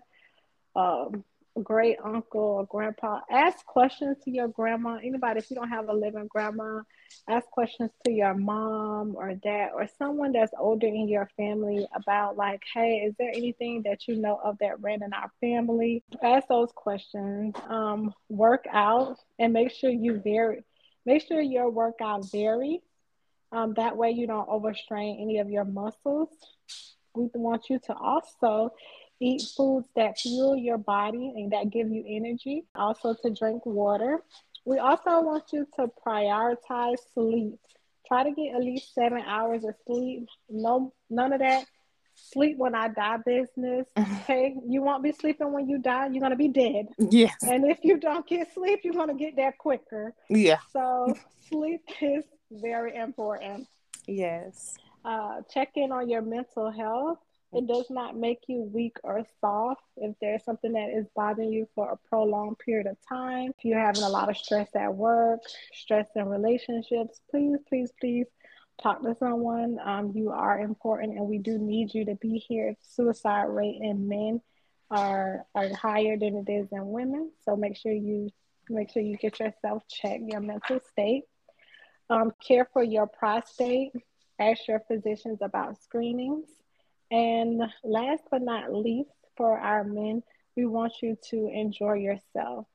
um, 0.76 1.24
great 1.60 1.96
uncle 2.04 2.40
or 2.40 2.66
grandpa, 2.66 3.20
ask 3.28 3.66
questions 3.66 4.16
to 4.24 4.30
your 4.30 4.46
grandma. 4.46 4.98
Anybody, 5.02 5.40
if 5.40 5.50
you 5.50 5.56
don't 5.56 5.70
have 5.70 5.88
a 5.88 5.92
living 5.92 6.28
grandma, 6.28 6.82
ask 7.28 7.46
questions 7.50 7.90
to 8.04 8.12
your 8.12 8.34
mom 8.34 9.16
or 9.16 9.34
dad 9.34 9.70
or 9.74 9.88
someone 9.98 10.30
that's 10.30 10.52
older 10.56 10.86
in 10.86 11.08
your 11.08 11.28
family 11.36 11.84
about, 11.96 12.36
like, 12.36 12.62
hey, 12.72 13.04
is 13.08 13.14
there 13.18 13.32
anything 13.34 13.82
that 13.86 14.06
you 14.06 14.14
know 14.14 14.38
of 14.42 14.56
that 14.60 14.80
ran 14.80 15.02
in 15.02 15.12
our 15.12 15.32
family? 15.40 16.04
Ask 16.22 16.46
those 16.46 16.70
questions. 16.72 17.54
Um, 17.68 18.14
work 18.28 18.66
out 18.72 19.18
and 19.40 19.52
make 19.52 19.72
sure 19.72 19.90
you 19.90 20.20
vary. 20.22 20.64
Make 21.06 21.26
sure 21.26 21.40
your 21.40 21.70
workout 21.70 22.30
varies. 22.30 22.80
Um, 23.54 23.74
that 23.74 23.96
way, 23.96 24.10
you 24.10 24.26
don't 24.26 24.48
overstrain 24.48 25.18
any 25.20 25.38
of 25.38 25.48
your 25.48 25.64
muscles. 25.64 26.28
We 27.14 27.30
want 27.34 27.70
you 27.70 27.78
to 27.86 27.94
also 27.94 28.72
Eat 29.20 29.42
foods 29.56 29.86
that 29.94 30.18
fuel 30.18 30.56
your 30.56 30.78
body 30.78 31.32
and 31.36 31.52
that 31.52 31.70
give 31.70 31.88
you 31.88 32.04
energy. 32.06 32.64
Also, 32.74 33.14
to 33.22 33.30
drink 33.30 33.64
water. 33.64 34.22
We 34.64 34.78
also 34.78 35.20
want 35.22 35.44
you 35.52 35.66
to 35.76 35.88
prioritize 36.04 36.98
sleep. 37.14 37.58
Try 38.06 38.24
to 38.24 38.32
get 38.32 38.54
at 38.54 38.60
least 38.60 38.94
seven 38.94 39.22
hours 39.26 39.64
of 39.64 39.74
sleep. 39.86 40.28
No, 40.50 40.92
none 41.08 41.32
of 41.32 41.38
that 41.40 41.64
sleep 42.14 42.58
when 42.58 42.74
I 42.74 42.88
die 42.88 43.18
business. 43.24 43.86
Okay, 44.24 44.54
you 44.66 44.82
won't 44.82 45.02
be 45.02 45.12
sleeping 45.12 45.52
when 45.52 45.68
you 45.68 45.78
die. 45.78 46.08
You're 46.10 46.22
gonna 46.22 46.34
be 46.34 46.48
dead. 46.48 46.86
Yes. 46.98 47.34
And 47.42 47.70
if 47.70 47.78
you 47.82 47.98
don't 47.98 48.26
get 48.26 48.52
sleep, 48.54 48.80
you're 48.82 48.94
gonna 48.94 49.14
get 49.14 49.36
there 49.36 49.54
quicker. 49.58 50.14
Yeah. 50.30 50.60
So 50.72 51.14
sleep 51.50 51.82
is 52.00 52.24
very 52.50 52.96
important. 52.96 53.66
Yes. 54.06 54.76
Uh, 55.04 55.42
check 55.52 55.72
in 55.76 55.92
on 55.92 56.08
your 56.08 56.22
mental 56.22 56.70
health. 56.70 57.18
It 57.52 57.68
does 57.68 57.86
not 57.88 58.16
make 58.16 58.40
you 58.48 58.62
weak 58.62 58.96
or 59.04 59.24
soft. 59.40 59.82
If 59.96 60.16
there's 60.20 60.44
something 60.44 60.72
that 60.72 60.90
is 60.90 61.06
bothering 61.14 61.52
you 61.52 61.68
for 61.74 61.90
a 61.90 62.08
prolonged 62.08 62.58
period 62.58 62.88
of 62.88 62.96
time, 63.08 63.52
if 63.56 63.64
you're 63.64 63.78
having 63.78 64.02
a 64.02 64.08
lot 64.08 64.28
of 64.28 64.36
stress 64.36 64.68
at 64.74 64.94
work, 64.94 65.40
stress 65.72 66.08
in 66.16 66.26
relationships, 66.26 67.20
please, 67.30 67.58
please, 67.68 67.92
please 68.00 68.26
talk 68.82 69.02
to 69.02 69.14
someone. 69.20 69.78
Um, 69.84 70.12
you 70.16 70.30
are 70.30 70.58
important, 70.58 71.16
and 71.16 71.28
we 71.28 71.38
do 71.38 71.58
need 71.58 71.94
you 71.94 72.04
to 72.06 72.16
be 72.16 72.38
here. 72.38 72.74
Suicide 72.80 73.44
rate 73.44 73.78
in 73.80 74.08
men 74.08 74.40
are 74.90 75.46
are 75.54 75.72
higher 75.74 76.18
than 76.18 76.36
it 76.36 76.50
is 76.50 76.68
in 76.72 76.88
women, 76.88 77.30
so 77.44 77.56
make 77.56 77.76
sure 77.76 77.92
you 77.92 78.30
make 78.68 78.90
sure 78.90 79.02
you 79.02 79.16
get 79.16 79.38
yourself 79.38 79.84
checked, 79.88 80.24
your 80.26 80.40
mental 80.40 80.80
state. 80.90 81.24
Um, 82.10 82.32
care 82.46 82.68
for 82.72 82.82
your 82.82 83.06
prostate. 83.06 83.92
Ask 84.38 84.68
your 84.68 84.80
physicians 84.88 85.38
about 85.40 85.82
screenings. 85.82 86.48
And 87.10 87.62
last 87.82 88.24
but 88.30 88.42
not 88.42 88.74
least, 88.74 89.10
for 89.36 89.58
our 89.58 89.84
men, 89.84 90.22
we 90.56 90.66
want 90.66 90.92
you 91.02 91.16
to 91.30 91.48
enjoy 91.48 91.94
yourself. 91.94 92.66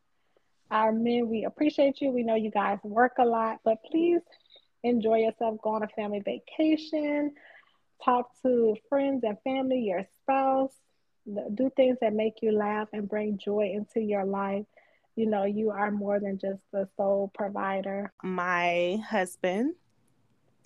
Our 0.72 0.92
men, 0.92 1.30
we 1.30 1.46
appreciate 1.46 2.02
you. 2.02 2.12
We 2.12 2.24
know 2.24 2.36
you 2.36 2.52
guys 2.52 2.80
work 2.84 3.14
a 3.18 3.26
lot, 3.26 3.60
but 3.64 3.84
please 3.84 4.22
enjoy 4.84 5.20
yourself. 5.20 5.62
Go 5.62 5.72
on 5.72 5.84
a 5.84 5.88
family 5.88 6.20
vacation, 6.20 7.34
talk 8.04 8.30
to 8.44 8.76
friends 8.88 9.24
and 9.24 9.38
family, 9.44 9.80
your 9.80 10.06
spouse, 10.22 10.74
do 11.54 11.72
things 11.76 11.98
that 12.02 12.14
make 12.14 12.42
you 12.42 12.52
laugh 12.52 12.88
and 12.94 13.10
bring 13.10 13.38
joy 13.38 13.72
into 13.74 14.00
your 14.00 14.26
life. 14.26 14.66
You 15.20 15.26
know, 15.26 15.44
you 15.44 15.70
are 15.72 15.92
more 15.92 16.18
than 16.22 16.40
just 16.40 16.62
the 16.72 16.88
sole 16.96 17.30
provider. 17.34 18.14
My 18.24 19.04
husband 19.06 19.76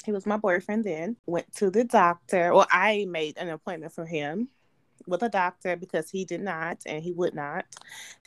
he 0.06 0.12
was 0.12 0.28
my 0.28 0.38
boyfriend 0.38 0.84
then, 0.84 1.16
went 1.26 1.52
to 1.56 1.72
the 1.72 1.86
doctor. 1.86 2.54
Well, 2.54 2.68
I 2.70 3.06
made 3.10 3.38
an 3.38 3.50
appointment 3.50 3.94
for 3.94 4.06
him 4.06 4.50
with 5.08 5.24
a 5.24 5.30
doctor 5.30 5.76
because 5.76 6.10
he 6.10 6.26
did 6.26 6.42
not 6.42 6.82
and 6.86 7.04
he 7.04 7.12
would 7.12 7.34
not. 7.34 7.66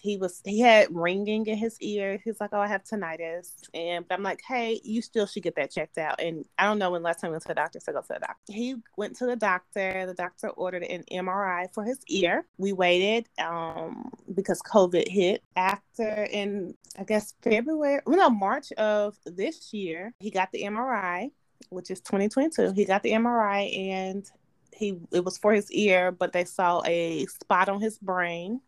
He 0.00 0.16
was 0.16 0.40
he 0.44 0.60
had 0.60 0.88
ringing 0.90 1.46
in 1.46 1.56
his 1.56 1.80
ear. 1.80 2.20
He's 2.22 2.40
like, 2.40 2.50
"Oh, 2.52 2.60
I 2.60 2.68
have 2.68 2.84
tinnitus," 2.84 3.52
and 3.74 4.06
but 4.06 4.16
I'm 4.16 4.22
like, 4.22 4.40
"Hey, 4.46 4.80
you 4.84 5.02
still 5.02 5.26
should 5.26 5.42
get 5.42 5.56
that 5.56 5.70
checked 5.70 5.98
out." 5.98 6.20
And 6.20 6.44
I 6.58 6.64
don't 6.64 6.78
know 6.78 6.90
when 6.90 7.02
last 7.02 7.20
time 7.20 7.30
we 7.30 7.34
went 7.34 7.42
to 7.42 7.48
the 7.48 7.54
doctor, 7.54 7.80
so 7.80 7.92
go 7.92 8.02
to 8.02 8.08
the 8.08 8.18
doctor. 8.20 8.52
He 8.52 8.76
went 8.96 9.16
to 9.16 9.26
the 9.26 9.36
doctor. 9.36 10.06
The 10.06 10.14
doctor 10.14 10.50
ordered 10.50 10.84
an 10.84 11.04
MRI 11.10 11.72
for 11.72 11.84
his 11.84 11.98
ear. 12.08 12.46
We 12.58 12.72
waited 12.72 13.28
um, 13.38 14.10
because 14.34 14.60
COVID 14.62 15.08
hit. 15.08 15.42
After 15.56 16.24
in 16.30 16.74
I 16.98 17.04
guess 17.04 17.34
February, 17.42 18.00
no 18.06 18.30
March 18.30 18.72
of 18.72 19.16
this 19.24 19.72
year, 19.72 20.12
he 20.20 20.30
got 20.30 20.52
the 20.52 20.62
MRI 20.62 21.30
which 21.70 21.90
is 21.90 22.00
2022. 22.00 22.72
He 22.72 22.84
got 22.84 23.02
the 23.02 23.12
MRI 23.12 23.76
and 23.90 24.30
he 24.76 24.98
it 25.12 25.24
was 25.24 25.38
for 25.38 25.52
his 25.52 25.70
ear, 25.72 26.12
but 26.12 26.32
they 26.32 26.44
saw 26.44 26.82
a 26.86 27.26
spot 27.26 27.68
on 27.68 27.80
his 27.80 27.98
brain, 27.98 28.60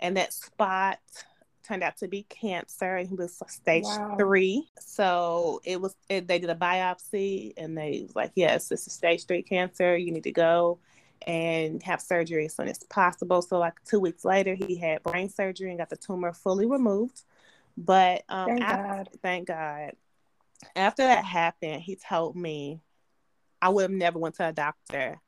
and 0.00 0.16
that 0.16 0.32
spot 0.32 0.98
turned 1.62 1.82
out 1.82 1.96
to 1.98 2.08
be 2.08 2.24
cancer, 2.24 2.96
and 2.96 3.08
he 3.08 3.14
was 3.14 3.40
stage 3.48 3.84
wow. 3.84 4.16
three. 4.18 4.68
So 4.78 5.60
it 5.64 5.80
was 5.80 5.96
it, 6.08 6.28
they 6.28 6.38
did 6.38 6.50
a 6.50 6.54
biopsy, 6.54 7.54
and 7.56 7.76
they 7.76 8.00
was 8.02 8.16
like, 8.16 8.32
yes, 8.34 8.68
this 8.68 8.86
is 8.86 8.92
stage 8.92 9.26
three 9.26 9.42
cancer. 9.42 9.96
You 9.96 10.12
need 10.12 10.24
to 10.24 10.32
go 10.32 10.78
and 11.26 11.82
have 11.82 12.02
surgery 12.02 12.44
as 12.46 12.54
soon 12.54 12.68
as 12.68 12.78
possible. 12.84 13.40
So 13.40 13.58
like 13.58 13.82
two 13.84 14.00
weeks 14.00 14.24
later, 14.24 14.54
he 14.54 14.76
had 14.76 15.02
brain 15.02 15.30
surgery 15.30 15.70
and 15.70 15.78
got 15.78 15.88
the 15.90 15.96
tumor 15.96 16.32
fully 16.32 16.66
removed. 16.66 17.22
But 17.76 18.24
um, 18.28 18.46
thank 18.46 18.62
after, 18.62 18.82
God. 18.82 19.08
Thank 19.22 19.48
God 19.48 19.92
after 20.76 21.02
that 21.02 21.24
happened, 21.24 21.82
he 21.82 21.96
told 21.96 22.36
me 22.36 22.80
I 23.64 23.70
would 23.70 23.80
have 23.80 23.90
never 23.90 24.18
went 24.18 24.34
to 24.34 24.48
a 24.48 24.52
doctor 24.52 25.18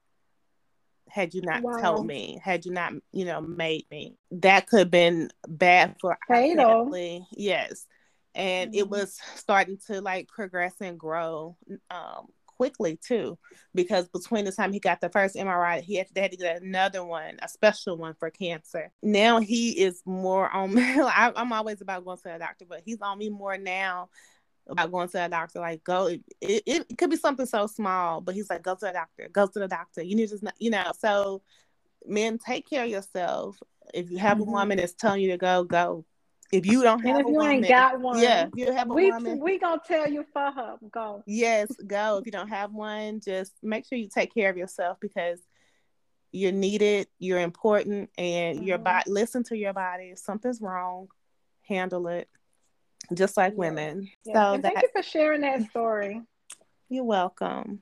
had 1.09 1.33
you 1.33 1.41
not 1.41 1.63
wow. 1.63 1.79
told 1.79 2.07
me, 2.07 2.39
had 2.45 2.67
you 2.67 2.73
not, 2.73 2.93
you 3.11 3.25
know, 3.25 3.41
made 3.41 3.87
me. 3.91 4.19
That 4.31 4.67
could 4.67 4.81
have 4.81 4.91
been 4.91 5.31
bad 5.49 5.97
for 6.01 6.19
Fatal. 6.29 7.27
Yes. 7.33 7.87
And 8.35 8.73
mm-hmm. 8.73 8.79
it 8.79 8.91
was 8.91 9.19
starting 9.37 9.79
to 9.87 10.03
like 10.03 10.29
progress 10.29 10.75
and 10.83 10.99
grow 10.99 11.57
um, 11.91 12.27
quickly 12.45 12.99
too, 13.03 13.39
because 13.75 14.09
between 14.09 14.45
the 14.45 14.53
time 14.53 14.75
he 14.75 14.81
got 14.81 15.01
the 15.01 15.09
first 15.09 15.37
MRI, 15.37 15.81
he 15.81 15.95
had, 15.95 16.09
had 16.15 16.33
to 16.33 16.37
get 16.37 16.61
another 16.61 17.03
one, 17.03 17.39
a 17.41 17.49
special 17.49 17.97
one 17.97 18.15
for 18.19 18.29
cancer. 18.29 18.93
Now 19.03 19.41
he 19.41 19.71
is 19.71 20.03
more 20.05 20.51
on 20.51 20.77
I'm 20.79 21.53
always 21.55 21.81
about 21.81 22.05
going 22.05 22.19
to 22.19 22.35
a 22.35 22.39
doctor, 22.39 22.67
but 22.69 22.83
he's 22.85 23.01
on 23.01 23.17
me 23.17 23.31
more 23.31 23.57
now 23.57 24.11
about 24.69 24.93
going 24.93 25.09
to 25.09 25.25
a 25.25 25.29
doctor. 25.29 25.61
Like, 25.61 25.85
go. 25.85 26.07
It, 26.07 26.23
it, 26.41 26.63
it, 26.67 26.99
could 26.99 27.11
be 27.11 27.17
something 27.17 27.47
so 27.47 27.67
small, 27.67 28.21
but 28.21 28.35
he's 28.35 28.51
like, 28.51 28.63
go 28.63 28.75
to 28.75 28.91
a 28.91 28.93
doctor. 28.93 29.29
Go 29.33 29.47
to 29.47 29.59
the 29.59 29.69
doctor. 29.69 30.03
You 30.03 30.17
need 30.17 30.29
to, 30.31 30.39
you 30.59 30.71
know. 30.71 30.93
So, 30.99 31.43
men, 32.07 32.39
take 32.39 32.69
care 32.69 32.85
of 32.85 32.91
yourself. 32.91 33.59
If 33.95 34.11
you 34.11 34.19
have 34.19 34.39
mm-hmm. 34.39 34.49
a 34.49 34.53
woman 34.53 34.79
that's 34.79 34.95
telling 34.95 35.23
you 35.23 35.31
to 35.33 35.39
go, 35.39 35.65
go. 35.65 36.05
If 36.53 36.65
you 36.65 36.83
don't 36.83 37.01
have 37.01 37.17
and 37.17 37.21
if 37.21 37.27
a 37.27 37.31
you 37.31 37.37
woman, 37.37 37.53
ain't 37.57 37.69
got 37.69 38.01
one, 38.01 38.23
yeah, 38.23 38.47
you 38.55 38.71
have 38.71 38.89
a 38.89 38.95
we, 38.95 39.11
woman. 39.11 39.41
We 39.41 39.59
gonna 39.59 39.81
tell 39.85 40.09
you 40.09 40.25
for 40.33 40.53
her, 40.53 40.77
go. 40.93 41.25
Yes, 41.27 41.69
go. 41.85 42.19
If 42.19 42.27
you 42.27 42.31
don't 42.31 42.49
have 42.49 42.73
one, 42.73 43.21
just 43.21 43.53
make 43.65 43.85
sure 43.85 43.99
you 43.99 44.09
take 44.09 44.33
care 44.33 44.49
of 44.49 44.57
yourself 44.57 44.99
because 45.01 45.41
you're 46.31 46.53
needed, 46.53 47.09
you're 47.19 47.41
important, 47.41 48.11
and 48.17 48.59
mm-hmm. 48.59 48.67
your 48.67 48.79
body. 48.79 49.11
Listen 49.11 49.43
to 49.45 49.57
your 49.57 49.73
body. 49.73 50.11
If 50.13 50.21
something's 50.21 50.61
wrong, 50.61 51.09
handle 51.63 52.07
it 52.07 52.29
just 53.15 53.37
like 53.37 53.53
yeah. 53.53 53.59
women. 53.59 54.11
Yeah. 54.25 54.35
So 54.35 54.55
and 54.55 54.65
that, 54.65 54.75
thank 54.75 54.83
you 54.83 54.89
for 54.95 55.03
sharing 55.03 55.41
that 55.43 55.69
story. 55.71 56.23
You're 56.89 57.05
welcome. 57.05 57.81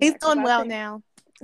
He's 0.00 0.14
doing 0.14 0.42
well 0.42 0.60
think, 0.60 0.70
now. 0.70 1.02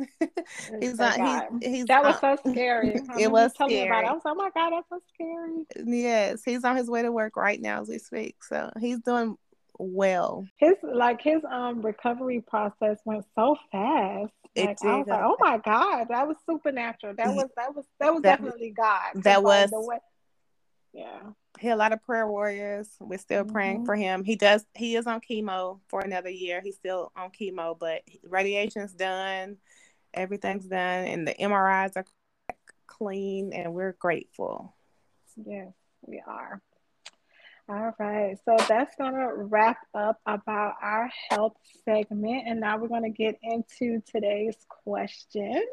he's 0.80 0.98
on. 0.98 1.60
He's, 1.60 1.70
he's 1.72 1.84
that 1.86 2.02
was 2.02 2.16
on, 2.22 2.38
so 2.38 2.50
scary. 2.50 2.94
it 3.18 3.30
was 3.30 3.52
scary. 3.54 3.86
About 3.86 4.04
it. 4.04 4.08
I 4.08 4.12
was 4.12 4.22
like, 4.24 4.32
oh 4.32 4.34
my 4.34 4.50
god, 4.54 4.70
that's 4.70 4.88
so 4.88 5.00
scary. 5.14 5.64
Yes, 5.86 6.42
he's 6.44 6.64
on 6.64 6.76
his 6.76 6.88
way 6.88 7.02
to 7.02 7.12
work 7.12 7.36
right 7.36 7.60
now 7.60 7.82
as 7.82 7.88
we 7.88 7.98
speak. 7.98 8.42
So 8.44 8.70
he's 8.80 9.00
doing 9.00 9.36
well. 9.78 10.46
His 10.58 10.74
like 10.82 11.20
his 11.22 11.42
um 11.50 11.82
recovery 11.82 12.40
process 12.40 12.98
went 13.04 13.24
so 13.34 13.56
fast. 13.72 14.32
Like, 14.56 14.68
It 14.70 14.78
did. 14.80 14.88
I 14.90 14.96
was 14.98 15.06
like, 15.08 15.20
oh 15.22 15.36
my 15.40 15.58
god, 15.58 16.06
that 16.10 16.28
was 16.28 16.36
supernatural. 16.48 17.14
That 17.16 17.34
was 17.34 17.48
that 17.56 17.74
was 17.74 17.84
that 17.98 18.12
was 18.12 18.22
That- 18.22 18.38
definitely 18.40 18.70
God. 18.70 19.22
that 19.22 19.42
Like, 19.42 19.62
was- 19.62 19.70
the 19.70 19.80
way- 19.80 19.98
yeah. 20.94 21.20
he 21.60 21.66
had 21.68 21.74
a 21.74 21.76
lot 21.76 21.92
of 21.92 22.02
prayer 22.02 22.26
warriors. 22.26 22.88
We're 23.00 23.18
still 23.18 23.44
praying 23.44 23.82
Mhm. 23.82 23.86
for 23.86 23.94
him. 23.96 24.24
He 24.24 24.36
does. 24.36 24.64
He 24.74 24.96
is 24.96 25.06
on 25.06 25.20
chemo 25.20 25.80
for 25.88 26.00
another 26.00 26.30
year. 26.30 26.60
He's 26.62 26.76
still 26.76 27.12
on 27.16 27.30
chemo, 27.30 27.78
but 27.78 28.02
radiation's 28.22 28.92
done. 28.94 29.58
Everything's 30.14 30.66
done, 30.66 31.06
and 31.06 31.26
the 31.28 31.34
MRIs 31.34 31.96
are 31.96 32.04
clean, 32.86 33.52
and 33.52 33.74
we're 33.74 33.92
grateful. 33.92 34.74
Yes, 35.44 35.72
we 36.02 36.22
are. 36.26 36.62
All 37.68 37.94
right, 37.98 38.36
so 38.44 38.56
that's 38.68 38.94
gonna 38.96 39.34
wrap 39.34 39.78
up 39.94 40.20
about 40.26 40.74
our 40.82 41.10
health 41.30 41.56
segment, 41.84 42.46
and 42.46 42.60
now 42.60 42.76
we're 42.76 42.88
gonna 42.88 43.08
get 43.10 43.38
into 43.42 44.00
today's 44.02 44.56
questions. 44.68 45.64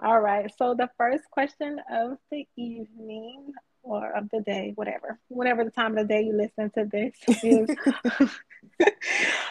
All 0.00 0.20
right, 0.20 0.50
so 0.56 0.74
the 0.74 0.90
first 0.96 1.24
question 1.30 1.80
of 1.90 2.18
the 2.30 2.46
evening 2.56 3.52
or 3.82 4.12
of 4.12 4.28
the 4.30 4.40
day, 4.40 4.72
whatever, 4.74 5.18
whatever 5.28 5.64
the 5.64 5.70
time 5.70 5.96
of 5.96 6.06
the 6.06 6.14
day 6.14 6.22
you 6.22 6.36
listen 6.36 6.70
to 6.70 6.84
this 6.84 7.14
is 7.42 7.68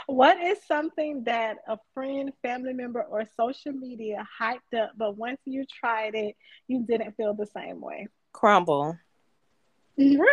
what 0.06 0.40
is 0.40 0.60
something 0.68 1.24
that 1.24 1.58
a 1.68 1.78
friend, 1.94 2.32
family 2.42 2.74
member, 2.74 3.02
or 3.02 3.26
social 3.38 3.72
media 3.72 4.28
hyped 4.40 4.80
up, 4.80 4.92
but 4.98 5.18
once 5.18 5.40
you 5.46 5.66
tried 5.66 6.16
it, 6.16 6.36
you 6.68 6.86
didn't 6.88 7.16
feel 7.18 7.34
the 7.34 7.48
same 7.48 7.82
way? 7.82 8.08
Crumbl. 8.34 9.00
Really? 9.98 10.28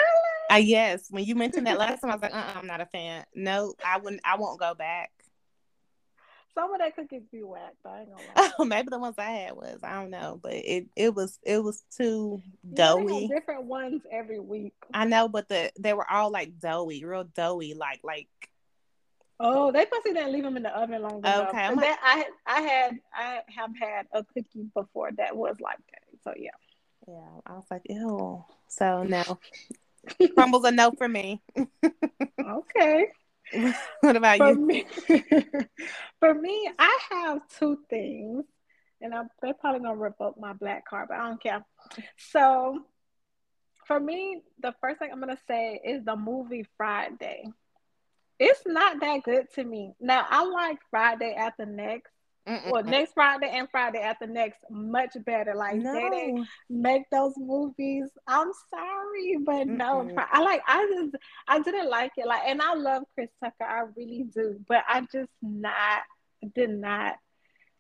Uh, 0.51 0.57
yes, 0.57 1.07
when 1.11 1.25
you 1.25 1.35
mentioned 1.35 1.67
that 1.67 1.79
last 1.79 2.01
time, 2.01 2.11
I 2.11 2.15
was 2.15 2.23
like, 2.23 2.35
uh, 2.35 2.53
I'm 2.55 2.67
not 2.67 2.81
a 2.81 2.87
fan. 2.87 3.25
No, 3.35 3.75
I 3.85 3.99
wouldn't. 3.99 4.23
I 4.25 4.37
won't 4.37 4.61
go 4.61 4.75
back. 4.75 5.11
Some 6.57 6.73
of 6.73 6.79
that 6.81 6.97
cookies 6.97 7.23
be 7.31 7.43
whack, 7.43 7.75
but 7.85 7.91
I 7.93 8.01
ain't 8.01 8.11
gonna 8.11 8.23
lie. 8.35 8.51
Oh, 8.59 8.65
maybe 8.65 8.89
the 8.91 8.99
ones 8.99 9.17
I 9.19 9.31
had 9.31 9.53
was 9.57 9.79
I 9.83 10.01
don't 10.01 10.11
know, 10.11 10.41
but 10.43 10.55
it 10.55 10.87
it 10.97 11.15
was 11.15 11.39
it 11.43 11.63
was 11.63 11.83
too 11.95 12.41
Yeah, 12.65 12.75
doughy. 12.75 13.29
different 13.29 13.65
ones 13.65 14.03
every 14.11 14.41
week. 14.41 14.73
I 14.95 15.05
know, 15.05 15.29
but 15.29 15.49
the 15.49 15.71
they 15.79 15.93
were 15.93 16.11
all 16.11 16.31
like 16.31 16.59
doughy, 16.59 17.05
real 17.05 17.25
doughy, 17.25 17.75
like 17.75 18.01
like 18.03 18.29
Oh, 19.39 19.71
they 19.71 19.85
must 19.93 20.05
didn't 20.05 20.33
leave 20.33 20.45
them 20.45 20.57
in 20.57 20.63
the 20.63 20.71
oven 20.75 21.03
long 21.03 21.19
enough. 21.19 21.49
Okay, 21.51 21.69
like- 21.69 21.81
that, 21.81 22.01
I 22.03 22.25
I 22.47 22.61
had 22.63 22.99
I 23.15 23.41
have 23.55 23.71
had 23.79 24.07
a 24.13 24.25
cookie 24.25 24.71
before 24.75 25.11
that 25.19 25.37
was 25.37 25.57
like 25.61 25.77
that. 25.91 26.03
So 26.25 26.33
yeah. 26.39 26.51
yeah. 27.07 27.41
I 27.45 27.53
was 27.53 27.67
like, 27.71 27.83
ew. 27.85 28.43
So 28.69 29.03
no, 29.03 29.39
Crumbl's 30.35 30.65
a 30.65 30.71
no 30.71 30.91
for 30.93 31.09
me. 31.09 31.43
Okay. 32.49 33.07
what 34.01 34.17
about 34.17 34.39
For 34.39 34.49
you? 34.49 34.55
me, 34.55 34.85
for 36.21 36.35
me, 36.35 36.71
I 36.79 36.99
have 37.11 37.41
two 37.59 37.79
things, 37.89 38.45
and 39.01 39.15
I'm, 39.15 39.29
they're 39.43 39.55
probably 39.55 39.81
gonna 39.81 39.97
revoke 39.97 40.39
my 40.39 40.53
black 40.53 40.87
card, 40.87 41.09
but 41.09 41.19
I 41.19 41.29
don't 41.29 41.43
care. 41.43 41.65
So, 42.17 42.81
for 43.87 43.99
me, 44.01 44.43
the 44.61 44.75
first 44.81 44.99
thing 44.99 45.11
I'm 45.13 45.21
gonna 45.21 45.39
say 45.49 45.81
is 45.85 46.05
the 46.05 46.17
movie 46.17 46.67
Friday. 46.77 47.45
It's 48.39 48.63
not 48.67 49.01
that 49.01 49.23
good 49.23 49.47
to 49.55 49.65
me. 49.65 49.95
Now, 50.01 50.27
I 50.29 50.45
like 50.45 50.79
Friday 50.91 51.35
at 51.35 51.55
the 51.59 51.65
next, 51.67 52.11
Mm-mm. 52.47 52.71
well, 52.71 52.85
next 52.85 53.15
Friday 53.15 53.51
and 53.53 53.69
Friday 53.71 53.99
after 53.99 54.27
next 54.27 54.59
much 54.71 55.11
better. 55.25 55.55
Like 55.55 55.83
they 55.83 56.09
didn't 56.11 56.47
make 56.71 57.03
those 57.11 57.35
movies. 57.37 58.09
I'm 58.27 58.53
sorry, 58.71 59.37
but 59.45 59.67
no, 59.67 60.03
Mm-mm. 60.05 60.25
I 60.31 60.43
like 60.43 60.63
I 60.67 60.87
just 60.95 61.17
I 61.49 61.61
didn't 61.61 61.91
like 61.91 62.13
it. 62.17 62.27
Like, 62.27 62.43
and 62.47 62.63
I 62.63 62.75
love 62.75 63.03
Chris 63.15 63.31
Tucker, 63.43 63.65
I 63.65 63.85
really 63.97 64.27
do, 64.33 64.61
but 64.69 64.85
I 64.89 65.01
just 65.13 65.31
not 65.43 66.03
did 66.55 66.71
not. 66.71 67.17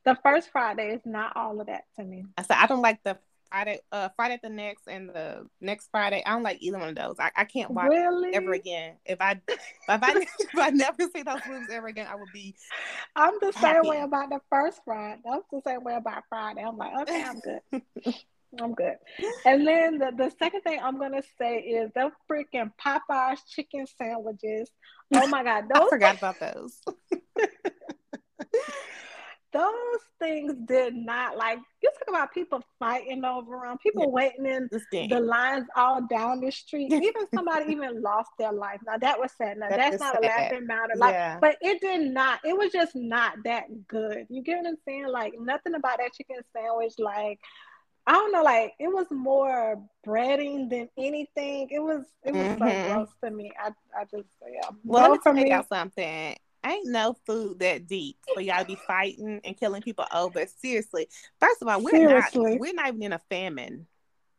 The 0.04 0.16
first 0.22 0.50
Friday 0.50 0.94
is 0.94 1.02
not 1.04 1.36
all 1.36 1.60
of 1.60 1.66
that 1.68 1.84
to 1.96 2.04
me. 2.04 2.24
I 2.36 2.42
said 2.42 2.56
I 2.58 2.66
don't 2.66 2.82
like 2.82 3.02
the 3.04 3.18
Friday, 3.50 3.80
uh, 3.92 4.08
Friday 4.16 4.38
the 4.42 4.48
next 4.48 4.88
and 4.88 5.08
the 5.08 5.46
next 5.60 5.88
Friday. 5.90 6.22
I 6.24 6.30
don't 6.30 6.42
like 6.42 6.58
either 6.60 6.78
one 6.78 6.90
of 6.90 6.94
those. 6.94 7.16
I, 7.18 7.30
I 7.36 7.44
can't 7.44 7.70
watch 7.70 7.88
Really? 7.88 8.34
ever 8.34 8.52
again. 8.52 8.96
If 9.04 9.20
I 9.20 9.40
if 9.48 9.58
I 9.88 10.12
if 10.38 10.58
I 10.58 10.70
never 10.70 11.04
see 11.14 11.22
those 11.22 11.40
movies 11.48 11.68
ever 11.70 11.86
again, 11.88 12.06
I 12.10 12.16
would 12.16 12.32
be 12.32 12.54
I'm 13.14 13.34
the 13.40 13.52
same 13.52 13.82
way 13.84 14.00
about 14.00 14.30
the 14.30 14.40
first 14.50 14.80
Friday. 14.84 15.20
I'm 15.30 15.40
the 15.52 15.62
same 15.66 15.84
way 15.84 15.94
about 15.94 16.24
Friday. 16.28 16.62
I'm 16.62 16.76
like, 16.76 16.92
okay, 17.02 17.24
I'm 17.24 17.40
good. 17.40 18.14
I'm 18.60 18.74
good. 18.74 18.96
And 19.44 19.66
then 19.66 19.98
the, 19.98 20.12
the 20.16 20.32
second 20.38 20.62
thing 20.62 20.80
I'm 20.82 20.98
gonna 20.98 21.22
say 21.38 21.58
is 21.58 21.90
the 21.94 22.10
freaking 22.30 22.72
Popeyes 22.84 23.40
chicken 23.48 23.86
sandwiches. 23.98 24.70
Oh 25.14 25.26
my 25.26 25.42
god, 25.44 25.64
I 25.74 25.78
those 25.78 25.88
forgot 25.88 26.16
about 26.18 26.40
those. 26.40 26.80
Those 29.58 30.00
things 30.18 30.54
did 30.66 30.94
not 30.94 31.36
like 31.36 31.58
you 31.82 31.90
talk 31.98 32.08
about 32.08 32.32
people 32.32 32.62
fighting 32.78 33.24
over 33.24 33.60
them, 33.64 33.76
people 33.78 34.04
Yeah. 34.04 34.08
waiting 34.08 34.46
in 34.46 34.68
the 35.08 35.20
lines 35.20 35.66
all 35.76 36.06
down 36.06 36.40
the 36.40 36.50
street. 36.50 36.92
Even 36.92 37.26
somebody 37.34 37.72
even 37.72 38.02
lost 38.02 38.30
their 38.38 38.52
life. 38.52 38.80
Now 38.86 38.96
that 38.98 39.18
was 39.18 39.32
sad. 39.36 39.58
Now 39.58 39.68
That 39.68 39.76
that's 39.78 40.00
not 40.00 40.18
a 40.22 40.26
laughing 40.26 40.66
matter. 40.66 40.94
Like, 40.96 41.12
Yeah. 41.14 41.38
but 41.40 41.56
it 41.60 41.80
did 41.80 42.10
not. 42.12 42.40
It 42.44 42.56
was 42.56 42.72
just 42.72 42.94
not 42.96 43.34
that 43.44 43.64
good. 43.88 44.26
You 44.28 44.42
get 44.42 44.58
what 44.58 44.66
I'm 44.68 44.76
saying? 44.86 45.08
Like 45.08 45.34
nothing 45.38 45.74
about 45.74 45.98
that 45.98 46.12
chicken 46.14 46.36
sandwich. 46.54 46.94
Like 46.98 47.38
I 48.08 48.12
don't 48.12 48.30
know. 48.32 48.42
Like 48.42 48.72
it 48.78 48.88
was 48.88 49.06
more 49.10 49.82
breading 50.06 50.70
than 50.70 50.88
anything. 50.96 51.68
It 51.70 51.80
was. 51.80 52.04
It 52.24 52.32
was 52.34 52.46
Mhm. 52.46 52.58
so 52.58 52.88
gross 52.94 53.08
to 53.24 53.30
me. 53.30 53.50
I. 53.60 53.70
I 53.98 54.04
just. 54.04 54.28
Yeah. 54.48 54.60
Well, 54.84 55.02
let 55.10 55.12
me 55.12 55.18
tell 55.42 55.46
y'all 55.48 55.64
something. 55.68 56.36
Ain't 56.66 56.86
no 56.88 57.16
food 57.26 57.60
that 57.60 57.86
deep 57.86 58.16
for 58.34 58.40
y'all 58.40 58.60
to 58.60 58.64
be 58.64 58.76
fighting 58.86 59.40
and 59.44 59.56
killing 59.56 59.82
people 59.82 60.04
over. 60.12 60.44
Seriously. 60.60 61.08
First 61.38 61.62
of 61.62 61.68
all, 61.68 61.80
we're 61.80 61.90
Seriously. 61.90 62.52
not 62.52 62.60
we're 62.60 62.72
not 62.74 62.88
even 62.88 63.02
in 63.02 63.12
a 63.12 63.20
famine. 63.30 63.86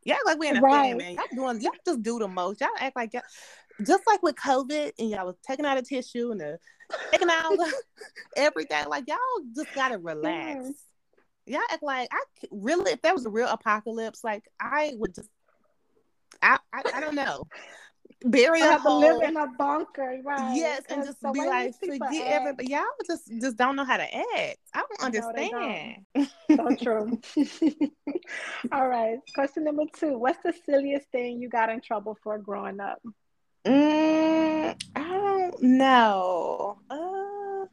Y'all 0.03 0.17
like 0.25 0.37
we're 0.37 0.51
in 0.51 0.57
a 0.57 0.61
Right. 0.61 0.91
famine. 0.91 1.15
Y'all 1.15 1.25
doing 1.35 1.61
y'all 1.61 1.71
just 1.85 2.03
do 2.03 2.19
the 2.19 2.27
most. 2.27 2.59
Y'all 2.59 2.69
act 2.79 2.95
like 2.95 3.13
y'all 3.13 3.23
just 3.85 4.03
like 4.07 4.21
with 4.23 4.35
COVID 4.35 4.91
and 4.99 5.09
y'all 5.09 5.25
was 5.25 5.35
taking 5.45 5.65
out 5.65 5.77
a 5.77 5.81
tissue 5.81 6.31
and 6.31 6.41
the 6.41 6.59
taking 7.11 7.29
out 7.29 7.57
everything. 8.35 8.87
Like 8.89 9.05
y'all 9.07 9.17
just 9.55 9.73
gotta 9.73 9.97
relax. 9.97 10.69
Y'all 11.45 11.61
act 11.71 11.83
like 11.83 12.09
I 12.11 12.23
really 12.51 12.91
if 12.91 13.01
there 13.01 13.13
was 13.13 13.25
a 13.25 13.29
real 13.29 13.47
apocalypse, 13.47 14.23
like 14.23 14.43
I 14.59 14.93
would 14.95 15.15
just 15.15 15.29
I 16.41 16.57
I, 16.73 16.81
I 16.95 16.99
don't 17.01 17.15
know. 17.15 17.43
Bury 18.23 18.61
a 18.61 18.65
have 18.65 18.81
to 18.83 18.89
whole 18.89 18.99
live 18.99 19.29
in 19.29 19.37
a 19.37 19.47
bunker, 19.47 20.19
right? 20.23 20.55
Yes, 20.55 20.83
and 20.89 21.05
just 21.05 21.21
be 21.21 21.45
like, 21.45 21.75
forget 21.75 22.27
everybody. 22.27 22.69
Y'all 22.69 22.83
just 23.05 23.31
just 23.39 23.57
don't 23.57 23.75
know 23.75 23.85
how 23.85 23.97
to 23.97 24.15
act. 24.15 24.57
I 24.73 24.83
don't 24.99 25.13
No, 25.13 25.31
they 25.35 25.51
understand. 25.51 26.05
So 26.55 26.75
true. 26.83 27.19
All 28.71 28.87
right. 28.87 29.19
Question 29.35 29.65
number 29.65 29.83
two. 29.93 30.17
What's 30.17 30.41
the 30.43 30.53
silliest 30.65 31.07
thing 31.11 31.39
you 31.39 31.49
got 31.49 31.69
in 31.69 31.81
trouble 31.81 32.17
for 32.23 32.39
growing 32.39 32.79
up? 32.79 32.99
Mm, 33.65 34.75
I 34.95 35.01
don't 35.01 35.61
know. 35.61 36.79
Uh, 36.89 37.65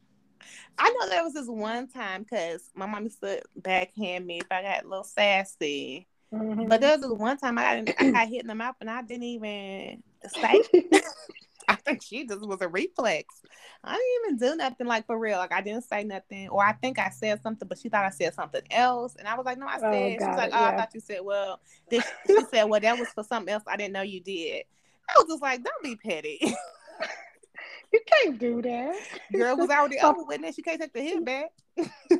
I 0.77 0.89
know 0.89 1.09
there 1.09 1.23
was 1.23 1.33
this 1.33 1.47
one 1.47 1.87
time 1.87 2.23
because 2.23 2.69
my 2.75 2.85
mom 2.85 3.05
used 3.05 3.21
to 3.21 3.41
backhand 3.55 4.25
me 4.25 4.39
if 4.39 4.47
I 4.51 4.61
got 4.61 4.83
a 4.83 4.87
little 4.87 5.03
sassy. 5.03 6.07
Mhm. 6.33 6.67
But 6.67 6.81
there 6.81 6.91
was 6.91 7.01
this 7.01 7.11
one 7.11 7.37
time 7.37 7.57
I 7.57 7.81
got, 7.81 7.95
I 7.99 8.11
got 8.11 8.27
hit 8.27 8.41
in 8.41 8.47
the 8.47 8.55
mouth 8.55 8.75
and 8.81 8.89
I 8.89 9.01
didn't 9.01 9.23
even 9.23 10.03
say. 10.31 10.61
I 11.67 11.75
think 11.75 12.03
she 12.03 12.27
just 12.27 12.45
was 12.45 12.61
a 12.61 12.67
reflex. 12.67 13.41
I 13.83 13.93
didn't 13.95 14.37
even 14.39 14.49
do 14.51 14.55
nothing 14.57 14.85
like 14.85 15.07
for 15.07 15.17
real. 15.17 15.37
Like 15.39 15.51
I 15.51 15.61
didn't 15.61 15.83
say 15.83 16.03
nothing, 16.03 16.49
or 16.49 16.63
I 16.63 16.73
think 16.73 16.99
I 16.99 17.09
said 17.09 17.41
something, 17.41 17.67
but 17.67 17.79
she 17.79 17.89
thought 17.89 18.05
I 18.05 18.09
said 18.11 18.35
something 18.35 18.61
else, 18.69 19.15
and 19.15 19.27
I 19.27 19.35
was 19.35 19.45
like, 19.45 19.57
"No, 19.57 19.65
I 19.67 19.77
Oh, 19.77 19.91
said." 19.91 20.19
she 20.21 20.27
was 20.27 20.37
like, 20.37 20.51
"Oh, 20.53 20.63
I 20.63 20.77
thought 20.77 20.93
you 20.93 20.99
said." 20.99 21.21
Well, 21.23 21.59
then 21.89 22.01
she 22.27 22.41
said, 22.51 22.65
"Well, 22.65 22.79
that 22.79 22.97
was 22.99 23.09
for 23.09 23.23
something 23.23 23.51
else. 23.51 23.63
I 23.67 23.77
didn't 23.77 23.93
know 23.93 24.03
you 24.03 24.21
did." 24.21 24.63
I 25.09 25.13
was 25.17 25.25
just 25.27 25.41
like, 25.41 25.63
"Don't 25.63 25.83
be 25.83 25.95
petty." 25.95 26.37
you 27.93 27.99
can't 28.05 28.37
do 28.37 28.61
that. 28.61 28.95
Girl 29.33 29.57
was 29.57 29.69
already 29.71 29.97
over 29.99 30.23
with 30.23 30.43
it. 30.43 30.53
She 30.55 30.61
can't 30.61 30.79
take 30.79 30.93
the 30.93 31.01
hit 31.01 31.25
back. 31.25 31.49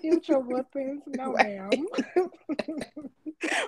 Future 0.02 0.40
weapons, 0.40 1.04
No, 1.08 1.34
Right. 1.34 1.60
ma'am. 1.60 1.86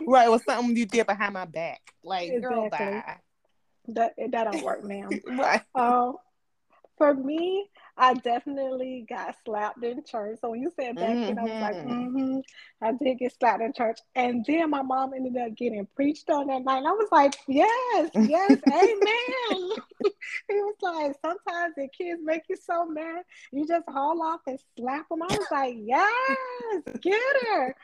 right, 0.07 0.25
it 0.27 0.31
was 0.31 0.43
something 0.43 0.75
you 0.75 0.85
did 0.85 1.05
behind 1.07 1.33
my 1.33 1.45
back. 1.45 1.81
Like, 2.03 2.41
girl, 2.41 2.65
Exactly. 2.65 2.97
bye. 2.97 3.17
That, 3.87 4.13
that 4.17 4.51
don't 4.51 4.63
work, 4.63 4.83
ma'am. 4.83 5.09
Right. 5.27 5.61
Um, 5.75 6.17
for 6.97 7.13
me, 7.13 7.69
I 7.95 8.13
definitely 8.13 9.05
got 9.07 9.35
slapped 9.45 9.83
in 9.83 10.03
church. 10.03 10.39
So 10.41 10.51
when 10.51 10.61
you 10.61 10.71
said 10.79 10.95
back 10.95 11.09
mm-hmm. 11.09 11.35
then, 11.35 11.39
I 11.39 11.43
was 11.43 11.61
like, 11.61 11.75
mm-hmm. 11.75 12.17
mm-hmm. 12.17 12.85
I 12.85 12.91
did 12.91 13.19
get 13.19 13.33
slapped 13.37 13.61
in 13.61 13.73
church. 13.73 13.99
And 14.15 14.45
then 14.47 14.69
my 14.69 14.81
mom 14.81 15.13
ended 15.13 15.37
up 15.37 15.55
getting 15.55 15.87
preached 15.95 16.29
on 16.29 16.47
that 16.47 16.63
night. 16.63 16.77
And 16.77 16.87
I 16.87 16.91
was 16.91 17.09
like, 17.11 17.35
yes, 17.47 18.09
yes, 18.15 18.51
amen. 18.67 19.71
he 20.47 20.53
was 20.53 20.75
like, 20.81 21.15
sometimes 21.23 21.75
the 21.75 21.87
kids 21.95 22.19
make 22.23 22.43
you 22.49 22.55
so 22.55 22.85
mad, 22.85 23.23
you 23.51 23.67
just 23.67 23.87
haul 23.89 24.21
off 24.21 24.41
and 24.47 24.59
slap 24.77 25.09
them. 25.09 25.23
I 25.23 25.37
was 25.37 25.47
like, 25.51 25.75
yes, 25.77 26.83
get 27.01 27.19
her. 27.47 27.75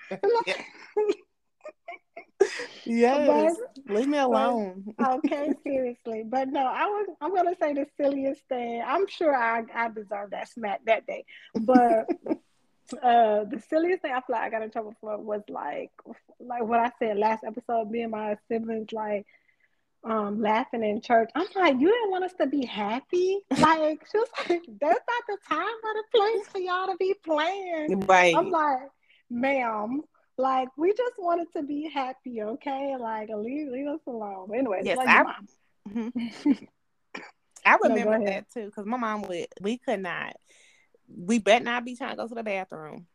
yes, 2.86 3.56
but, 3.88 3.96
leave 3.96 4.08
me 4.08 4.18
alone. 4.18 4.94
But, 4.98 5.12
okay, 5.26 5.54
seriously, 5.64 6.24
but 6.26 6.50
no, 6.50 6.66
I 6.66 6.86
was. 6.86 7.08
I'm 7.22 7.34
gonna 7.36 7.56
say 7.62 7.74
the 7.74 7.86
silliest 7.98 8.42
thing. 8.50 8.84
I'm 8.86 9.08
sure 9.08 9.36
I 9.36 9.64
I 9.74 9.90
deserve 9.90 10.32
that 10.32 10.50
smack 10.50 10.82
that 10.86 11.06
day, 11.08 11.26
but. 11.62 12.08
uh 13.02 13.46
the 13.46 13.64
silliest 13.70 14.02
thing 14.02 14.12
I 14.12 14.20
feel 14.20 14.36
like 14.36 14.42
I 14.42 14.50
got 14.50 14.62
in 14.62 14.70
trouble 14.70 14.94
for 15.00 15.18
was 15.18 15.42
like 15.48 15.90
like 16.40 16.64
what 16.64 16.82
I 16.82 16.92
said 17.00 17.18
last 17.18 17.44
episode, 17.44 17.90
me 17.90 18.02
and 18.02 18.12
my 18.12 18.36
siblings 18.50 18.92
like 18.92 19.26
um 20.04 20.42
laughing 20.42 20.84
in 20.84 21.02
church. 21.02 21.30
I'm 21.34 21.48
like, 21.56 21.80
you 21.80 21.90
didn't 21.90 22.12
want 22.12 22.26
us 22.26 22.34
to 22.40 22.46
be 22.48 22.66
happy? 22.66 23.40
Like 23.52 24.06
she 24.12 24.18
was 24.18 24.30
like, 24.38 24.62
that's 24.82 25.00
not 25.08 25.24
the 25.28 25.38
time 25.48 25.62
or 25.62 25.94
the 25.94 26.04
place 26.12 26.48
for 26.48 26.60
y'all 26.60 26.88
to 26.88 26.98
be 26.98 27.16
playing. 27.24 28.02
Right. 28.02 28.36
I'm 28.36 28.52
like, 28.52 28.90
ma'am, 29.30 30.02
like 30.38 30.70
we 30.78 30.92
just 30.94 31.14
wanted 31.18 31.48
to 31.54 31.64
be 31.64 31.90
happy, 31.90 32.42
okay? 32.42 32.96
Like 33.00 33.30
leave 33.30 33.70
leave 33.70 33.88
us 33.88 34.00
alone. 34.08 34.50
Anyway, 34.54 34.82
yes, 34.84 34.98
like 34.98 35.08
I, 35.08 35.24
mm-hmm. 35.90 36.52
I 37.66 37.78
remember 37.82 38.18
no, 38.18 38.26
that 38.26 38.52
too 38.52 38.66
because 38.66 38.86
my 38.86 38.98
mom 38.98 39.24
would 39.24 39.48
we 39.62 39.78
could 39.78 40.02
not. 40.02 40.36
We 41.16 41.40
better 41.40 41.64
not 41.64 41.86
be 41.86 41.96
trying 41.96 42.12
to 42.12 42.16
go 42.16 42.28
to 42.28 42.36
the 42.36 42.44
bathroom. 42.44 43.06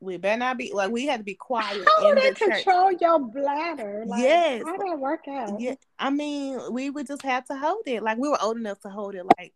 We 0.00 0.16
better 0.16 0.38
not 0.38 0.58
be 0.58 0.72
like 0.72 0.90
we 0.90 1.06
had 1.06 1.18
to 1.18 1.24
be 1.24 1.34
quiet. 1.34 1.86
How 1.98 2.08
in 2.08 2.14
the 2.14 2.34
control 2.34 2.90
church. 2.90 3.00
your 3.00 3.18
bladder? 3.18 4.04
Like, 4.06 4.22
yes. 4.22 4.62
How 4.64 4.76
did 4.76 4.92
that 4.92 4.98
work 4.98 5.28
out? 5.28 5.60
Yeah, 5.60 5.74
I 5.98 6.10
mean, 6.10 6.60
we 6.72 6.90
would 6.90 7.06
just 7.06 7.22
have 7.22 7.44
to 7.46 7.56
hold 7.56 7.82
it. 7.86 8.02
Like 8.02 8.18
we 8.18 8.28
were 8.28 8.40
old 8.42 8.56
enough 8.56 8.80
to 8.80 8.88
hold 8.88 9.14
it, 9.14 9.24
like 9.38 9.52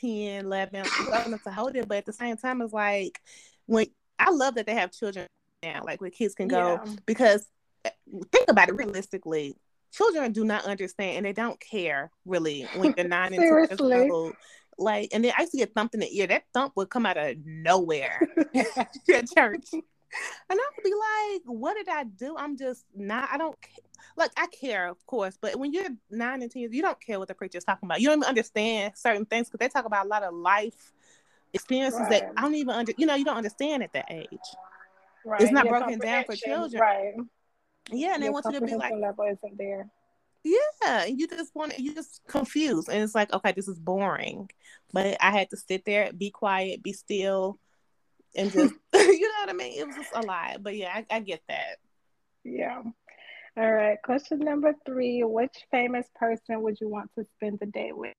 10, 0.00 0.46
11, 0.46 0.84
old 1.12 1.26
enough 1.26 1.42
to 1.44 1.50
hold 1.50 1.76
it. 1.76 1.88
But 1.88 1.98
at 1.98 2.06
the 2.06 2.12
same 2.12 2.36
time, 2.36 2.60
it's 2.62 2.72
like 2.72 3.20
when 3.66 3.86
I 4.18 4.30
love 4.30 4.54
that 4.56 4.66
they 4.66 4.74
have 4.74 4.92
children 4.92 5.26
now, 5.62 5.82
like 5.84 6.00
where 6.00 6.10
kids 6.10 6.34
can 6.34 6.48
go 6.48 6.80
yeah. 6.84 6.92
because 7.06 7.46
eh, 7.84 7.90
think 8.32 8.48
about 8.48 8.68
it 8.68 8.76
realistically. 8.76 9.56
Children 9.92 10.32
do 10.32 10.44
not 10.44 10.64
understand 10.66 11.18
and 11.18 11.26
they 11.26 11.32
don't 11.32 11.58
care 11.60 12.10
really 12.24 12.62
when 12.76 12.92
they're 12.92 13.08
nine 13.08 13.34
and 13.34 13.42
ten 13.42 13.66
years 13.68 13.80
old. 14.10 14.34
Like, 14.78 15.10
and 15.12 15.24
then 15.24 15.32
I 15.36 15.42
used 15.42 15.52
to 15.52 15.58
get 15.58 15.74
thumped 15.74 15.94
in 15.94 16.00
the 16.00 16.18
ear. 16.18 16.26
That 16.26 16.44
thump 16.54 16.72
would 16.76 16.88
come 16.88 17.04
out 17.04 17.18
of 17.18 17.36
nowhere 17.44 18.26
at 18.54 19.28
church. 19.36 19.68
And 19.72 19.82
I 20.50 20.54
would 20.76 20.84
be 20.84 20.92
like, 20.92 21.42
what 21.44 21.76
did 21.76 21.88
I 21.88 22.04
do? 22.04 22.34
I'm 22.36 22.56
just 22.56 22.84
not, 22.96 23.28
I 23.30 23.38
don't, 23.38 23.56
like, 24.16 24.32
I 24.36 24.46
care, 24.48 24.88
of 24.88 25.04
course, 25.06 25.38
but 25.40 25.54
when 25.56 25.72
you're 25.72 25.88
nine 26.10 26.42
and 26.42 26.50
10 26.50 26.62
years, 26.62 26.74
you 26.74 26.82
don't 26.82 27.00
care 27.00 27.18
what 27.18 27.28
the 27.28 27.34
preacher's 27.34 27.62
talking 27.62 27.86
about. 27.86 28.00
You 28.00 28.08
don't 28.08 28.18
even 28.18 28.28
understand 28.28 28.94
certain 28.96 29.24
things 29.24 29.48
because 29.48 29.64
they 29.64 29.68
talk 29.68 29.84
about 29.84 30.06
a 30.06 30.08
lot 30.08 30.24
of 30.24 30.34
life 30.34 30.92
experiences 31.52 32.00
right. 32.00 32.10
that 32.10 32.32
I 32.36 32.42
don't 32.42 32.54
even 32.54 32.74
under, 32.74 32.92
you 32.96 33.06
know, 33.06 33.14
you 33.14 33.24
don't 33.24 33.36
understand 33.36 33.82
at 33.82 33.92
that 33.92 34.06
age. 34.10 34.28
Right. 35.24 35.40
It's 35.40 35.52
not 35.52 35.66
Your 35.66 35.78
broken 35.78 35.98
down 35.98 36.24
for 36.24 36.36
children. 36.36 36.80
Right. 36.80 37.14
Yeah, 37.90 38.14
and 38.14 38.22
Your 38.22 38.30
they 38.30 38.30
want 38.30 38.46
you 38.46 38.60
to 38.60 38.66
be 38.66 38.74
like 38.74 38.94
level 38.94 39.24
isn't 39.24 39.58
there. 39.58 39.90
Yeah, 40.42 41.04
you 41.04 41.26
just 41.26 41.54
want 41.54 41.78
you 41.78 41.94
just 41.94 42.22
confused, 42.26 42.88
and 42.88 43.02
it's 43.02 43.14
like, 43.14 43.32
okay, 43.32 43.52
this 43.52 43.68
is 43.68 43.78
boring. 43.78 44.48
But 44.92 45.18
I 45.20 45.32
had 45.32 45.50
to 45.50 45.56
sit 45.56 45.84
there, 45.84 46.12
be 46.12 46.30
quiet, 46.30 46.82
be 46.82 46.92
still, 46.92 47.58
and 48.34 48.50
just 48.52 48.74
you 48.94 49.28
know 49.28 49.34
what 49.40 49.50
I 49.50 49.52
mean. 49.52 49.78
It 49.78 49.86
was 49.86 49.96
just 49.96 50.14
a 50.14 50.22
lot, 50.22 50.62
but 50.62 50.76
yeah, 50.76 50.92
I, 50.94 51.06
I 51.10 51.20
get 51.20 51.42
that. 51.48 51.78
Yeah. 52.44 52.82
All 53.56 53.72
right. 53.72 53.98
Question 54.02 54.38
number 54.38 54.74
three: 54.86 55.22
Which 55.24 55.56
famous 55.70 56.06
person 56.14 56.62
would 56.62 56.78
you 56.80 56.88
want 56.88 57.10
to 57.18 57.24
spend 57.36 57.58
the 57.60 57.66
day 57.66 57.90
with? 57.92 58.14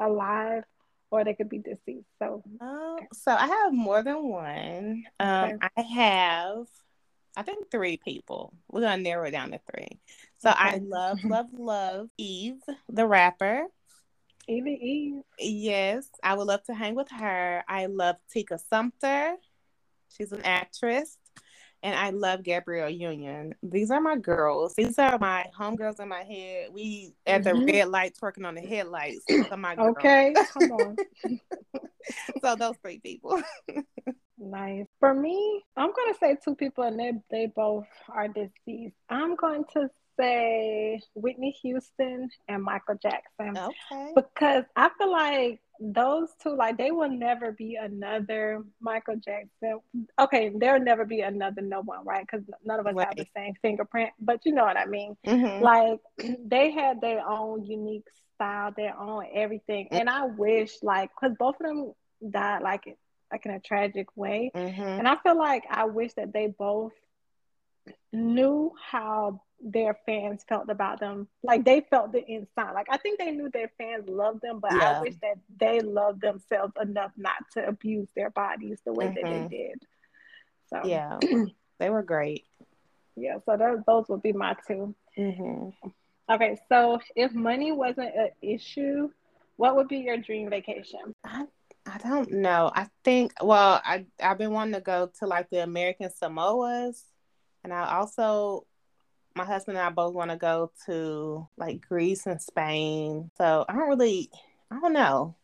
Alive 0.00 0.64
or 1.12 1.24
they 1.24 1.34
could 1.34 1.50
be 1.50 1.58
deceased. 1.58 2.08
So, 2.18 2.42
um, 2.60 2.96
so 3.12 3.32
I 3.32 3.46
have 3.46 3.72
more 3.72 4.02
than 4.02 4.26
one. 4.26 5.04
Um, 5.20 5.44
okay. 5.44 5.68
I 5.76 5.82
have, 5.82 6.66
I 7.36 7.42
think 7.42 7.70
three 7.70 7.98
people. 7.98 8.54
We're 8.70 8.80
gonna 8.80 9.02
narrow 9.02 9.28
it 9.28 9.32
down 9.32 9.50
to 9.50 9.60
three. 9.70 10.00
So 10.38 10.50
okay. 10.50 10.58
I 10.58 10.80
love, 10.82 11.18
love, 11.24 11.46
love 11.52 12.08
Eve, 12.16 12.60
the 12.88 13.06
rapper. 13.06 13.66
Evie 14.48 14.80
Eve. 14.82 15.22
Yes, 15.38 16.08
I 16.24 16.34
would 16.34 16.48
love 16.48 16.64
to 16.64 16.74
hang 16.74 16.94
with 16.94 17.10
her. 17.10 17.62
I 17.68 17.86
love 17.86 18.16
Tika 18.32 18.58
Sumpter. 18.58 19.36
She's 20.16 20.32
an 20.32 20.42
actress 20.44 21.18
and 21.82 21.94
I 21.96 22.10
love 22.10 22.42
Gabrielle 22.42 22.90
Union. 22.90 23.54
These 23.62 23.90
are 23.90 24.00
my 24.00 24.16
girls. 24.16 24.74
These 24.74 24.98
are 24.98 25.18
my 25.18 25.46
homegirls 25.58 26.00
in 26.00 26.08
my 26.08 26.22
head. 26.22 26.68
We 26.72 27.14
at 27.26 27.44
the 27.44 27.50
mm-hmm. 27.50 27.66
red 27.66 27.88
lights 27.88 28.22
working 28.22 28.44
on 28.44 28.54
the 28.54 28.60
headlights. 28.60 29.24
my 29.56 29.74
girls. 29.74 29.96
Okay, 29.96 30.34
come 30.52 30.72
on. 30.72 30.96
so 32.40 32.56
those 32.56 32.76
three 32.82 33.00
people. 33.00 33.42
nice. 34.38 34.86
For 35.00 35.14
me, 35.14 35.62
I'm 35.76 35.92
gonna 35.92 36.18
say 36.20 36.36
two 36.44 36.54
people, 36.54 36.84
and 36.84 36.98
they 36.98 37.12
they 37.30 37.46
both 37.46 37.86
are 38.08 38.28
deceased. 38.28 38.96
I'm 39.08 39.34
going 39.34 39.64
to 39.74 39.88
say 40.18 41.00
Whitney 41.14 41.56
Houston 41.62 42.30
and 42.48 42.62
Michael 42.62 42.96
Jackson. 43.02 43.56
Okay. 43.56 44.12
Because 44.14 44.64
I 44.76 44.90
feel 44.98 45.10
like 45.10 45.60
those 45.80 46.28
two, 46.42 46.54
like 46.56 46.78
they 46.78 46.90
will 46.90 47.10
never 47.10 47.52
be 47.52 47.76
another 47.76 48.62
Michael 48.80 49.16
Jackson. 49.16 49.80
Okay, 50.18 50.52
there'll 50.54 50.82
never 50.82 51.04
be 51.04 51.20
another 51.20 51.62
no 51.62 51.82
one, 51.82 52.04
right? 52.04 52.26
Because 52.26 52.46
none 52.64 52.80
of 52.80 52.86
us 52.86 52.94
right. 52.94 53.06
have 53.08 53.16
the 53.16 53.26
same 53.34 53.54
fingerprint, 53.62 54.10
but 54.20 54.40
you 54.44 54.52
know 54.52 54.64
what 54.64 54.76
I 54.76 54.86
mean. 54.86 55.16
Mm-hmm. 55.26 55.62
Like 55.62 56.00
they 56.46 56.70
had 56.70 57.00
their 57.00 57.26
own 57.26 57.64
unique 57.64 58.06
style, 58.34 58.72
their 58.76 58.98
own 58.98 59.26
everything, 59.34 59.86
mm-hmm. 59.86 59.96
and 59.96 60.08
I 60.08 60.26
wish 60.26 60.82
like 60.82 61.10
because 61.18 61.36
both 61.38 61.56
of 61.60 61.66
them 61.66 61.92
died 62.30 62.62
like 62.62 62.96
like 63.30 63.46
in 63.46 63.52
a 63.52 63.60
tragic 63.60 64.08
way, 64.16 64.50
mm-hmm. 64.54 64.82
and 64.82 65.08
I 65.08 65.16
feel 65.16 65.36
like 65.36 65.64
I 65.70 65.86
wish 65.86 66.12
that 66.14 66.32
they 66.32 66.48
both 66.48 66.92
knew 68.12 68.72
how 68.90 69.40
their 69.62 69.96
fans 70.06 70.44
felt 70.48 70.68
about 70.68 71.00
them. 71.00 71.28
Like 71.42 71.64
they 71.64 71.80
felt 71.80 72.12
the 72.12 72.24
inside. 72.26 72.72
Like 72.72 72.88
I 72.90 72.96
think 72.96 73.18
they 73.18 73.30
knew 73.30 73.48
their 73.50 73.70
fans 73.78 74.08
loved 74.08 74.42
them, 74.42 74.58
but 74.60 74.72
yeah. 74.72 74.98
I 74.98 75.00
wish 75.00 75.14
that 75.22 75.38
they 75.58 75.80
loved 75.80 76.20
themselves 76.20 76.72
enough 76.80 77.12
not 77.16 77.36
to 77.54 77.66
abuse 77.66 78.08
their 78.16 78.30
bodies 78.30 78.78
the 78.84 78.92
way 78.92 79.06
mm-hmm. 79.06 79.14
that 79.14 79.24
they 79.24 79.30
mm-hmm. 79.30 79.48
did. 79.48 79.86
So 80.68 80.80
yeah, 80.84 81.18
they 81.78 81.90
were 81.90 82.02
great. 82.02 82.44
Yeah, 83.16 83.38
so 83.46 83.56
those 83.56 83.80
those 83.86 84.08
would 84.08 84.22
be 84.22 84.32
my 84.32 84.56
2 84.66 84.94
mm-hmm. 85.18 85.88
Okay, 86.30 86.58
so 86.68 87.00
if 87.14 87.32
money 87.32 87.72
wasn't 87.72 88.14
an 88.14 88.30
issue, 88.40 89.10
what 89.56 89.76
would 89.76 89.88
be 89.88 89.98
your 89.98 90.16
dream 90.16 90.50
vacation? 90.50 91.14
I 91.24 91.46
I 91.86 91.98
don't 91.98 92.30
know. 92.32 92.70
I 92.74 92.88
think 93.04 93.32
well, 93.42 93.80
I 93.84 94.06
I've 94.20 94.38
been 94.38 94.52
wanting 94.52 94.74
to 94.74 94.80
go 94.80 95.10
to 95.18 95.26
like 95.26 95.50
the 95.50 95.62
American 95.62 96.10
Samoas, 96.10 97.02
and 97.64 97.72
I 97.72 97.96
also 97.96 98.66
my 99.34 99.44
husband 99.44 99.78
and 99.78 99.86
I 99.86 99.90
both 99.90 100.14
want 100.14 100.30
to 100.30 100.36
go 100.36 100.70
to 100.86 101.46
like 101.56 101.86
Greece 101.86 102.26
and 102.26 102.40
Spain. 102.40 103.30
So 103.36 103.64
I 103.68 103.74
don't 103.74 103.88
really, 103.88 104.30
I 104.70 104.80
don't 104.80 104.92
know. 104.92 105.34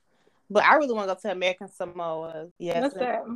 But 0.50 0.64
I 0.64 0.76
really 0.76 0.94
want 0.94 1.08
to 1.08 1.14
go 1.14 1.20
to 1.20 1.32
American 1.32 1.68
Samoa. 1.68 2.48
Yes, 2.58 2.94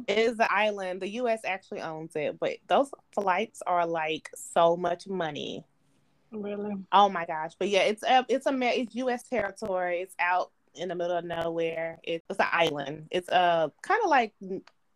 it 0.08 0.18
is 0.18 0.38
an 0.38 0.46
island. 0.48 1.02
The 1.02 1.08
U.S. 1.08 1.40
actually 1.44 1.82
owns 1.82 2.16
it, 2.16 2.38
but 2.40 2.56
those 2.68 2.90
flights 3.12 3.62
are 3.66 3.86
like 3.86 4.30
so 4.34 4.78
much 4.78 5.06
money. 5.06 5.62
Really? 6.30 6.74
Oh 6.90 7.10
my 7.10 7.26
gosh! 7.26 7.52
But 7.58 7.68
yeah, 7.68 7.82
it's 7.82 8.02
uh, 8.02 8.22
it's 8.30 8.46
a 8.46 8.58
it's 8.62 8.94
U.S. 8.94 9.24
territory. 9.24 10.00
It's 10.00 10.14
out 10.18 10.52
in 10.74 10.88
the 10.88 10.94
middle 10.94 11.18
of 11.18 11.24
nowhere. 11.26 12.00
It's, 12.02 12.24
it's 12.30 12.40
an 12.40 12.46
island. 12.50 13.08
It's 13.10 13.28
uh 13.28 13.68
kind 13.82 14.00
of 14.02 14.08
like 14.08 14.32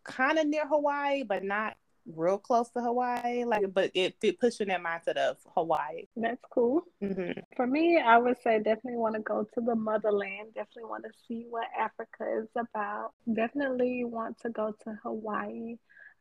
kind 0.05 0.39
of 0.39 0.47
near 0.47 0.67
Hawaii, 0.67 1.23
but 1.23 1.45
not 1.45 1.77
real 2.15 2.39
close 2.39 2.69
to 2.71 2.81
Hawaii, 2.81 3.45
like, 3.45 3.73
but 3.73 3.91
it, 3.95 4.17
it 4.23 4.39
puts 4.39 4.61
you 4.61 4.65
in 4.65 4.69
that 4.69 4.83
mindset 4.83 5.17
of 5.17 5.39
Hawaii. 5.55 6.05
That's 6.17 6.43
cool. 6.53 6.83
Mm-hmm. 7.03 7.41
For 7.57 7.67
me, 7.67 7.99
I 7.99 8.19
would 8.19 8.37
say 8.43 8.59
definitely 8.59 8.97
want 8.97 9.15
to 9.15 9.21
go 9.21 9.47
to 9.55 9.61
the 9.61 9.75
motherland. 9.75 10.55
Definitely 10.55 10.91
want 10.91 11.05
to 11.05 11.11
see 11.27 11.47
what 11.49 11.67
Africa 11.79 12.43
is 12.43 12.49
about. 12.57 13.13
Definitely 13.33 14.05
want 14.05 14.39
to 14.41 14.51
go 14.51 14.75
to 14.85 14.99
Hawaii. 15.03 15.77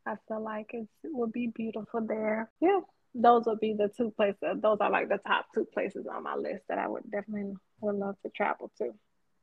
I 0.07 0.15
feel 0.27 0.43
like 0.43 0.71
it 0.73 0.87
would 1.03 1.31
be 1.31 1.47
beautiful 1.47 2.01
there. 2.01 2.49
Yeah, 2.61 2.79
those 3.13 3.45
would 3.45 3.59
be 3.59 3.73
the 3.73 3.89
two 3.95 4.11
places. 4.11 4.39
Those 4.61 4.77
are 4.81 4.91
like 4.91 5.09
the 5.09 5.19
top 5.25 5.47
two 5.53 5.65
places 5.73 6.05
on 6.11 6.23
my 6.23 6.35
list 6.35 6.63
that 6.69 6.77
I 6.77 6.87
would 6.87 7.09
definitely 7.11 7.53
would 7.81 7.95
love 7.95 8.15
to 8.23 8.29
travel 8.29 8.71
to. 8.77 8.91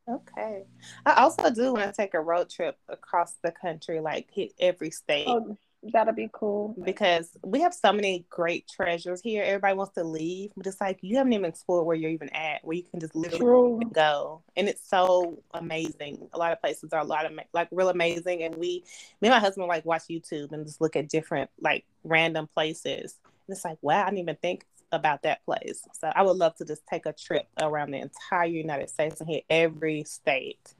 Okay. 0.08 0.64
I 1.06 1.14
also 1.14 1.50
do 1.50 1.74
want 1.74 1.86
to 1.86 1.92
take 1.92 2.14
a 2.14 2.20
road 2.20 2.50
trip 2.50 2.76
across 2.88 3.34
the 3.42 3.52
country, 3.52 4.00
like 4.00 4.28
hit 4.32 4.52
every 4.58 4.90
state. 4.90 5.28
Oh, 5.28 5.56
That'll 5.82 6.14
be 6.14 6.30
cool. 6.32 6.76
Because 6.84 7.36
we 7.42 7.60
have 7.62 7.74
so 7.74 7.92
many 7.92 8.24
great 8.30 8.68
treasures 8.68 9.20
here. 9.20 9.42
Everybody 9.42 9.74
wants 9.74 9.94
to 9.94 10.04
leave, 10.04 10.52
but 10.56 10.66
it's 10.66 10.80
like 10.80 10.98
you 11.02 11.16
haven't 11.16 11.32
even 11.32 11.44
explored 11.44 11.86
where 11.86 11.96
you're 11.96 12.10
even 12.10 12.28
at, 12.30 12.64
where 12.64 12.76
you 12.76 12.84
can 12.84 13.00
just 13.00 13.16
literally 13.16 13.84
go. 13.92 14.42
And 14.56 14.68
it's 14.68 14.88
so 14.88 15.42
amazing. 15.54 16.28
A 16.32 16.38
lot 16.38 16.52
of 16.52 16.60
places 16.60 16.92
are 16.92 17.00
a 17.00 17.04
lot 17.04 17.26
of 17.26 17.32
like 17.52 17.68
real 17.72 17.88
amazing. 17.88 18.44
And 18.44 18.54
we, 18.54 18.84
me 19.20 19.28
and 19.28 19.30
my 19.30 19.40
husband, 19.40 19.66
like 19.66 19.84
watch 19.84 20.02
YouTube 20.08 20.52
and 20.52 20.64
just 20.64 20.80
look 20.80 20.94
at 20.94 21.08
different 21.08 21.50
like 21.60 21.84
random 22.04 22.48
places. 22.54 23.18
And 23.24 23.56
it's 23.56 23.64
like, 23.64 23.78
wow, 23.82 24.02
I 24.02 24.06
didn't 24.06 24.20
even 24.20 24.36
think 24.36 24.64
about 24.92 25.22
that 25.22 25.44
place. 25.44 25.82
So 25.98 26.12
I 26.14 26.22
would 26.22 26.36
love 26.36 26.54
to 26.56 26.64
just 26.64 26.86
take 26.86 27.06
a 27.06 27.12
trip 27.12 27.48
around 27.60 27.90
the 27.90 27.98
entire 27.98 28.46
United 28.46 28.90
States 28.90 29.20
and 29.20 29.28
hit 29.28 29.44
every 29.50 30.04
state. 30.04 30.74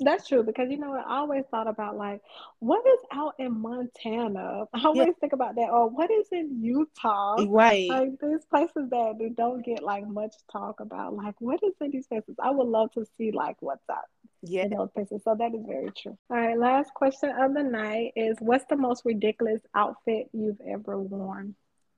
That's 0.00 0.26
true 0.26 0.42
because 0.42 0.70
you 0.70 0.78
know 0.78 0.94
I 0.94 1.18
always 1.18 1.44
thought 1.50 1.66
about 1.66 1.96
like 1.96 2.20
what 2.58 2.84
is 2.86 3.00
out 3.12 3.34
in 3.38 3.60
Montana. 3.60 4.64
I 4.72 4.84
always 4.84 5.06
yeah. 5.06 5.12
think 5.20 5.32
about 5.32 5.56
that. 5.56 5.70
Or 5.70 5.88
what 5.88 6.10
is 6.10 6.26
in 6.32 6.62
Utah? 6.62 7.44
Right. 7.48 7.88
Like 7.88 8.10
these 8.20 8.44
places 8.46 8.88
that 8.90 9.34
don't 9.36 9.64
get 9.64 9.82
like 9.82 10.06
much 10.06 10.34
talk 10.50 10.80
about. 10.80 11.14
Like 11.14 11.34
what 11.40 11.60
is 11.62 11.74
in 11.80 11.90
these 11.90 12.06
places? 12.06 12.36
I 12.42 12.50
would 12.50 12.66
love 12.66 12.92
to 12.92 13.04
see 13.18 13.30
like 13.30 13.56
what's 13.60 13.88
up 13.90 14.06
yeah. 14.42 14.64
in 14.64 14.70
those 14.70 14.90
places. 14.92 15.22
So 15.24 15.34
that 15.38 15.54
is 15.54 15.64
very 15.66 15.90
true. 15.96 16.16
All 16.30 16.36
right, 16.36 16.58
last 16.58 16.92
question 16.94 17.30
of 17.30 17.54
the 17.54 17.62
night 17.62 18.12
is 18.16 18.36
what's 18.40 18.64
the 18.70 18.76
most 18.76 19.04
ridiculous 19.04 19.60
outfit 19.74 20.28
you've 20.32 20.60
ever 20.66 20.98
worn? 20.98 21.54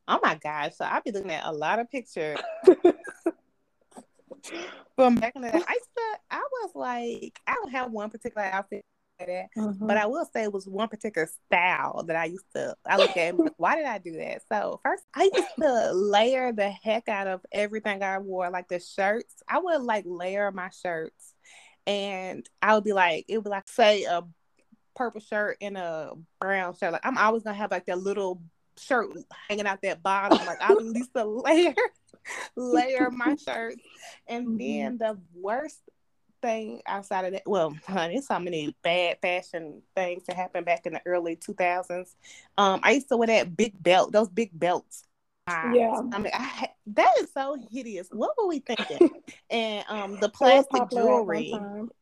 Oh 0.09 0.19
my 0.23 0.35
gosh. 0.43 0.75
So 0.77 0.85
I'll 0.85 1.03
be 1.03 1.13
looking 1.13 1.31
at 1.31 1.47
a 1.47 1.53
lot 1.53 1.79
of 1.79 1.91
pictures. 1.91 2.39
From 4.97 5.17
back 5.17 5.35
in 5.37 5.43
the 5.43 5.51
day, 5.51 5.55
I 5.55 5.73
used 5.73 5.91
to, 5.97 6.19
I 6.31 6.43
was 6.53 6.71
like, 6.75 7.39
I 7.47 7.55
don't 7.55 7.71
have 7.71 7.91
one 7.91 8.11
particular 8.11 8.47
outfit 8.47 8.85
like 9.19 9.29
that, 9.29 9.47
mm-hmm. 9.57 9.87
but 9.87 9.97
I 9.97 10.07
will 10.07 10.27
say 10.33 10.43
it 10.45 10.53
was 10.53 10.67
one 10.67 10.89
particular 10.89 11.29
style 11.47 12.03
that 12.05 12.17
I 12.17 12.27
used 12.27 12.45
to. 12.55 12.77
I 12.87 12.97
look 12.99 13.17
at, 13.17 13.39
like, 13.39 13.53
why 13.57 13.77
did 13.77 13.87
I 13.87 13.99
do 13.99 14.13
that? 14.19 14.43
So 14.51 14.81
first, 14.85 15.05
I 15.15 15.31
used 15.33 15.49
to 15.61 15.93
layer 15.93 16.53
the 16.53 16.69
heck 16.69 17.09
out 17.09 17.27
of 17.27 17.41
everything 17.53 18.03
I 18.03 18.19
wore, 18.19 18.51
like 18.51 18.69
the 18.69 18.81
shirts. 18.81 19.35
I 19.49 19.59
would 19.59 19.81
like 19.81 20.05
layer 20.07 20.53
my 20.53 20.69
shirts, 20.71 21.35
and 21.87 22.47
I 22.61 22.75
would 22.75 22.85
be 22.85 22.93
like, 22.93 23.25
it 23.29 23.39
would 23.39 23.45
be 23.45 23.51
like 23.51 23.69
say 23.69 24.05
a 24.05 24.23
purple 24.95 25.21
shirt 25.21 25.57
and 25.61 25.77
a 25.77 26.13
brown 26.41 26.75
shirt. 26.77 26.93
Like 26.93 27.07
I'm 27.07 27.19
always 27.19 27.43
gonna 27.43 27.57
have 27.57 27.71
like 27.71 27.87
that 27.87 27.99
little 27.99 28.43
shirt 28.79 29.11
hanging 29.49 29.67
out 29.67 29.81
that 29.83 30.03
bottom. 30.03 30.39
Like 30.47 30.61
I 30.61 30.73
at 30.73 30.85
least 30.85 31.11
a 31.15 31.25
layer, 31.25 31.75
layer 32.57 33.11
my 33.11 33.37
shirt. 33.37 33.75
And 34.27 34.49
mm-hmm. 34.49 34.59
then 34.59 34.99
the 34.99 35.19
worst 35.35 35.81
thing 36.43 36.83
outside 36.87 37.25
of 37.25 37.33
that, 37.33 37.43
well, 37.47 37.75
honey, 37.87 38.21
so 38.21 38.39
many 38.39 38.77
bad 38.83 39.19
fashion 39.23 39.83
things 39.95 40.25
that 40.27 40.37
happened 40.37 40.67
back 40.67 40.87
in 40.87 40.93
the 40.95 41.03
early 41.07 41.37
2000s. 41.37 42.15
Um, 42.59 42.81
I 42.83 42.93
used 42.93 43.09
to 43.09 43.17
wear 43.17 43.29
that 43.29 43.57
big 43.57 43.81
belt, 43.83 44.13
those 44.13 44.29
big 44.29 44.51
belts. 44.53 45.05
Yeah, 45.49 46.01
I 46.13 46.19
mean, 46.19 46.31
I, 46.33 46.69
that 46.87 47.15
is 47.21 47.33
so 47.33 47.57
hideous. 47.71 48.09
What 48.13 48.31
were 48.39 48.47
we 48.47 48.61
thinking? 48.61 49.11
and 49.51 49.85
um, 49.89 50.21
the 50.21 50.29
plastic 50.29 50.89
jewelry, 50.91 51.53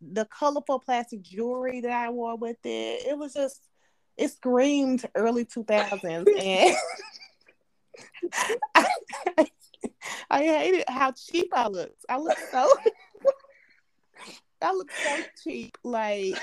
the 0.01 0.27
colorful 0.27 0.79
plastic 0.79 1.23
jewelry 1.23 1.81
that 1.81 1.91
I 1.91 2.11
wore 2.11 2.37
with 2.37 2.59
it, 2.65 3.07
it 3.09 3.17
was 3.17 3.33
just 3.33 3.63
it 4.17 4.31
screamed 4.31 5.05
early 5.15 5.45
2000s 5.45 6.05
and 6.43 6.77
I, 8.75 8.87
I, 10.31 10.43
hated 10.43 10.85
how 10.89 11.13
cheap 11.13 11.49
I 11.53 11.69
looked. 11.69 12.05
I 12.09 12.19
looked 12.19 12.51
so 12.51 12.73
I 14.63 14.73
looked 14.73 14.93
so 14.93 15.23
cheap. 15.43 15.77
Like 15.83 16.35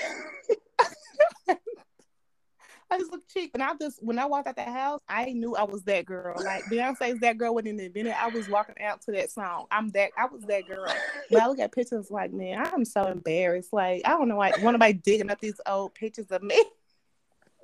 I 2.90 2.98
just 2.98 3.12
looked 3.12 3.32
cheap. 3.32 3.50
And 3.54 3.62
I 3.62 3.74
just 3.80 4.02
when 4.02 4.18
I 4.18 4.26
walked 4.26 4.48
out 4.48 4.56
the 4.56 4.64
house, 4.64 5.00
I 5.08 5.26
knew 5.26 5.54
I 5.54 5.64
was 5.64 5.82
that 5.84 6.06
girl. 6.06 6.34
Like 6.42 6.64
Beyonce's 6.64 7.20
that 7.20 7.38
girl 7.38 7.54
within 7.54 7.76
the 7.76 7.90
minute 7.90 8.14
I 8.20 8.28
was 8.28 8.48
walking 8.48 8.76
out 8.82 9.02
to 9.02 9.12
that 9.12 9.30
song. 9.30 9.66
I'm 9.70 9.90
that 9.90 10.10
I 10.16 10.26
was 10.26 10.42
that 10.44 10.66
girl. 10.66 10.86
But 11.30 11.42
I 11.42 11.46
look 11.46 11.58
at 11.58 11.72
pictures 11.72 12.10
like, 12.10 12.32
man, 12.32 12.64
I'm 12.64 12.84
so 12.84 13.04
embarrassed. 13.04 13.72
Like, 13.72 14.02
I 14.04 14.10
don't 14.10 14.28
know 14.28 14.36
why 14.36 14.52
one 14.60 14.74
of 14.74 14.78
my 14.78 14.92
digging 14.92 15.30
up 15.30 15.40
these 15.40 15.60
old 15.66 15.94
pictures 15.94 16.30
of 16.30 16.42
me. 16.42 16.62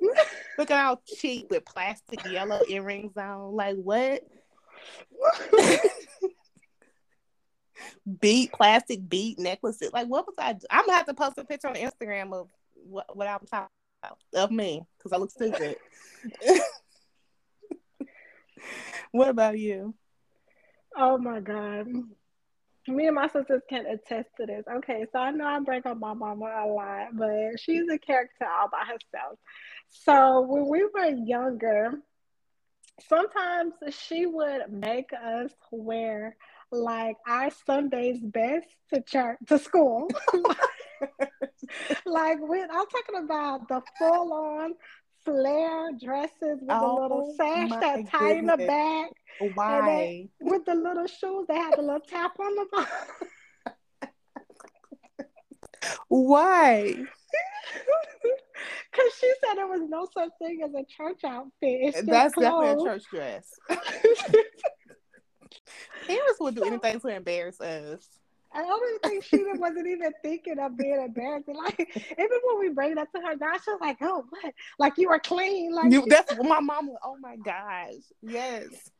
Look 0.58 0.70
at 0.70 0.78
how 0.78 1.00
cheap 1.18 1.50
with 1.50 1.64
plastic 1.64 2.24
yellow 2.26 2.60
earrings 2.68 3.16
on. 3.16 3.52
Like 3.54 3.76
what? 3.76 4.22
beat 8.20 8.52
plastic 8.52 9.08
beat 9.08 9.38
necklaces. 9.38 9.92
Like 9.92 10.06
what 10.08 10.26
was 10.26 10.36
I? 10.38 10.54
Do? 10.54 10.66
I'm 10.70 10.86
gonna 10.86 10.98
have 10.98 11.06
to 11.06 11.14
post 11.14 11.38
a 11.38 11.44
picture 11.44 11.68
on 11.68 11.74
Instagram 11.74 12.32
of 12.32 12.48
what, 12.74 13.16
what 13.16 13.26
I'm 13.26 13.40
talking 13.50 13.68
about 14.02 14.18
of 14.34 14.50
me 14.50 14.82
because 14.98 15.12
I 15.12 15.16
look 15.16 15.30
stupid. 15.30 15.76
what 19.12 19.28
about 19.28 19.58
you? 19.58 19.94
Oh 20.96 21.18
my 21.18 21.40
god. 21.40 21.88
Me 22.86 23.06
and 23.06 23.14
my 23.14 23.28
sisters 23.28 23.62
can 23.68 23.86
attest 23.86 24.28
to 24.38 24.44
this. 24.44 24.64
Okay, 24.70 25.06
so 25.10 25.18
I 25.18 25.30
know 25.30 25.46
I 25.46 25.58
break 25.60 25.86
up 25.86 25.98
my 25.98 26.12
mama 26.12 26.44
a 26.44 26.66
lot, 26.66 27.16
but 27.16 27.58
she's 27.58 27.88
a 27.90 27.98
character 27.98 28.44
all 28.44 28.68
by 28.68 28.80
herself. 28.80 29.38
So 30.02 30.42
when 30.42 30.68
we 30.68 30.84
were 30.84 31.16
younger, 31.24 31.92
sometimes 33.08 33.74
she 33.90 34.26
would 34.26 34.70
make 34.70 35.12
us 35.12 35.52
wear 35.70 36.36
like 36.72 37.16
our 37.26 37.50
Sunday's 37.64 38.20
best 38.20 38.66
to 38.92 39.00
church 39.02 39.38
to 39.46 39.58
school. 39.58 40.08
like 42.04 42.38
when 42.40 42.70
I'm 42.70 42.86
talking 42.86 43.22
about 43.22 43.68
the 43.68 43.82
full 43.98 44.32
on 44.32 44.74
flare 45.24 45.90
dresses 46.02 46.58
with 46.60 46.70
oh, 46.70 46.96
the 46.96 47.02
little 47.02 47.28
oh 47.30 47.34
sash 47.36 47.70
that 47.80 48.08
tie 48.08 48.32
in 48.32 48.46
the 48.46 48.56
back. 48.56 49.10
Why? 49.54 50.28
with 50.40 50.64
the 50.64 50.74
little 50.74 51.06
shoes 51.06 51.46
that 51.48 51.56
had 51.56 51.78
the 51.78 51.82
little 51.82 52.00
tap 52.00 52.32
on 52.40 52.54
the 52.56 52.66
bottom. 52.70 52.88
Why? 56.08 56.96
Because 58.90 59.12
she 59.20 59.32
said 59.44 59.54
there 59.56 59.66
was 59.66 59.82
no 59.88 60.06
such 60.12 60.30
thing 60.38 60.62
as 60.64 60.74
a 60.74 60.84
church 60.84 61.24
outfit. 61.24 61.94
That's 61.94 62.06
definitely 62.06 62.68
a 62.68 62.76
church 62.82 63.04
dress. 63.10 63.48
Parents 66.06 66.38
would 66.40 66.54
do 66.54 66.64
anything 66.64 67.00
to 67.00 67.08
embarrass 67.08 67.60
us. 67.60 68.06
I 68.54 68.62
don't 68.62 69.02
think 69.02 69.24
she 69.24 69.44
wasn't 69.54 69.88
even 69.88 70.12
thinking 70.22 70.58
of 70.60 70.76
being 70.76 71.00
embarrassed. 71.00 71.48
Like 71.48 71.80
even 71.80 72.38
when 72.44 72.58
we 72.60 72.68
bring 72.68 72.94
that 72.94 73.08
to 73.14 73.20
her 73.20 73.36
now, 73.36 73.54
she's 73.54 73.80
like, 73.80 73.96
"Oh, 74.00 74.24
what? 74.28 74.54
Like 74.78 74.94
you 74.96 75.08
are 75.10 75.18
clean? 75.18 75.72
Like 75.72 75.92
you, 75.92 76.04
that's 76.08 76.32
my 76.42 76.60
mama. 76.60 76.92
Oh 77.02 77.16
my 77.20 77.36
gosh, 77.36 78.02
yes." 78.22 78.90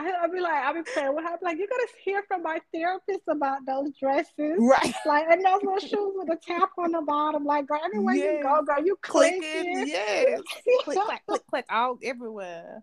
I, 0.00 0.10
I'll 0.22 0.30
be 0.30 0.40
like, 0.40 0.64
I'll 0.64 0.74
be 0.74 0.82
playing 0.94 1.14
with 1.14 1.24
her. 1.24 1.38
Like, 1.42 1.58
you 1.58 1.68
gotta 1.68 1.88
hear 2.02 2.22
from 2.26 2.42
my 2.42 2.58
therapist 2.72 3.22
about 3.28 3.66
those 3.66 3.90
dresses, 3.98 4.56
right? 4.58 4.94
Like, 5.06 5.26
and 5.30 5.44
those 5.44 5.62
little 5.62 5.78
shoes 5.78 6.12
with 6.14 6.30
a 6.30 6.38
tap 6.46 6.70
on 6.78 6.92
the 6.92 7.02
bottom. 7.02 7.44
Like, 7.44 7.66
girl, 7.66 7.80
anywhere 7.84 8.14
yes. 8.14 8.36
you 8.38 8.42
go, 8.42 8.62
girl, 8.62 8.84
you 8.84 8.96
clicking, 9.02 9.40
clicking 9.40 9.88
yes, 9.88 10.40
click, 10.84 10.98
click, 10.98 11.20
click, 11.26 11.46
click, 11.46 11.64
all 11.70 11.98
everywhere. 12.02 12.82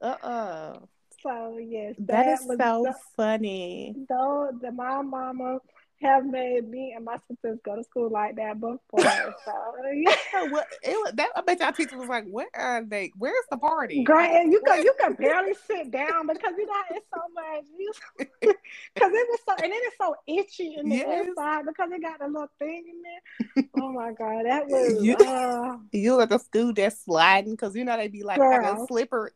Uh 0.00 0.16
uh-uh. 0.22 0.28
uh 0.28 0.78
So 1.22 1.58
yes, 1.58 1.94
that, 2.00 2.06
that 2.06 2.26
is 2.28 2.40
so 2.40 2.56
the, 2.56 2.94
funny. 3.16 3.94
Though 4.08 4.50
the 4.60 4.72
my 4.72 5.02
mama 5.02 5.58
have 6.02 6.26
made 6.26 6.68
me 6.68 6.92
and 6.94 7.04
my 7.04 7.16
sisters 7.28 7.58
go 7.64 7.76
to 7.76 7.84
school 7.84 8.10
like 8.10 8.36
that 8.36 8.60
before. 8.60 8.78
So 9.44 9.52
yeah, 9.94 10.14
well, 10.52 10.64
it 10.82 10.96
was, 10.96 11.12
that 11.14 11.30
I 11.34 11.40
bet 11.42 11.60
y'all 11.60 11.72
teacher 11.72 11.96
was 11.96 12.08
like, 12.08 12.24
"Where 12.26 12.48
are 12.54 12.84
they? 12.84 13.12
Where's 13.16 13.44
the 13.50 13.56
party?" 13.56 14.04
Great, 14.04 14.46
you 14.46 14.60
can 14.64 14.82
you 14.82 14.94
can 15.00 15.14
barely 15.14 15.54
sit 15.66 15.90
down 15.90 16.26
because 16.26 16.52
you 16.56 16.66
know 16.66 16.72
it's 16.90 17.06
so 17.12 17.20
much. 17.34 18.54
Because 18.94 19.12
it 19.12 19.28
was 19.30 19.40
so, 19.46 19.54
and 19.62 19.72
then 19.72 19.80
it's 19.82 19.96
so 19.98 20.14
itchy 20.26 20.76
in 20.78 20.88
the 20.88 20.96
yes. 20.96 21.26
inside 21.26 21.64
because 21.66 21.90
it 21.92 22.02
got 22.02 22.20
a 22.22 22.26
little 22.26 22.48
thing 22.58 22.84
in 22.88 23.02
there. 23.02 23.68
Oh 23.78 23.92
my 23.92 24.12
god, 24.12 24.44
that 24.46 24.66
was 24.66 25.02
you, 25.02 25.16
uh, 25.16 25.76
you 25.92 26.20
at 26.20 26.28
the 26.28 26.38
school 26.38 26.72
just 26.72 27.04
sliding 27.04 27.52
because 27.52 27.74
you 27.74 27.84
know 27.84 27.96
they'd 27.96 28.12
be 28.12 28.22
like 28.22 28.38
kind 28.38 28.66
of 28.66 28.86
slippery. 28.88 29.30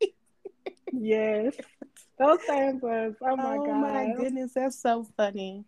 yes, 0.93 1.55
those 2.19 2.41
things 2.41 2.83
was. 2.83 3.15
Oh 3.23 3.37
my 3.37 3.57
oh 3.57 3.67
god, 3.67 3.81
my 3.81 4.15
goodness, 4.17 4.53
that's 4.55 4.81
so 4.81 5.07
funny. 5.17 5.65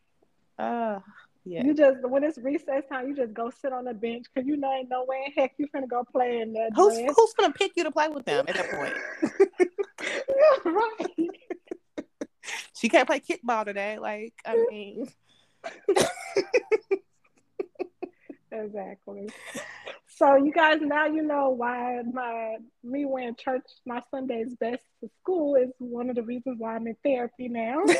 Uh, 0.58 0.98
yeah. 1.44 1.64
You 1.64 1.72
just 1.72 1.98
when 2.02 2.24
it's 2.24 2.36
recess 2.38 2.82
time, 2.90 3.08
you 3.08 3.16
just 3.16 3.32
go 3.32 3.50
sit 3.50 3.72
on 3.72 3.84
the 3.84 3.94
bench 3.94 4.26
because 4.32 4.46
you 4.46 4.56
know 4.56 4.70
ain't 4.72 4.90
no 4.90 5.04
way 5.06 5.24
in 5.26 5.32
heck 5.32 5.54
you 5.56 5.66
finna 5.74 5.88
go 5.88 6.04
play 6.04 6.40
in 6.40 6.52
that. 6.52 6.72
Who's 6.74 6.98
who's 6.98 7.32
gonna 7.38 7.54
pick 7.54 7.72
you 7.74 7.84
to 7.84 7.90
play 7.90 8.08
with 8.08 8.26
them 8.26 8.44
at 8.48 8.54
that 8.56 8.70
point? 8.70 8.94
yeah, 10.28 10.70
right. 10.70 11.30
she 12.74 12.90
can't 12.90 13.08
play 13.08 13.20
kickball 13.20 13.64
today. 13.64 13.98
Like 13.98 14.34
I 14.44 14.66
mean. 14.68 15.08
exactly. 18.52 19.30
So 20.08 20.36
you 20.36 20.52
guys 20.52 20.80
now 20.82 21.06
you 21.06 21.22
know 21.22 21.48
why 21.50 22.02
my 22.12 22.56
me 22.84 23.06
wearing 23.06 23.36
church 23.36 23.64
my 23.86 24.02
Sunday's 24.10 24.54
best 24.56 24.82
to 25.00 25.08
school 25.22 25.54
is 25.54 25.70
one 25.78 26.10
of 26.10 26.16
the 26.16 26.22
reasons 26.22 26.56
why 26.58 26.74
I'm 26.74 26.86
in 26.88 26.96
therapy 27.02 27.48
now. 27.48 27.84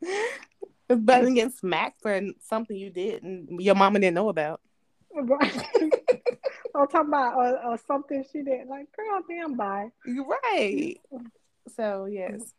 It's 0.00 1.00
better 1.00 1.24
than 1.24 1.34
getting 1.34 1.52
smacked 1.52 2.00
for 2.00 2.20
something 2.40 2.76
you 2.76 2.90
did 2.90 3.22
and 3.22 3.60
your 3.60 3.74
mama 3.74 4.00
didn't 4.00 4.14
know 4.14 4.30
about. 4.30 4.60
Right. 5.14 5.62
or 6.74 6.86
talking 6.86 7.08
about 7.08 7.34
or, 7.34 7.72
or 7.72 7.78
something 7.86 8.24
she 8.32 8.42
did. 8.42 8.66
Like, 8.68 8.86
girl, 8.92 9.20
damn, 9.28 9.56
bye. 9.56 9.88
Right. 10.06 10.96
So 11.76 12.06
yes. 12.06 12.52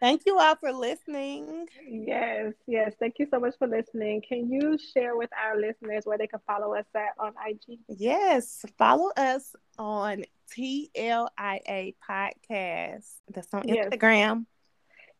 Thank 0.00 0.22
you 0.26 0.38
all 0.38 0.54
for 0.54 0.72
listening. 0.72 1.66
Yes, 1.86 2.54
yes. 2.68 2.94
Thank 3.00 3.16
you 3.18 3.26
so 3.30 3.40
much 3.40 3.54
for 3.58 3.66
listening. 3.66 4.22
Can 4.26 4.48
you 4.50 4.78
share 4.78 5.16
with 5.16 5.30
our 5.44 5.60
listeners 5.60 6.04
where 6.04 6.16
they 6.16 6.28
can 6.28 6.38
follow 6.46 6.74
us 6.74 6.84
at 6.94 7.14
on 7.18 7.32
IG? 7.44 7.80
Yes, 7.88 8.64
follow 8.78 9.10
us 9.16 9.56
on 9.76 10.24
TLIA 10.56 11.96
Podcast. 12.08 13.10
That's 13.28 13.52
on 13.52 13.66
Yes. 13.66 13.88
Instagram. 13.88 14.46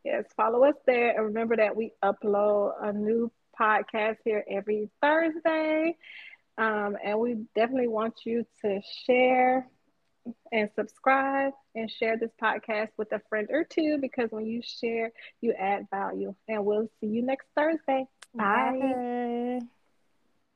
Yes, 0.04 0.24
follow 0.36 0.64
us 0.64 0.76
there. 0.86 1.10
And 1.16 1.26
remember 1.26 1.56
that 1.56 1.76
we 1.76 1.92
upload 2.02 2.72
a 2.82 2.92
new 2.92 3.30
podcast 3.58 4.16
here 4.24 4.44
every 4.50 4.88
Thursday. 5.02 5.96
Um, 6.56 6.96
and 7.04 7.18
we 7.20 7.36
definitely 7.54 7.88
want 7.88 8.14
you 8.24 8.44
to 8.62 8.80
share 9.06 9.68
and 10.52 10.68
subscribe 10.74 11.52
and 11.74 11.90
share 11.90 12.18
this 12.18 12.30
podcast 12.42 12.88
with 12.96 13.12
a 13.12 13.20
friend 13.28 13.48
or 13.50 13.64
two 13.64 13.98
because 14.00 14.30
when 14.30 14.46
you 14.46 14.60
share, 14.62 15.10
you 15.40 15.52
add 15.52 15.86
value. 15.90 16.34
And 16.48 16.64
we'll 16.64 16.88
see 17.00 17.06
you 17.06 17.22
next 17.22 17.46
Thursday. 17.56 18.06
Bye. 18.34 18.78
Bye. 19.60 19.66